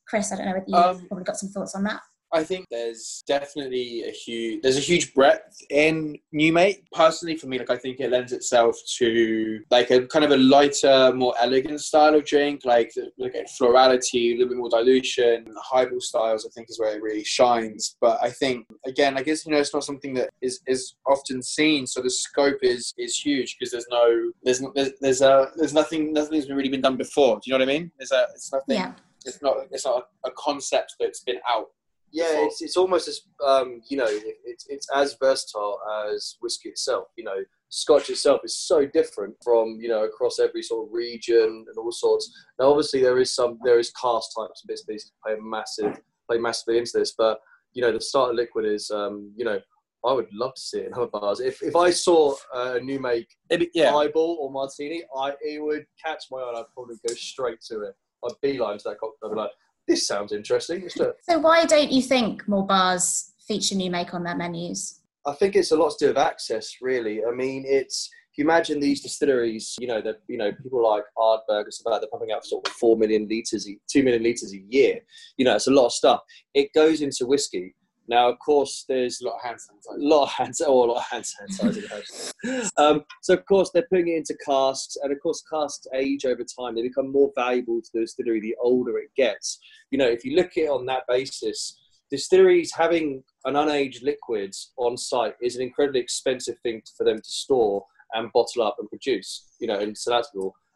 Chris, 0.07 0.31
I 0.31 0.37
don't 0.37 0.47
know 0.47 0.55
if 0.55 0.63
you've 0.65 0.75
um, 0.75 1.07
probably 1.07 1.23
got 1.23 1.37
some 1.37 1.49
thoughts 1.49 1.75
on 1.75 1.83
that. 1.83 2.01
I 2.31 2.43
think 2.43 2.67
there's 2.69 3.23
definitely 3.27 4.03
a 4.03 4.11
huge 4.11 4.61
there's 4.61 4.77
a 4.77 4.81
huge 4.81 5.13
breadth 5.13 5.57
in 5.69 6.17
New 6.31 6.53
Make. 6.53 6.89
Personally, 6.91 7.35
for 7.35 7.47
me, 7.47 7.57
like 7.57 7.71
I 7.71 7.77
think 7.77 7.99
it 7.99 8.11
lends 8.11 8.33
itself 8.33 8.77
to 8.97 9.61
like 9.71 9.89
a 9.89 10.05
kind 10.07 10.23
of 10.25 10.31
a 10.31 10.37
lighter, 10.37 11.11
more 11.13 11.33
elegant 11.39 11.81
style 11.81 12.15
of 12.15 12.25
drink, 12.25 12.61
like 12.65 12.91
at 12.97 13.49
florality, 13.57 14.33
a 14.33 14.37
little 14.37 14.49
bit 14.49 14.57
more 14.57 14.69
dilution. 14.69 15.45
The 15.45 15.61
highball 15.63 16.01
styles, 16.01 16.45
I 16.45 16.49
think, 16.53 16.69
is 16.69 16.79
where 16.79 16.95
it 16.95 17.01
really 17.01 17.23
shines. 17.23 17.95
But 17.99 18.19
I 18.21 18.29
think 18.29 18.67
again, 18.85 19.17
I 19.17 19.23
guess 19.23 19.45
you 19.45 19.51
know, 19.51 19.57
it's 19.57 19.73
not 19.73 19.83
something 19.83 20.13
that 20.15 20.29
is 20.41 20.59
is 20.67 20.95
often 21.07 21.41
seen. 21.41 21.87
So 21.87 22.01
the 22.01 22.11
scope 22.11 22.59
is 22.61 22.93
is 22.97 23.17
huge 23.17 23.57
because 23.57 23.71
there's 23.71 23.87
no 23.89 24.31
there's 24.43 24.61
not 24.61 24.75
there's, 24.75 24.91
there's 25.01 25.21
a 25.21 25.49
there's 25.55 25.73
nothing 25.73 26.13
nothing's 26.13 26.49
really 26.49 26.69
been 26.69 26.81
done 26.81 26.97
before. 26.97 27.35
Do 27.37 27.41
you 27.45 27.53
know 27.53 27.65
what 27.65 27.69
I 27.69 27.77
mean? 27.79 27.91
There's 27.97 28.11
a 28.11 28.27
it's 28.35 28.51
nothing. 28.51 28.75
Yeah. 28.75 28.93
It's 29.25 29.41
not. 29.41 29.57
It's 29.71 29.85
not 29.85 30.07
a 30.25 30.31
concept 30.31 30.95
that's 30.97 31.23
been 31.23 31.39
out 31.49 31.67
yeah, 32.11 32.45
it's, 32.45 32.61
it's 32.61 32.77
almost 32.77 33.07
as 33.07 33.21
um, 33.45 33.81
you 33.89 33.97
know, 33.97 34.07
it, 34.07 34.35
it's 34.45 34.65
it's 34.69 34.87
as 34.95 35.15
versatile 35.21 35.79
as 36.11 36.37
whiskey 36.41 36.69
itself. 36.69 37.07
You 37.17 37.25
know, 37.25 37.37
Scotch 37.69 38.09
itself 38.09 38.41
is 38.43 38.57
so 38.57 38.85
different 38.85 39.35
from 39.43 39.77
you 39.79 39.89
know 39.89 40.03
across 40.03 40.39
every 40.39 40.63
sort 40.63 40.87
of 40.87 40.93
region 40.93 41.65
and 41.67 41.77
all 41.77 41.91
sorts. 41.91 42.31
Now, 42.59 42.69
obviously, 42.69 43.01
there 43.01 43.19
is 43.19 43.33
some 43.33 43.59
there 43.63 43.79
is 43.79 43.91
cask 43.91 44.29
types 44.37 44.61
and 44.63 44.67
bits 44.67 44.81
and 44.81 44.95
pieces 44.95 45.11
play 45.25 45.35
massive 45.39 45.99
play 46.27 46.37
massively 46.37 46.77
into 46.77 46.91
this, 46.95 47.13
but 47.17 47.39
you 47.73 47.81
know, 47.81 47.91
the 47.91 48.01
starter 48.01 48.33
liquid 48.33 48.65
is 48.65 48.89
um, 48.91 49.31
you 49.35 49.45
know. 49.45 49.59
I 50.05 50.13
would 50.13 50.27
love 50.31 50.53
to 50.55 50.61
see 50.61 50.79
it 50.79 50.87
in 50.87 50.93
other 50.93 51.07
bars. 51.07 51.41
If, 51.41 51.61
if 51.61 51.75
I 51.75 51.89
saw 51.89 52.33
a 52.53 52.79
new 52.79 53.01
make 53.01 53.27
yeah. 53.73 53.91
highball 53.91 54.37
or 54.39 54.49
martini, 54.49 55.03
I 55.13 55.33
it 55.41 55.61
would 55.61 55.85
catch 56.01 56.23
my 56.31 56.37
eye. 56.37 56.53
I'd 56.57 56.73
probably 56.73 56.95
go 57.05 57.13
straight 57.15 57.59
to 57.63 57.81
it. 57.81 57.95
I'd 58.23 58.31
beeline 58.41 58.77
to 58.77 58.83
that 58.85 58.97
cocktail. 58.97 59.29
I'd 59.29 59.33
be 59.33 59.41
like, 59.41 59.51
this 59.89 60.07
sounds 60.07 60.31
interesting. 60.31 60.87
So 60.87 61.39
why 61.39 61.65
don't 61.65 61.91
you 61.91 62.01
think 62.01 62.47
more 62.47 62.65
bars 62.65 63.33
feature 63.45 63.75
new 63.75 63.89
make 63.89 64.13
on 64.13 64.23
their 64.23 64.37
menus? 64.37 65.01
I 65.25 65.33
think 65.33 65.55
it's 65.55 65.71
a 65.71 65.75
lot 65.75 65.89
to 65.89 66.05
do 66.05 66.07
with 66.09 66.17
access, 66.17 66.75
really. 66.81 67.25
I 67.25 67.31
mean, 67.31 67.65
it's 67.67 68.09
if 68.31 68.37
you 68.37 68.43
imagine 68.45 68.79
these 68.79 69.01
distilleries, 69.01 69.75
you 69.79 69.87
know, 69.87 69.99
that 70.01 70.21
you 70.27 70.37
know 70.37 70.51
people 70.51 70.87
like 70.87 71.03
Ardbeg 71.17 71.63
and 71.63 71.73
stuff 71.73 71.85
like 71.91 71.95
that, 71.95 72.01
they're 72.01 72.11
pumping 72.11 72.31
out 72.31 72.45
sort 72.45 72.67
of 72.67 72.73
four 72.73 72.95
million 72.95 73.27
liters, 73.27 73.67
two 73.89 74.03
million 74.03 74.23
liters 74.23 74.53
a 74.53 74.59
year. 74.69 74.99
You 75.37 75.45
know, 75.45 75.55
it's 75.55 75.67
a 75.67 75.71
lot 75.71 75.87
of 75.87 75.93
stuff. 75.93 76.21
It 76.53 76.71
goes 76.73 77.01
into 77.01 77.25
whiskey. 77.25 77.75
Now, 78.09 78.27
of 78.27 78.39
course, 78.39 78.85
there's 78.89 79.21
a 79.21 79.27
lot 79.27 79.35
of 79.35 79.41
hand 79.43 79.59
sanitizer. 79.59 79.97
A 79.97 80.03
lot 80.03 80.23
of 80.23 80.29
hand, 80.31 80.53
oh, 80.65 80.85
a 80.85 80.87
lot 80.91 80.97
of 80.97 81.03
hand 81.03 81.23
sanitizer. 81.23 82.71
um, 82.77 83.05
so, 83.21 83.35
of 83.35 83.45
course, 83.45 83.69
they're 83.71 83.85
putting 83.87 84.07
it 84.07 84.17
into 84.17 84.35
casks, 84.43 84.97
and 85.03 85.13
of 85.13 85.19
course, 85.21 85.43
casks 85.47 85.85
age 85.93 86.25
over 86.25 86.43
time. 86.43 86.73
They 86.73 86.81
become 86.81 87.11
more 87.11 87.31
valuable 87.35 87.81
to 87.83 87.89
the 87.93 88.01
distillery 88.01 88.41
the 88.41 88.55
older 88.59 88.97
it 88.97 89.11
gets. 89.15 89.59
You 89.91 89.99
know, 89.99 90.07
if 90.07 90.25
you 90.25 90.35
look 90.35 90.57
at 90.57 90.63
it 90.63 90.69
on 90.69 90.87
that 90.87 91.03
basis, 91.07 91.79
distilleries 92.09 92.73
having 92.73 93.23
an 93.45 93.53
unaged 93.53 94.01
liquid 94.01 94.55
on 94.77 94.97
site 94.97 95.35
is 95.39 95.55
an 95.55 95.61
incredibly 95.61 95.99
expensive 95.99 96.57
thing 96.63 96.81
for 96.97 97.03
them 97.03 97.17
to 97.17 97.29
store 97.29 97.85
and 98.15 98.31
bottle 98.33 98.63
up 98.63 98.77
and 98.79 98.89
produce. 98.89 99.49
You 99.59 99.67
know, 99.67 99.77
and 99.77 99.95
so 99.95 100.09
that's. 100.09 100.29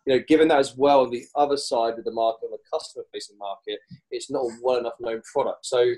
You 0.06 0.18
know, 0.18 0.24
given 0.28 0.50
that 0.50 0.60
as 0.60 0.76
well, 0.76 1.00
on 1.00 1.12
the 1.12 1.24
other 1.34 1.56
side 1.56 1.98
of 1.98 2.04
the 2.04 2.12
market, 2.12 2.48
on 2.48 2.52
the 2.52 2.58
customer-facing 2.78 3.38
market, 3.38 3.80
it's 4.12 4.30
not 4.30 4.42
a 4.42 4.50
well 4.62 4.78
enough 4.78 4.96
known 5.00 5.22
product. 5.32 5.66
So 5.66 5.94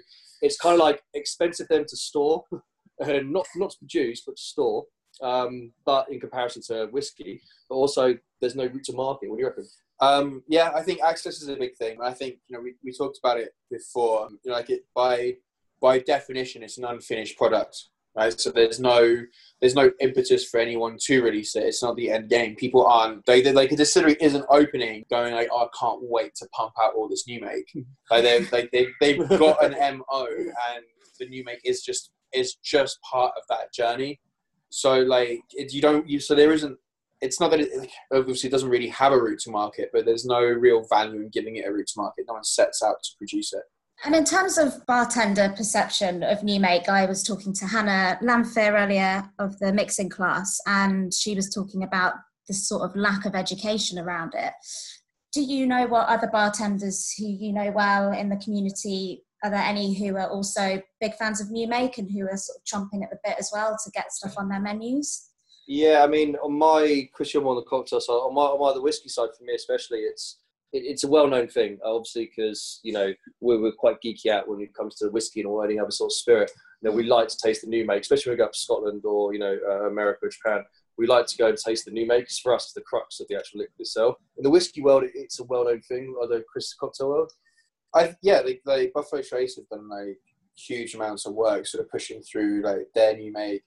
it's 0.46 0.58
kind 0.58 0.74
of 0.74 0.80
like 0.80 1.02
expensive 1.14 1.68
them 1.68 1.86
to 1.88 1.98
store, 1.98 2.44
not 3.00 3.48
not 3.56 3.72
to 3.72 3.78
produce, 3.78 4.22
but 4.26 4.38
to 4.38 4.42
store. 4.42 4.86
Um, 5.22 5.72
but 5.86 6.12
in 6.12 6.20
comparison 6.20 6.62
to 6.68 6.88
whiskey, 6.92 7.42
but 7.70 7.76
also 7.76 8.16
there's 8.42 8.56
no 8.56 8.66
route 8.66 8.84
to 8.86 8.94
market. 8.94 9.30
What 9.30 9.38
do 9.38 9.44
you 9.44 9.48
reckon? 9.48 9.66
Um, 10.02 10.44
yeah, 10.50 10.72
I 10.76 10.82
think 10.82 11.02
access 11.02 11.42
is 11.42 11.48
a 11.48 11.56
big 11.56 11.76
thing. 11.78 11.98
I 12.04 12.12
think 12.12 12.38
you 12.48 12.58
know 12.58 12.62
we, 12.62 12.76
we 12.84 12.92
talked 12.92 13.20
about 13.24 13.40
it 13.40 13.52
before. 13.72 14.28
You 14.44 14.52
know, 14.52 14.58
like 14.58 14.70
it 14.70 14.82
by 14.94 15.36
by 15.82 16.00
definition, 16.00 16.64
it's 16.64 16.78
an 16.78 16.86
unfinished 16.86 17.38
product, 17.38 17.90
right? 18.16 18.40
So 18.40 18.52
there's 18.52 18.80
no 18.80 19.24
there's 19.62 19.76
no 19.76 19.92
impetus 20.00 20.46
for 20.46 20.60
anyone 20.60 20.98
to 21.06 21.24
release 21.24 21.56
it. 21.56 21.64
It's 21.64 21.82
not 21.82 21.96
the 21.96 22.12
end 22.12 22.30
game. 22.30 22.56
People 22.56 22.86
aren't 22.86 23.26
they, 23.26 23.42
they 23.42 23.52
like 23.52 23.72
a 23.72 23.76
distillery 23.76 24.18
isn't 24.20 24.46
opening, 24.50 25.06
going 25.10 25.34
like, 25.34 25.50
oh, 25.52 25.66
I 25.66 25.68
can't 25.80 26.00
wait 26.04 26.36
to 26.36 26.48
pump 26.50 26.74
out 26.82 26.94
all 26.96 27.10
this 27.10 27.28
new 27.28 27.42
make. 27.42 27.72
Like 28.12 28.24
they 28.24 28.40
they 28.44 28.70
they 28.72 28.88
they've 29.02 29.30
got 29.40 29.64
an 29.64 29.98
mo, 29.98 30.28
and 30.28 30.84
the 31.20 31.28
new 31.28 31.44
make 31.44 31.60
is 31.64 31.82
just 31.82 32.12
is 32.34 32.56
just 32.64 33.00
part 33.02 33.34
of 33.36 33.44
that 33.50 33.74
journey. 33.74 34.20
So 34.70 35.00
like 35.00 35.42
it, 35.54 35.74
you 35.74 35.82
don't 35.82 36.08
you 36.08 36.20
so 36.20 36.36
there 36.36 36.52
isn't 36.52 36.78
it's 37.22 37.40
not 37.40 37.50
that 37.52 37.62
it 37.62 37.90
obviously 38.14 38.50
doesn't 38.50 38.70
really 38.70 38.90
have 38.90 39.12
a 39.12 39.18
route 39.18 39.40
to 39.40 39.50
market, 39.50 39.90
but 39.92 40.06
there's 40.06 40.26
no 40.26 40.42
real 40.42 40.86
value 40.90 41.22
in 41.22 41.30
giving 41.30 41.56
it 41.56 41.66
a 41.66 41.72
route 41.72 41.88
to 41.88 41.94
market. 41.98 42.26
No 42.28 42.36
one 42.36 42.44
sets 42.44 42.84
out 42.84 42.98
to 43.04 43.10
produce 43.18 43.54
it. 43.54 43.64
And 44.04 44.14
in 44.14 44.26
terms 44.26 44.58
of 44.58 44.86
bartender 44.86 45.54
perception 45.56 46.22
of 46.22 46.44
new 46.44 46.60
make, 46.60 46.90
I 46.90 47.06
was 47.06 47.24
talking 47.24 47.54
to 47.54 47.66
Hannah 47.66 48.20
Lanfear 48.22 48.76
earlier 48.76 49.30
of 49.40 49.58
the 49.60 49.72
mixing 49.72 50.10
class, 50.10 50.60
and 50.68 51.14
she 51.14 51.34
was 51.34 51.50
talking 51.50 51.84
about 51.84 52.14
this 52.48 52.68
sort 52.68 52.84
of 52.84 52.96
lack 52.96 53.26
of 53.26 53.36
education 53.36 53.98
around 53.98 54.34
it. 54.36 54.54
Do 55.34 55.42
you 55.42 55.66
know 55.66 55.88
what 55.88 56.08
other 56.08 56.28
bartenders 56.28 57.14
who 57.18 57.26
you 57.26 57.52
know 57.52 57.72
well 57.72 58.12
in 58.12 58.30
the 58.30 58.38
community? 58.38 59.24
Are 59.44 59.50
there 59.50 59.60
any 59.60 59.94
who 59.94 60.16
are 60.18 60.30
also 60.30 60.82
big 61.02 61.16
fans 61.16 61.42
of 61.42 61.52
new 61.52 61.68
make 61.68 61.98
and 61.98 62.10
who 62.10 62.28
are 62.28 62.38
sort 62.38 62.58
of 62.58 62.64
chomping 62.64 63.04
at 63.04 63.10
the 63.10 63.20
bit 63.24 63.36
as 63.40 63.50
well 63.54 63.78
to 63.84 63.92
get 63.92 64.12
stuff 64.12 64.36
on 64.38 64.50
their 64.50 64.62
menus? 64.62 65.30
Yeah, 65.68 66.04
I 66.04 66.08
mean, 66.08 66.36
on 66.38 66.58
my 66.58 67.10
Christian 67.14 67.44
on 67.44 67.56
the 67.56 67.64
cocktail 67.64 68.00
side, 68.00 68.14
on 68.14 68.36
my, 68.36 68.44
on 68.44 68.60
my 68.60 68.74
the 68.74 68.82
whiskey 68.82 69.10
side 69.10 69.30
for 69.38 69.44
me 69.44 69.56
especially, 69.56 70.00
it's 70.00 70.38
it, 70.38 70.45
it's 70.84 71.04
a 71.04 71.08
well-known 71.08 71.48
thing, 71.48 71.80
obviously, 71.84 72.26
because 72.26 72.80
you 72.84 72.94
know 72.94 73.14
we're, 73.40 73.62
we're 73.62 73.72
quite 73.72 74.02
geeky 74.04 74.28
out 74.28 74.48
when 74.48 74.62
it 74.62 74.74
comes 74.74 74.96
to 74.96 75.10
whiskey 75.10 75.42
and 75.42 75.48
all 75.48 75.64
any 75.64 75.80
other 75.80 75.92
sort 75.92 76.10
of 76.10 76.16
spirit. 76.16 76.52
You 76.82 76.90
know, 76.90 76.96
we 76.96 77.04
like 77.04 77.28
to 77.30 77.38
taste 77.38 77.62
the 77.62 77.68
new 77.68 77.86
make, 77.86 78.02
especially 78.02 78.32
when 78.32 78.38
we 78.38 78.40
go 78.40 78.46
up 78.46 78.54
to 78.54 78.60
Scotland 78.60 79.04
or 79.06 79.34
you 79.34 79.40
know 79.40 79.58
uh, 79.68 79.88
America 79.88 80.26
or 80.26 80.30
Japan. 80.30 80.64
We 80.98 81.08
like 81.08 81.26
to 81.28 81.38
go 81.38 81.48
and 81.48 81.58
taste 81.58 81.86
the 81.86 81.92
new 81.92 82.08
makes. 82.08 82.40
For 82.40 82.54
us, 82.54 82.72
the 82.74 82.82
crux 82.82 83.20
of 83.20 83.28
the 83.28 83.36
actual 83.36 83.60
liquid 83.60 83.80
itself. 83.80 84.16
In 84.38 84.44
the 84.44 84.50
whiskey 84.50 84.82
world, 84.82 85.04
it's 85.14 85.40
a 85.40 85.44
well-known 85.44 85.82
thing. 85.82 86.16
Although 86.22 86.44
Chris 86.52 86.74
cocktail 86.74 87.10
world, 87.10 87.32
I 87.94 88.16
yeah, 88.22 88.42
they, 88.42 88.60
they 88.66 88.88
Buffalo 88.88 89.22
Trace 89.22 89.58
have 89.58 89.68
done 89.70 89.90
like 89.90 90.20
huge 90.58 90.96
amounts 90.96 91.26
of 91.26 91.34
work, 91.34 91.66
sort 91.68 91.84
of 91.84 91.92
pushing 91.92 92.22
through 92.22 92.62
like 92.64 92.88
their 92.94 93.16
new 93.16 93.32
make 93.32 93.64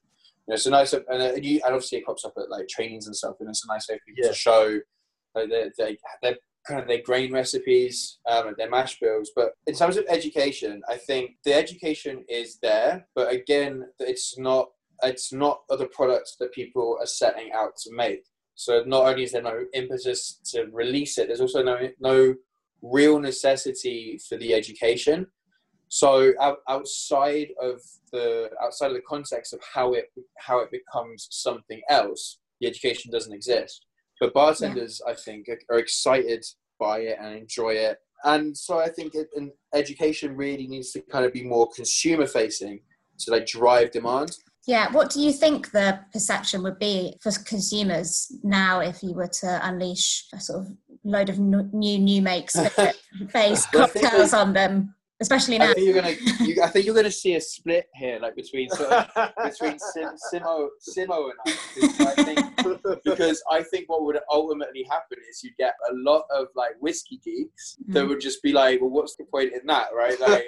you 0.48 0.52
know, 0.52 0.54
it's 0.54 0.66
a 0.66 0.70
nice 0.70 0.94
and, 0.94 1.04
and, 1.10 1.44
you, 1.44 1.60
and 1.62 1.74
obviously 1.74 1.98
it 1.98 2.06
pops 2.06 2.24
up 2.24 2.32
at 2.38 2.48
like 2.48 2.68
trainings 2.68 3.06
and 3.06 3.14
stuff, 3.14 3.36
and 3.38 3.50
it's 3.50 3.64
a 3.64 3.68
nice 3.68 3.86
way 3.86 3.96
for 3.96 4.14
yeah. 4.16 4.28
to 4.28 4.34
show 4.34 4.80
like 5.34 5.50
they 5.50 5.70
they 5.76 5.98
their 6.22 6.36
kind 6.68 6.80
of 6.80 6.86
their 6.86 7.02
grain 7.02 7.32
recipes, 7.32 8.18
um, 8.28 8.54
their 8.58 8.70
mash 8.70 9.00
bills. 9.00 9.30
But 9.34 9.52
in 9.66 9.74
terms 9.74 9.96
of 9.96 10.04
education, 10.08 10.82
I 10.88 10.96
think 10.96 11.36
the 11.44 11.54
education 11.54 12.24
is 12.28 12.58
there, 12.60 13.08
but 13.14 13.32
again, 13.32 13.86
it's 13.98 14.38
not 14.38 14.68
it's 15.02 15.32
not 15.32 15.60
other 15.70 15.86
products 15.86 16.36
that 16.40 16.52
people 16.52 16.98
are 17.00 17.06
setting 17.06 17.50
out 17.52 17.76
to 17.78 17.94
make. 17.94 18.24
So 18.56 18.82
not 18.84 19.06
only 19.06 19.22
is 19.22 19.32
there 19.32 19.42
no 19.42 19.64
impetus 19.72 20.40
to 20.52 20.66
release 20.72 21.16
it, 21.18 21.28
there's 21.28 21.40
also 21.40 21.62
no 21.62 21.88
no 22.00 22.34
real 22.82 23.18
necessity 23.18 24.20
for 24.28 24.36
the 24.36 24.54
education. 24.54 25.26
So 25.88 26.34
outside 26.68 27.48
of 27.60 27.80
the 28.12 28.50
outside 28.62 28.88
of 28.88 28.94
the 28.94 29.08
context 29.08 29.54
of 29.54 29.60
how 29.74 29.94
it 29.94 30.06
how 30.36 30.58
it 30.58 30.70
becomes 30.70 31.28
something 31.30 31.80
else, 31.88 32.38
the 32.60 32.66
education 32.66 33.10
doesn't 33.10 33.32
exist. 33.32 33.86
But 34.20 34.34
bartenders, 34.34 35.00
yeah. 35.04 35.12
I 35.12 35.16
think, 35.16 35.48
are, 35.48 35.58
are, 35.70 35.78
excited 35.78 36.44
by 36.78 37.00
it 37.00 37.18
and 37.20 37.36
enjoy 37.36 37.70
it. 37.70 37.98
And 38.24 38.56
so 38.56 38.78
I 38.78 38.88
think 38.88 39.14
it, 39.14 39.28
an 39.36 39.52
education 39.74 40.36
really 40.36 40.66
needs 40.66 40.90
to 40.92 41.00
kind 41.02 41.24
of 41.24 41.32
be 41.32 41.44
more 41.44 41.68
consumer 41.74 42.26
facing 42.26 42.80
to 43.20 43.30
like 43.30 43.46
drive 43.46 43.92
demand. 43.92 44.36
Yeah, 44.66 44.90
what 44.92 45.10
do 45.10 45.20
you 45.20 45.32
think 45.32 45.70
the 45.70 46.00
perception 46.12 46.62
would 46.62 46.78
be 46.78 47.16
for 47.22 47.32
consumers 47.46 48.30
now 48.42 48.80
if 48.80 49.02
you 49.02 49.14
were 49.14 49.30
to 49.40 49.60
unleash 49.66 50.26
a 50.34 50.40
sort 50.40 50.66
of 50.66 50.72
load 51.04 51.30
of 51.30 51.38
new 51.38 51.98
new 51.98 52.20
makes 52.20 52.56
based 53.32 53.72
cocktails 53.72 54.34
on 54.34 54.52
them? 54.52 54.94
especially 55.20 55.58
now. 55.58 55.70
I 55.70 55.74
think 55.74 55.86
you're 55.86 55.94
gonna. 55.94 56.14
You, 56.40 56.62
I 56.62 56.68
think 56.68 56.86
you're 56.86 56.94
gonna 56.94 57.10
see 57.10 57.34
a 57.34 57.40
split 57.40 57.86
here, 57.94 58.18
like 58.20 58.36
between 58.36 58.68
sort 58.70 58.90
of, 58.90 59.30
between 59.44 59.78
Sim, 59.78 60.10
Simo, 60.32 60.68
Simo 60.96 61.30
and 61.30 61.56
I. 61.98 62.14
I 62.16 62.22
think, 62.22 62.38
because 63.04 63.42
I 63.50 63.62
think 63.62 63.88
what 63.88 64.04
would 64.04 64.18
ultimately 64.30 64.84
happen 64.84 65.18
is 65.28 65.42
you'd 65.42 65.56
get 65.56 65.74
a 65.90 65.94
lot 65.94 66.24
of 66.30 66.48
like 66.54 66.72
whiskey 66.80 67.20
geeks 67.24 67.76
mm. 67.88 67.94
that 67.94 68.06
would 68.06 68.20
just 68.20 68.42
be 68.42 68.52
like, 68.52 68.80
"Well, 68.80 68.90
what's 68.90 69.16
the 69.16 69.24
point 69.24 69.52
in 69.52 69.66
that, 69.66 69.88
right?" 69.94 70.18
Like, 70.20 70.46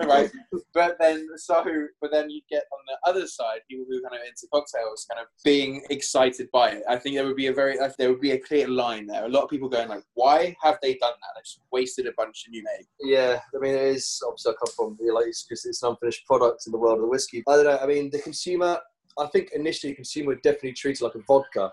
right. 0.08 0.30
But 0.74 0.96
then, 1.00 1.26
so, 1.36 1.64
but 2.00 2.10
then 2.10 2.30
you 2.30 2.40
get 2.50 2.64
on 2.72 2.80
the 2.86 3.08
other 3.08 3.26
side 3.26 3.60
people 3.68 3.86
who 3.88 4.00
kind 4.02 4.14
of 4.14 4.26
into 4.26 4.46
cocktails, 4.52 5.06
kind 5.10 5.20
of 5.20 5.28
being 5.44 5.82
excited 5.90 6.48
by 6.52 6.70
it. 6.70 6.82
I 6.88 6.96
think 6.96 7.16
there 7.16 7.26
would 7.26 7.36
be 7.36 7.46
a 7.46 7.52
very, 7.52 7.76
there 7.98 8.10
would 8.10 8.20
be 8.20 8.32
a 8.32 8.38
clear 8.38 8.68
line 8.68 9.06
there. 9.06 9.24
A 9.24 9.28
lot 9.28 9.44
of 9.44 9.50
people 9.50 9.68
going 9.68 9.88
like, 9.88 10.04
"Why 10.14 10.54
have 10.62 10.78
they 10.82 10.94
done 10.94 11.12
that? 11.12 11.32
They 11.34 11.40
just 11.42 11.60
wasted 11.72 12.06
a 12.06 12.12
bunch 12.16 12.44
of 12.46 12.52
new 12.52 12.62
make." 12.62 12.86
Yeah, 13.00 13.40
I 13.54 13.58
mean, 13.58 13.74
it 13.74 13.82
is 13.82 14.20
obviously 14.26 14.52
I 14.52 14.54
come 14.64 14.74
from 14.76 14.96
the 14.98 15.12
like 15.12 15.26
it's 15.26 15.44
because 15.44 15.64
it's 15.64 15.82
an 15.82 15.90
unfinished 15.90 16.26
product 16.26 16.66
in 16.66 16.72
the 16.72 16.78
world 16.78 16.98
of 16.98 17.02
the 17.02 17.08
whiskey. 17.08 17.42
I 17.48 17.56
don't 17.56 17.64
know. 17.64 17.78
I 17.78 17.86
mean, 17.86 18.10
the 18.10 18.20
consumer. 18.20 18.80
I 19.18 19.26
think 19.26 19.50
initially, 19.54 19.94
consumer 19.94 20.28
would 20.28 20.42
definitely 20.42 20.72
treat 20.72 21.00
it 21.00 21.04
like 21.04 21.14
a 21.14 21.20
vodka. 21.26 21.72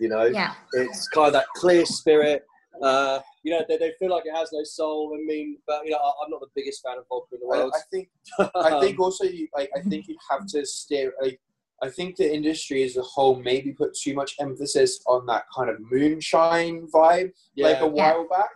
You 0.00 0.08
know, 0.08 0.24
yeah. 0.24 0.54
it's 0.72 1.08
kind 1.08 1.28
of 1.28 1.32
that 1.34 1.46
clear 1.54 1.86
spirit. 1.86 2.44
Uh, 2.82 3.20
you 3.44 3.52
know, 3.52 3.64
they, 3.68 3.76
they 3.76 3.92
feel 3.98 4.10
like 4.10 4.26
it 4.26 4.34
has 4.34 4.52
no 4.52 4.64
soul. 4.64 5.16
I 5.16 5.24
mean, 5.24 5.58
but 5.66 5.84
you 5.84 5.92
know, 5.92 5.98
I, 5.98 6.24
am 6.24 6.30
not 6.30 6.40
the 6.40 6.48
biggest 6.56 6.82
fan 6.82 6.98
of 6.98 7.04
vodka 7.08 7.36
in 7.36 7.40
the 7.40 7.46
world. 7.46 7.72
I, 7.74 7.78
I 7.78 7.82
think, 7.92 8.08
I 8.56 8.80
think 8.84 8.98
also, 8.98 9.24
you, 9.24 9.48
like, 9.56 9.70
I 9.76 9.80
think 9.80 10.08
you 10.08 10.16
have 10.30 10.46
to 10.48 10.66
steer. 10.66 11.12
Like, 11.22 11.40
I 11.82 11.90
think 11.90 12.16
the 12.16 12.32
industry 12.32 12.82
as 12.82 12.96
a 12.96 13.02
whole 13.02 13.40
maybe 13.40 13.72
put 13.72 13.94
too 13.94 14.14
much 14.14 14.34
emphasis 14.40 15.00
on 15.06 15.26
that 15.26 15.44
kind 15.54 15.70
of 15.70 15.76
moonshine 15.90 16.88
vibe, 16.92 17.30
yeah. 17.54 17.68
like 17.68 17.80
a 17.80 17.86
while 17.86 18.26
yeah. 18.30 18.38
back. 18.38 18.50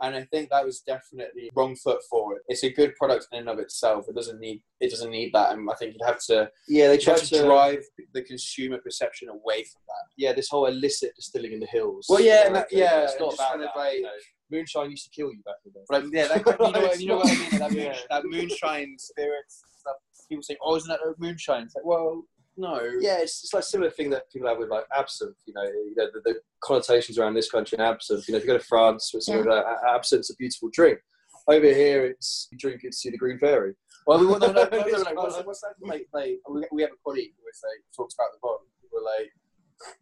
And 0.00 0.16
I 0.16 0.24
think 0.24 0.50
that 0.50 0.64
was 0.64 0.80
definitely 0.80 1.50
wrong 1.54 1.76
foot 1.76 2.00
forward. 2.10 2.40
It's 2.48 2.64
a 2.64 2.70
good 2.70 2.94
product 2.96 3.28
in 3.32 3.40
and 3.40 3.48
of 3.48 3.58
itself. 3.58 4.06
It 4.08 4.14
doesn't 4.14 4.40
need 4.40 4.62
it 4.80 4.90
doesn't 4.90 5.10
need 5.10 5.32
that. 5.34 5.52
And 5.52 5.68
I 5.70 5.74
think 5.74 5.94
you'd 5.94 6.06
have 6.06 6.22
to 6.26 6.50
yeah 6.68 6.88
they 6.88 6.98
try 6.98 7.14
to, 7.14 7.26
to, 7.26 7.42
drive 7.42 7.82
the 8.12 8.22
consumer 8.22 8.78
perception 8.78 9.28
away 9.28 9.64
from 9.64 9.82
that. 9.86 10.10
Yeah, 10.16 10.32
this 10.32 10.48
whole 10.48 10.66
illicit 10.66 11.14
distilling 11.14 11.52
in 11.52 11.60
the 11.60 11.66
hills. 11.66 12.06
Well, 12.08 12.20
yeah, 12.20 12.48
that, 12.50 12.68
yeah, 12.70 13.04
it's 13.04 13.18
not 13.20 13.34
about 13.34 13.58
that. 13.58 13.76
Like, 13.76 13.94
you 13.94 14.02
know, 14.02 14.10
moonshine 14.50 14.90
used 14.90 15.04
to 15.04 15.10
kill 15.10 15.32
you 15.32 15.42
back 15.44 15.56
in 15.64 15.72
the 15.72 15.80
day. 15.80 15.84
Like, 15.90 16.12
yeah, 16.12 16.28
that, 16.28 16.46
you, 16.60 16.72
know 16.72 16.80
what, 16.80 17.00
you 17.00 17.08
know 17.08 17.16
what 17.18 17.30
I 17.30 17.34
mean? 17.34 17.58
That, 17.58 17.72
yeah. 17.72 17.96
that 18.10 18.24
moonshine 18.24 18.96
spirits 18.98 19.62
stuff. 19.78 19.96
People 20.28 20.42
say, 20.42 20.56
"Oh, 20.62 20.76
isn't 20.76 20.88
that 20.88 21.00
moonshine?" 21.18 21.64
It's 21.64 21.74
like, 21.74 21.84
well, 21.84 22.24
no. 22.56 22.80
Yeah, 23.00 23.18
it's, 23.18 23.44
it's 23.44 23.54
like 23.54 23.62
a 23.62 23.66
similar 23.66 23.90
thing 23.90 24.10
that 24.10 24.30
people 24.32 24.48
have 24.48 24.58
with 24.58 24.70
like 24.70 24.84
absinthe. 24.96 25.36
You 25.46 25.54
know, 25.54 25.64
you 25.64 25.94
know 25.96 26.06
the, 26.12 26.20
the 26.24 26.34
connotations 26.62 27.18
around 27.18 27.34
this 27.34 27.50
country 27.50 27.76
and 27.78 27.86
absinthe. 27.86 28.26
You 28.28 28.32
know, 28.32 28.38
if 28.38 28.44
you 28.44 28.48
go 28.48 28.58
to 28.58 28.64
France, 28.64 29.10
it's 29.14 29.28
yeah. 29.28 29.36
uh, 29.36 29.98
absinthe's 29.98 30.30
a 30.30 30.36
beautiful 30.36 30.70
drink. 30.72 30.98
Over 31.46 31.66
here, 31.66 32.06
it's 32.06 32.48
you 32.50 32.58
drink 32.58 32.84
it 32.84 32.92
to 32.92 32.96
see 32.96 33.10
the 33.10 33.18
green 33.18 33.38
fairy. 33.38 33.74
Well, 34.06 34.18
we, 34.18 34.26
no, 34.26 34.38
no, 34.38 34.46
no, 34.46 34.52
no, 34.52 34.68
no, 34.70 35.02
no, 35.02 35.14
what's, 35.14 35.36
what's 35.44 35.60
that? 35.60 35.74
Like, 35.80 36.06
like 36.12 36.38
we, 36.48 36.64
we 36.72 36.82
have 36.82 36.92
a 36.92 36.96
colleague 37.04 37.32
who 37.36 37.44
like, 37.44 37.82
talks 37.96 38.14
about 38.14 38.32
the 38.32 38.38
bottle. 38.42 38.62
People 38.80 38.98
are 38.98 39.18
like, 39.18 39.30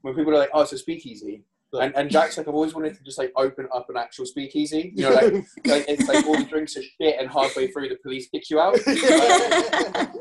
when 0.03 0.15
people 0.15 0.33
are 0.35 0.39
like, 0.39 0.51
oh, 0.55 0.63
it's 0.63 0.73
a 0.73 0.79
speakeasy. 0.79 1.45
And, 1.75 1.97
and 1.97 2.11
Jack's 2.11 2.37
like, 2.37 2.47
I've 2.47 2.55
always 2.55 2.75
wanted 2.75 2.95
to 2.95 3.03
just 3.03 3.17
like 3.17 3.33
open 3.35 3.67
up 3.75 3.87
an 3.89 3.97
actual 3.97 4.27
speakeasy. 4.27 4.93
You 4.95 5.05
know, 5.05 5.15
like, 5.15 5.33
like 5.65 5.85
it's 5.89 6.07
like 6.07 6.27
all 6.27 6.37
the 6.37 6.45
drinks 6.45 6.77
are 6.77 6.83
shit, 6.83 7.17
and 7.19 7.31
halfway 7.31 7.69
through 7.69 7.89
the 7.89 7.97
police 8.03 8.29
kick 8.29 8.51
you 8.51 8.61
out. 8.61 8.75
But 8.85 10.13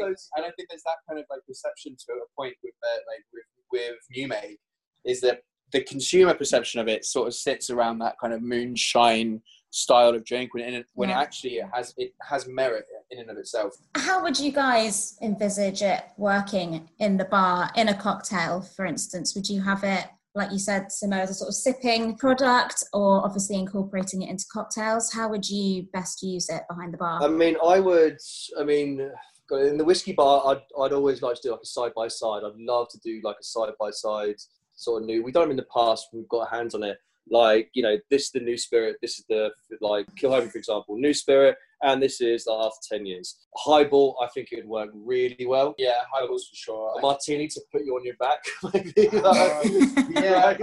like, 0.00 0.16
and 0.36 0.46
I 0.46 0.50
think 0.56 0.68
there's 0.68 0.82
that 0.84 0.98
kind 1.08 1.18
of 1.18 1.26
like 1.30 1.40
perception 1.46 1.96
to 2.06 2.12
a 2.12 2.26
point 2.36 2.54
with 2.62 2.74
uh, 2.82 3.00
like 3.08 3.24
with 3.32 3.44
with 3.72 3.96
new 4.10 4.28
make 4.28 4.58
is 5.04 5.20
that 5.20 5.42
the 5.72 5.82
consumer 5.82 6.34
perception 6.34 6.80
of 6.80 6.88
it 6.88 7.04
sort 7.04 7.28
of 7.28 7.34
sits 7.34 7.70
around 7.70 7.98
that 7.98 8.16
kind 8.20 8.32
of 8.32 8.42
moonshine 8.42 9.42
style 9.70 10.14
of 10.14 10.24
drink 10.24 10.54
when 10.54 10.74
it, 10.74 10.86
when 10.94 11.10
yeah. 11.10 11.18
it 11.18 11.22
actually 11.22 11.50
it 11.56 11.66
has 11.72 11.94
it 11.98 12.12
has 12.22 12.48
merit 12.48 12.84
in 13.10 13.18
and 13.20 13.30
of 13.30 13.36
itself. 13.36 13.74
How 13.96 14.22
would 14.22 14.38
you 14.38 14.50
guys 14.50 15.18
envisage 15.22 15.82
it 15.82 16.04
working 16.16 16.88
in 16.98 17.16
the 17.16 17.26
bar 17.26 17.70
in 17.76 17.88
a 17.88 17.94
cocktail, 17.94 18.62
for 18.62 18.86
instance? 18.86 19.34
Would 19.34 19.48
you 19.48 19.60
have 19.60 19.84
it 19.84 20.06
like 20.34 20.52
you 20.52 20.58
said, 20.58 20.86
Simo, 20.86 21.18
as 21.18 21.30
a 21.30 21.34
sort 21.34 21.48
of 21.48 21.54
sipping 21.54 22.16
product 22.16 22.84
or 22.92 23.24
obviously 23.24 23.56
incorporating 23.56 24.22
it 24.22 24.30
into 24.30 24.44
cocktails? 24.52 25.12
How 25.12 25.28
would 25.28 25.48
you 25.48 25.88
best 25.92 26.22
use 26.22 26.48
it 26.48 26.62
behind 26.68 26.94
the 26.94 26.98
bar? 26.98 27.22
I 27.22 27.28
mean, 27.28 27.56
I 27.64 27.80
would. 27.80 28.18
I 28.58 28.62
mean, 28.62 29.10
in 29.52 29.78
the 29.78 29.84
whiskey 29.84 30.12
bar, 30.12 30.42
I'd, 30.46 30.82
I'd 30.82 30.92
always 30.92 31.22
like 31.22 31.36
to 31.36 31.42
do 31.42 31.50
like 31.52 31.62
a 31.62 31.66
side 31.66 31.92
by 31.96 32.08
side. 32.08 32.42
I'd 32.44 32.58
love 32.58 32.88
to 32.90 32.98
do 33.00 33.20
like 33.22 33.36
a 33.40 33.44
side 33.44 33.72
by 33.80 33.90
side 33.90 34.36
sort 34.74 35.02
of 35.02 35.06
new. 35.06 35.22
We've 35.22 35.34
done 35.34 35.44
them 35.44 35.52
in 35.52 35.56
the 35.56 35.66
past. 35.74 36.08
We've 36.12 36.28
got 36.28 36.50
hands 36.50 36.74
on 36.74 36.82
it. 36.82 36.98
Like 37.30 37.70
you 37.74 37.82
know, 37.82 37.98
this 38.10 38.24
is 38.24 38.30
the 38.30 38.40
new 38.40 38.56
spirit. 38.56 38.96
This 39.02 39.18
is 39.18 39.24
the 39.28 39.50
like 39.80 40.06
Kilchoman, 40.14 40.50
for 40.50 40.58
example, 40.58 40.96
new 40.96 41.12
spirit, 41.12 41.56
and 41.82 42.02
this 42.02 42.20
is 42.20 42.46
like 42.46 42.58
after 42.58 42.96
ten 42.96 43.04
years. 43.04 43.36
Highball, 43.56 44.16
I 44.22 44.28
think 44.28 44.48
it 44.50 44.56
would 44.56 44.68
work 44.68 44.90
really 44.94 45.46
well. 45.46 45.74
Yeah, 45.76 46.00
highballs 46.12 46.48
for 46.48 46.56
sure. 46.56 46.94
A 46.98 47.02
martini 47.02 47.48
to 47.48 47.60
put 47.70 47.84
you 47.84 47.94
on 47.94 48.04
your 48.04 48.16
back, 48.16 48.38
maybe. 48.72 49.08
Like, 49.18 49.70
yeah, 50.10 50.56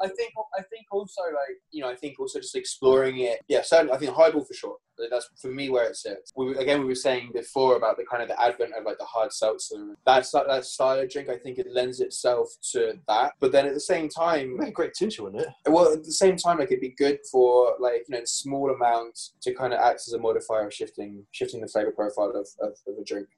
I, 0.00 0.08
think 0.08 0.32
I 0.58 0.62
think 0.62 0.86
also 0.90 1.22
like 1.26 1.56
you 1.70 1.82
know 1.82 1.90
I 1.90 1.94
think 1.94 2.18
also 2.18 2.40
just 2.40 2.56
exploring 2.56 3.20
it. 3.20 3.40
Yeah, 3.48 3.62
certainly 3.62 3.92
I 3.92 3.98
think 3.98 4.14
highball 4.14 4.44
for 4.44 4.54
sure. 4.54 4.76
That's 5.10 5.30
for 5.40 5.48
me 5.48 5.70
where 5.70 5.84
it 5.88 5.96
sits. 5.96 6.30
We, 6.36 6.54
again, 6.58 6.80
we 6.80 6.86
were 6.86 6.94
saying 6.94 7.30
before 7.32 7.76
about 7.76 7.96
the 7.96 8.04
kind 8.04 8.22
of 8.22 8.28
the 8.28 8.38
advent 8.38 8.74
of 8.78 8.84
like 8.84 8.98
the 8.98 9.04
hard 9.04 9.32
seltzer. 9.32 9.96
That's 10.04 10.30
that 10.32 10.64
style 10.66 10.98
of 10.98 11.08
drink. 11.08 11.30
I 11.30 11.38
think 11.38 11.58
it 11.58 11.66
lends 11.70 12.00
itself 12.00 12.48
to 12.72 12.98
that. 13.08 13.32
But 13.40 13.52
then 13.52 13.66
at 13.66 13.72
the 13.72 13.80
same 13.80 14.10
time, 14.10 14.58
great 14.72 14.92
tincture, 14.92 15.22
wouldn't 15.22 15.42
it? 15.42 15.48
well, 15.66 15.92
at 15.92 16.04
the 16.04 16.12
same 16.12 16.36
time, 16.36 16.58
like 16.58 16.68
it'd 16.68 16.80
be 16.80 16.94
good 16.98 17.18
for 17.30 17.76
like 17.78 18.04
you 18.08 18.16
know 18.16 18.22
small 18.24 18.70
amounts 18.70 19.32
to 19.42 19.54
kind 19.54 19.72
of 19.72 19.80
act 19.80 20.02
as 20.06 20.12
a 20.12 20.18
modifier 20.18 20.66
of 20.66 20.74
shifting 20.74 21.24
shifting 21.30 21.60
the 21.60 21.68
flavor 21.68 21.92
profile 21.92 22.30
of, 22.30 22.46
of, 22.60 22.74
of 22.86 22.98
a 23.00 23.04
drink. 23.04 23.28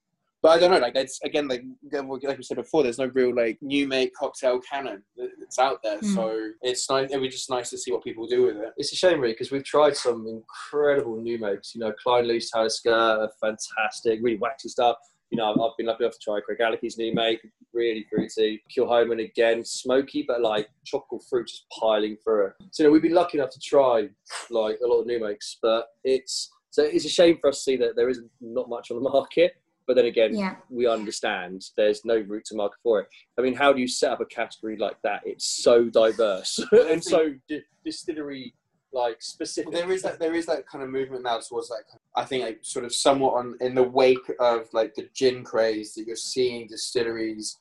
But 0.43 0.51
I 0.51 0.59
don't 0.59 0.73
know, 0.73 0.79
like 0.79 0.97
it's 0.97 1.21
again 1.23 1.47
like 1.47 1.63
like 1.93 2.37
we 2.37 2.43
said 2.43 2.57
before, 2.57 2.83
there's 2.83 2.99
no 2.99 3.07
real 3.15 3.35
like 3.35 3.59
new 3.63 3.87
make 3.87 4.13
cocktail 4.15 4.59
canon 4.61 5.05
that's 5.39 5.59
out 5.61 5.79
there. 5.85 6.01
Mm. 6.01 6.15
So 6.15 6.51
it's 6.63 6.91
nice. 6.91 7.11
It 7.13 7.21
would 7.21 7.31
just 7.31 7.49
nice 7.49 7.71
to 7.71 7.79
see 7.79 7.93
what 7.93 8.03
people 8.03 8.27
do 8.27 8.47
with 8.47 8.57
it. 8.57 8.73
It's 8.77 8.93
a 8.93 8.97
shame, 8.97 9.21
really, 9.21 9.35
because 9.35 9.53
we've 9.53 9.65
tried 9.65 9.97
some 9.97 10.27
incredible 10.27 11.17
new 11.21 11.39
makes. 11.39 11.77
You 11.77 11.83
know, 11.83 11.93
Clynelish 12.05 12.47
Talisker, 12.53 13.29
fantastic, 13.41 14.19
really 14.21 14.39
waxy 14.39 14.69
stuff. 14.69 14.97
You 15.31 15.39
know, 15.39 15.53
I've, 15.53 15.61
I've 15.61 15.77
been 15.79 15.87
lucky 15.87 16.05
enough 16.05 16.15
to 16.15 16.21
try 16.23 16.41
Craigellachie's 16.41 16.99
new 16.99 17.15
make, 17.15 17.41
really 17.73 18.05
fruity. 18.11 18.63
Kilchoman 18.77 19.25
again, 19.25 19.65
smoky, 19.65 20.25
but 20.27 20.43
like 20.43 20.69
tropical 20.85 21.21
fruit 21.31 21.47
just 21.47 21.67
piling 21.81 22.17
through 22.23 22.49
it. 22.49 22.53
So, 22.73 22.83
you 22.83 22.89
know, 22.89 22.93
we've 22.93 23.03
been 23.03 23.15
lucky 23.15 23.39
enough 23.39 23.51
to 23.51 23.61
try 23.61 24.09
like 24.51 24.79
a 24.85 24.89
lot 24.89 25.03
of 25.03 25.07
new 25.07 25.25
makes, 25.25 25.57
but 25.63 25.87
it's 26.03 26.51
so 26.71 26.83
it's 26.83 27.05
a 27.05 27.11
shame 27.11 27.37
for 27.39 27.51
us 27.51 27.59
to 27.59 27.63
see 27.63 27.77
that 27.77 27.97
there 27.97 28.09
isn't 28.09 28.31
not 28.41 28.69
much 28.69 28.91
on 28.91 29.03
the 29.03 29.09
market. 29.11 29.55
But 29.87 29.97
then 29.97 30.07
again, 30.07 30.37
Yeah. 30.37 30.57
we 30.71 30.87
understand 30.87 31.65
there's 31.77 32.05
no 32.05 32.17
route 32.19 32.45
to 32.47 32.55
market 32.57 32.79
for 32.83 33.01
it. 33.01 33.09
I 33.39 33.43
mean, 33.43 33.55
how 33.55 33.73
do 33.73 33.81
you 33.81 33.89
set 33.89 34.13
up 34.13 34.21
a 34.21 34.27
category 34.27 34.77
like 34.77 34.97
that? 35.03 35.23
It's 35.25 35.45
so 35.63 35.85
diverse 35.85 36.59
and 36.73 37.03
so 37.03 37.35
di- 37.49 37.65
distillery 37.85 38.55
like 38.93 39.23
specific. 39.23 39.73
Well, 39.73 39.81
there 39.81 39.91
is 39.93 40.03
that 40.03 40.19
there 40.19 40.35
is 40.35 40.47
that 40.47 40.67
kind 40.69 40.85
of 40.85 40.91
movement 40.91 41.25
now 41.25 41.39
towards 41.39 41.69
that. 41.69 41.83
Kind 41.91 42.01
I 42.15 42.25
think 42.25 42.45
like 42.45 42.59
sort 42.63 42.85
of 42.85 42.95
somewhat 42.95 43.35
on 43.35 43.57
in 43.61 43.75
the 43.75 43.83
wake 43.83 44.31
of 44.39 44.69
like 44.73 44.95
the 44.95 45.09
gin 45.15 45.43
craze 45.45 45.95
that 45.95 46.07
you're 46.07 46.17
seeing 46.17 46.67
distilleries 46.69 47.59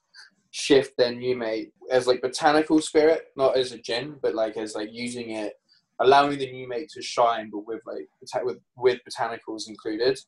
shift 0.52 0.98
their 0.98 1.14
new 1.16 1.36
make 1.38 1.72
as 1.90 2.08
like 2.08 2.22
botanical 2.22 2.82
spirit, 2.82 3.28
not 3.38 3.56
as 3.56 3.72
a 3.72 3.78
gin, 3.78 4.18
but 4.22 4.36
like 4.36 4.58
as 4.58 4.76
like 4.76 4.90
using 4.92 5.30
it, 5.32 5.54
allowing 6.02 6.38
the 6.38 6.52
new 6.52 6.68
make 6.68 6.90
to 6.90 7.02
shine, 7.02 7.50
but 7.50 7.66
with 7.66 7.82
like 7.88 8.10
with 8.44 8.60
with 8.78 9.00
botanicals 9.10 9.70
included. 9.70 10.20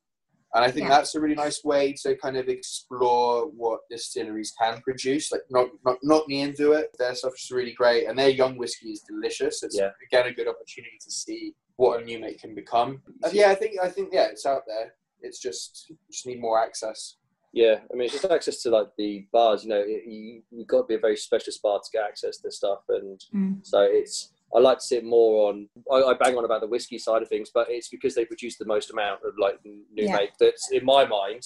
And 0.56 0.64
I 0.64 0.70
think 0.72 0.84
Yeah. 0.88 0.96
that's 0.98 1.16
a 1.16 1.20
really 1.20 1.36
nice 1.36 1.64
way 1.64 1.94
to 2.04 2.16
kind 2.18 2.38
of 2.38 2.48
explore 2.48 3.48
what 3.48 3.82
distilleries 3.90 4.52
can 4.60 4.82
produce. 4.82 5.32
Like 5.32 5.42
not 5.50 5.70
not 5.86 5.98
not 6.04 6.28
me 6.28 6.42
into 6.42 6.74
it. 6.74 6.96
Their 7.00 7.16
stuff 7.16 7.34
is 7.36 7.50
really 7.52 7.74
great, 7.74 8.06
and 8.08 8.18
their 8.18 8.30
young 8.30 8.58
whiskey 8.58 8.92
is 8.92 9.02
delicious. 9.02 9.64
It's 9.64 9.78
Yeah. 9.78 9.92
again 10.08 10.28
a 10.28 10.34
good 10.34 10.48
opportunity 10.48 10.98
to 11.04 11.12
see 11.12 11.56
what 11.78 12.02
a 12.02 12.04
new 12.06 12.20
make 12.20 12.40
can 12.40 12.54
become. 12.54 13.02
And 13.24 13.34
yeah, 13.34 13.50
I 13.50 13.56
think 13.56 13.80
I 13.82 13.90
think 13.90 14.10
yeah, 14.14 14.26
it's 14.28 14.46
out 14.46 14.64
there. 14.68 14.94
It's 15.22 15.40
just 15.40 15.92
just 16.12 16.28
need 16.28 16.40
more 16.40 16.62
access. 16.64 17.18
Yeah, 17.56 17.82
I 17.92 17.94
mean, 17.96 18.06
it's 18.06 18.14
just 18.20 18.26
access 18.26 18.62
to 18.64 18.70
like 18.72 18.88
the 18.98 19.28
bars. 19.32 19.64
You 19.64 19.70
know, 19.70 19.80
it, 19.86 20.06
you 20.06 20.44
you've 20.52 20.68
got 20.68 20.82
to 20.82 20.88
be 20.88 20.96
a 20.96 21.00
very 21.00 21.16
specialist 21.18 21.62
bar 21.62 21.80
to 21.80 21.90
get 21.92 22.04
access 22.04 22.38
to 22.38 22.44
this 22.44 22.58
stuff, 22.58 22.82
and 22.90 23.20
Mm. 23.34 23.66
so 23.66 23.82
it's. 23.82 24.30
I 24.56 24.60
like 24.60 24.80
to 24.80 24.84
see 24.86 24.98
it 24.98 25.06
more 25.06 25.50
on. 25.50 25.68
I, 25.92 26.12
I 26.12 26.14
bang 26.14 26.38
on 26.38 26.46
about 26.46 26.62
the 26.62 26.68
whiskey 26.68 26.98
side 27.00 27.22
of 27.22 27.28
things, 27.30 27.50
but 27.54 27.68
it's 27.70 27.90
because 27.90 28.16
they 28.16 28.26
produce 28.26 28.58
the 28.58 28.66
most 28.66 28.92
amount 28.92 29.22
of 29.26 29.34
like 29.40 29.60
new 29.66 29.84
Yeah. 29.92 30.16
make 30.16 30.32
that's 30.40 30.72
in 30.72 30.86
my 30.86 31.06
mind, 31.06 31.42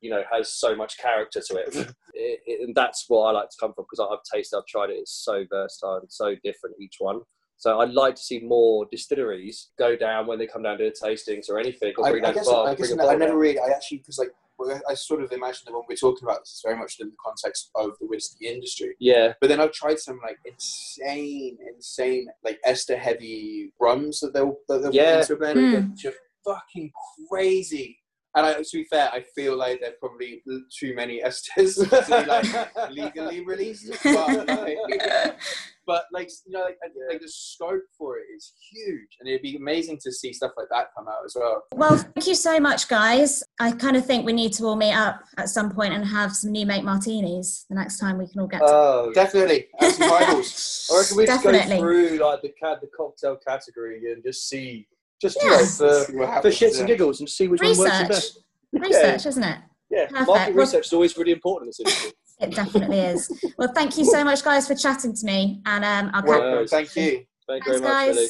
you 0.00 0.10
know, 0.10 0.22
has 0.32 0.52
so 0.52 0.74
much 0.74 0.98
character 0.98 1.40
to 1.40 1.56
it, 1.56 1.76
it, 2.14 2.40
it 2.46 2.66
and 2.66 2.74
that's 2.74 3.04
what 3.08 3.22
I 3.28 3.32
like 3.32 3.50
to 3.50 3.56
come 3.60 3.72
from 3.74 3.84
because 3.90 4.06
I've 4.10 4.22
tasted, 4.32 4.56
I've 4.56 4.66
tried 4.66 4.90
it. 4.90 4.94
It's 4.94 5.22
so 5.24 5.44
versatile 5.50 5.96
and 6.00 6.10
so 6.10 6.34
different 6.42 6.76
each 6.80 6.96
one. 6.98 7.20
So 7.56 7.80
I'd 7.80 7.90
like 7.90 8.14
to 8.14 8.22
see 8.22 8.38
more 8.38 8.86
distilleries 8.90 9.70
go 9.78 9.96
down 9.96 10.26
when 10.28 10.38
they 10.38 10.46
come 10.46 10.62
down 10.62 10.78
to 10.78 10.84
the 10.84 10.90
tastings 11.06 11.50
or 11.50 11.58
anything, 11.58 11.92
or 11.98 12.06
I, 12.06 12.10
bring 12.12 12.24
I 12.24 12.28
down 12.28 12.34
guess, 12.34 12.46
bar, 12.46 12.68
I, 12.68 12.74
guess 12.74 12.88
bring 12.88 13.00
a 13.00 13.02
I 13.02 13.06
bottle 13.06 13.18
never 13.18 13.32
down. 13.32 13.40
really. 13.40 13.58
I 13.58 13.66
actually 13.74 13.98
because 13.98 14.18
like 14.18 14.28
well, 14.28 14.47
I 14.88 14.94
sort 14.94 15.22
of 15.22 15.30
imagine 15.32 15.62
that 15.66 15.72
when 15.72 15.82
we're 15.88 15.96
talking 15.96 16.26
about 16.26 16.40
this, 16.40 16.50
it's 16.50 16.62
very 16.64 16.76
much 16.76 16.96
in 17.00 17.08
the 17.08 17.16
context 17.24 17.70
of 17.74 17.90
the 18.00 18.06
whiskey 18.06 18.48
industry. 18.48 18.94
Yeah, 18.98 19.34
But 19.40 19.48
then 19.48 19.60
I've 19.60 19.72
tried 19.72 19.98
some 19.98 20.18
like 20.22 20.38
insane, 20.44 21.58
insane 21.74 22.26
like 22.44 22.58
ester 22.64 22.96
heavy 22.96 23.72
rums 23.80 24.20
that 24.20 24.32
they'll 24.34 24.56
that 24.68 24.82
they'll 24.82 24.94
Yeah. 24.94 25.20
put 25.20 25.30
into 25.30 25.32
a 25.34 25.36
blend, 25.36 25.58
Mm. 25.58 25.90
which 25.92 26.04
are 26.06 26.14
fucking 26.44 26.90
crazy. 27.28 27.98
And 28.38 28.46
I, 28.46 28.54
to 28.54 28.68
be 28.72 28.84
fair, 28.84 29.10
I 29.12 29.24
feel 29.34 29.56
like 29.56 29.80
there 29.80 29.90
are 29.90 29.94
probably 29.98 30.42
too 30.78 30.94
many 30.94 31.20
esters 31.20 31.74
to 31.90 32.06
be 32.06 32.28
like 32.28 32.90
legally 32.90 33.44
released. 33.44 33.90
But 34.04 34.48
like, 34.48 35.38
but 35.86 36.04
like 36.12 36.30
you 36.46 36.52
know, 36.52 36.60
like, 36.60 36.76
I 36.84 36.88
think, 36.88 37.04
like 37.10 37.20
the 37.20 37.28
scope 37.28 37.82
for 37.96 38.18
it 38.18 38.26
is 38.36 38.52
huge, 38.70 39.08
and 39.18 39.28
it'd 39.28 39.42
be 39.42 39.56
amazing 39.56 39.98
to 40.04 40.12
see 40.12 40.32
stuff 40.32 40.52
like 40.56 40.68
that 40.70 40.88
come 40.96 41.08
out 41.08 41.24
as 41.24 41.34
well. 41.34 41.64
Well, 41.74 41.96
thank 41.96 42.26
you 42.26 42.34
so 42.34 42.60
much, 42.60 42.88
guys. 42.88 43.42
I 43.58 43.72
kind 43.72 43.96
of 43.96 44.06
think 44.06 44.24
we 44.24 44.32
need 44.32 44.52
to 44.54 44.64
all 44.66 44.76
meet 44.76 44.92
up 44.92 45.24
at 45.36 45.48
some 45.48 45.70
point 45.70 45.94
and 45.94 46.04
have 46.04 46.36
some 46.36 46.52
new 46.52 46.66
make 46.66 46.84
martinis 46.84 47.64
the 47.68 47.74
next 47.74 47.98
time 47.98 48.18
we 48.18 48.28
can 48.28 48.40
all 48.40 48.46
get. 48.46 48.60
Oh, 48.62 49.10
Definitely, 49.14 49.66
and 49.80 49.92
some 49.94 50.10
rivals. 50.10 50.88
I 50.92 50.98
reckon 50.98 51.16
we 51.16 51.26
just 51.26 51.42
go 51.42 51.52
Definitely. 51.52 51.80
through 51.80 52.18
like 52.18 52.42
the 52.42 52.52
the 52.82 52.88
cocktail 52.96 53.36
category 53.36 54.12
and 54.12 54.22
just 54.22 54.48
see, 54.48 54.86
just 55.20 55.36
Yeah. 55.42 55.50
you 55.50 55.56
know, 55.56 55.64
See 55.64 55.84
for, 56.12 56.16
what 56.18 56.42
for 56.42 56.48
shits 56.50 56.74
yeah. 56.74 56.78
and 56.80 56.86
giggles 56.86 57.20
and 57.20 57.28
see 57.28 57.48
which 57.48 57.60
one 57.60 57.70
works 57.76 57.78
the 57.78 57.84
Research, 57.84 58.08
best. 58.08 58.38
research, 58.72 59.26
isn't 59.26 59.42
it? 59.44 59.58
Yeah, 59.90 60.06
Perfect. 60.06 60.28
market 60.28 60.54
Well- 60.54 60.64
research 60.64 60.86
is 60.86 60.92
always 60.92 61.16
really 61.16 61.32
important 61.32 61.74
in 61.78 61.84
this 61.84 61.94
industry. 61.94 62.12
It 62.40 62.54
definitely 62.54 63.00
is. 63.00 63.44
Well, 63.58 63.72
thank 63.74 63.98
you 63.98 64.04
so 64.04 64.22
much, 64.22 64.44
guys, 64.44 64.68
for 64.68 64.74
chatting 64.76 65.12
to 65.14 65.26
me, 65.26 65.60
and 65.66 65.84
um, 65.84 66.10
I'll 66.14 66.22
catch 66.22 66.28
Welcome. 66.28 66.60
Yes. 66.60 66.70
Thank 66.70 66.96
you. 66.96 67.24
Thank 67.48 67.66
you 67.66 67.78
very 67.80 67.82
much, 67.82 68.14
Billy. 68.14 68.28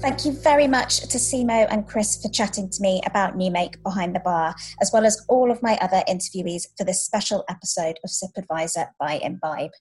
Thank 0.00 0.24
you 0.24 0.32
very 0.32 0.68
much 0.68 1.00
to 1.00 1.18
Simo 1.18 1.66
and 1.70 1.86
Chris 1.86 2.22
for 2.22 2.28
chatting 2.30 2.70
to 2.70 2.80
me 2.80 3.02
about 3.04 3.36
New 3.36 3.50
Make 3.50 3.82
Behind 3.82 4.14
the 4.14 4.20
Bar, 4.20 4.54
as 4.80 4.90
well 4.92 5.04
as 5.04 5.20
all 5.28 5.50
of 5.50 5.60
my 5.60 5.76
other 5.82 6.02
interviewees 6.08 6.62
for 6.78 6.84
this 6.84 7.02
special 7.02 7.44
episode 7.50 7.98
of 8.04 8.10
Sip 8.10 8.30
Advisor 8.36 8.86
by 9.00 9.18
Imbibe. 9.18 9.72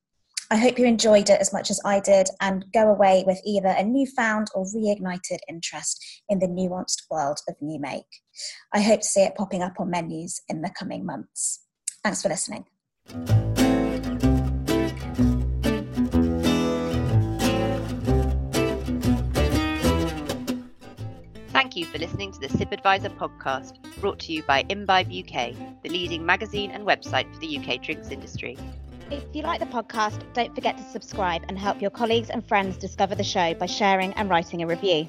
I 0.49 0.55
hope 0.55 0.79
you 0.79 0.85
enjoyed 0.85 1.29
it 1.29 1.41
as 1.41 1.51
much 1.51 1.69
as 1.69 1.81
I 1.83 1.99
did 1.99 2.29
and 2.39 2.63
go 2.73 2.89
away 2.89 3.25
with 3.27 3.41
either 3.45 3.67
a 3.67 3.83
newfound 3.83 4.47
or 4.55 4.63
reignited 4.63 5.39
interest 5.49 6.01
in 6.29 6.39
the 6.39 6.47
nuanced 6.47 7.03
world 7.11 7.39
of 7.49 7.55
New 7.59 7.81
Make. 7.81 8.05
I 8.73 8.79
hope 8.79 9.01
to 9.01 9.07
see 9.07 9.23
it 9.23 9.35
popping 9.35 9.61
up 9.61 9.73
on 9.77 9.89
menus 9.89 10.41
in 10.47 10.61
the 10.61 10.69
coming 10.69 11.05
months. 11.05 11.65
Thanks 12.01 12.21
for 12.21 12.29
listening. 12.29 12.63
Thank 21.49 21.75
you 21.75 21.85
for 21.85 21.97
listening 21.97 22.31
to 22.31 22.39
the 22.39 22.49
Sip 22.57 22.71
Advisor 22.71 23.09
podcast, 23.09 23.73
brought 23.99 24.19
to 24.19 24.31
you 24.31 24.43
by 24.43 24.63
Imbibe 24.69 25.07
UK, 25.07 25.53
the 25.83 25.89
leading 25.89 26.25
magazine 26.25 26.71
and 26.71 26.85
website 26.85 27.31
for 27.33 27.39
the 27.41 27.57
UK 27.57 27.83
drinks 27.83 28.11
industry. 28.11 28.57
If 29.09 29.23
you 29.33 29.41
like 29.43 29.61
the 29.61 29.65
podcast, 29.65 30.21
don't 30.33 30.53
forget 30.53 30.77
to 30.77 30.83
subscribe 30.83 31.43
and 31.47 31.57
help 31.57 31.81
your 31.81 31.91
colleagues 31.91 32.29
and 32.29 32.45
friends 32.45 32.75
discover 32.75 33.15
the 33.15 33.23
show 33.23 33.53
by 33.53 33.65
sharing 33.65 34.11
and 34.13 34.29
writing 34.29 34.61
a 34.61 34.67
review. 34.67 35.07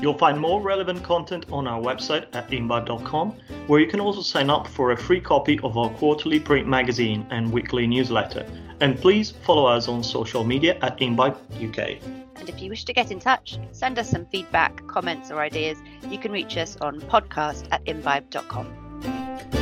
You'll 0.00 0.18
find 0.18 0.38
more 0.38 0.60
relevant 0.60 1.02
content 1.02 1.46
on 1.50 1.66
our 1.66 1.80
website 1.80 2.26
at 2.34 2.52
imbibe.com, 2.52 3.30
where 3.68 3.80
you 3.80 3.86
can 3.86 4.00
also 4.00 4.20
sign 4.20 4.50
up 4.50 4.66
for 4.66 4.90
a 4.90 4.96
free 4.96 5.20
copy 5.20 5.58
of 5.60 5.78
our 5.78 5.88
quarterly 5.90 6.40
print 6.40 6.68
magazine 6.68 7.26
and 7.30 7.50
weekly 7.50 7.86
newsletter. 7.86 8.46
And 8.80 8.98
please 8.98 9.30
follow 9.30 9.64
us 9.64 9.88
on 9.88 10.02
social 10.02 10.44
media 10.44 10.76
at 10.82 11.00
Imbibe 11.00 11.38
UK. 11.54 12.02
And 12.36 12.48
if 12.48 12.60
you 12.60 12.68
wish 12.68 12.84
to 12.84 12.92
get 12.92 13.10
in 13.10 13.20
touch, 13.20 13.58
send 13.70 13.98
us 13.98 14.10
some 14.10 14.26
feedback, 14.26 14.86
comments, 14.88 15.30
or 15.30 15.40
ideas, 15.40 15.78
you 16.10 16.18
can 16.18 16.32
reach 16.32 16.56
us 16.56 16.76
on 16.80 17.00
podcast 17.02 17.68
at 17.70 17.82
imbibe.com. 17.86 19.61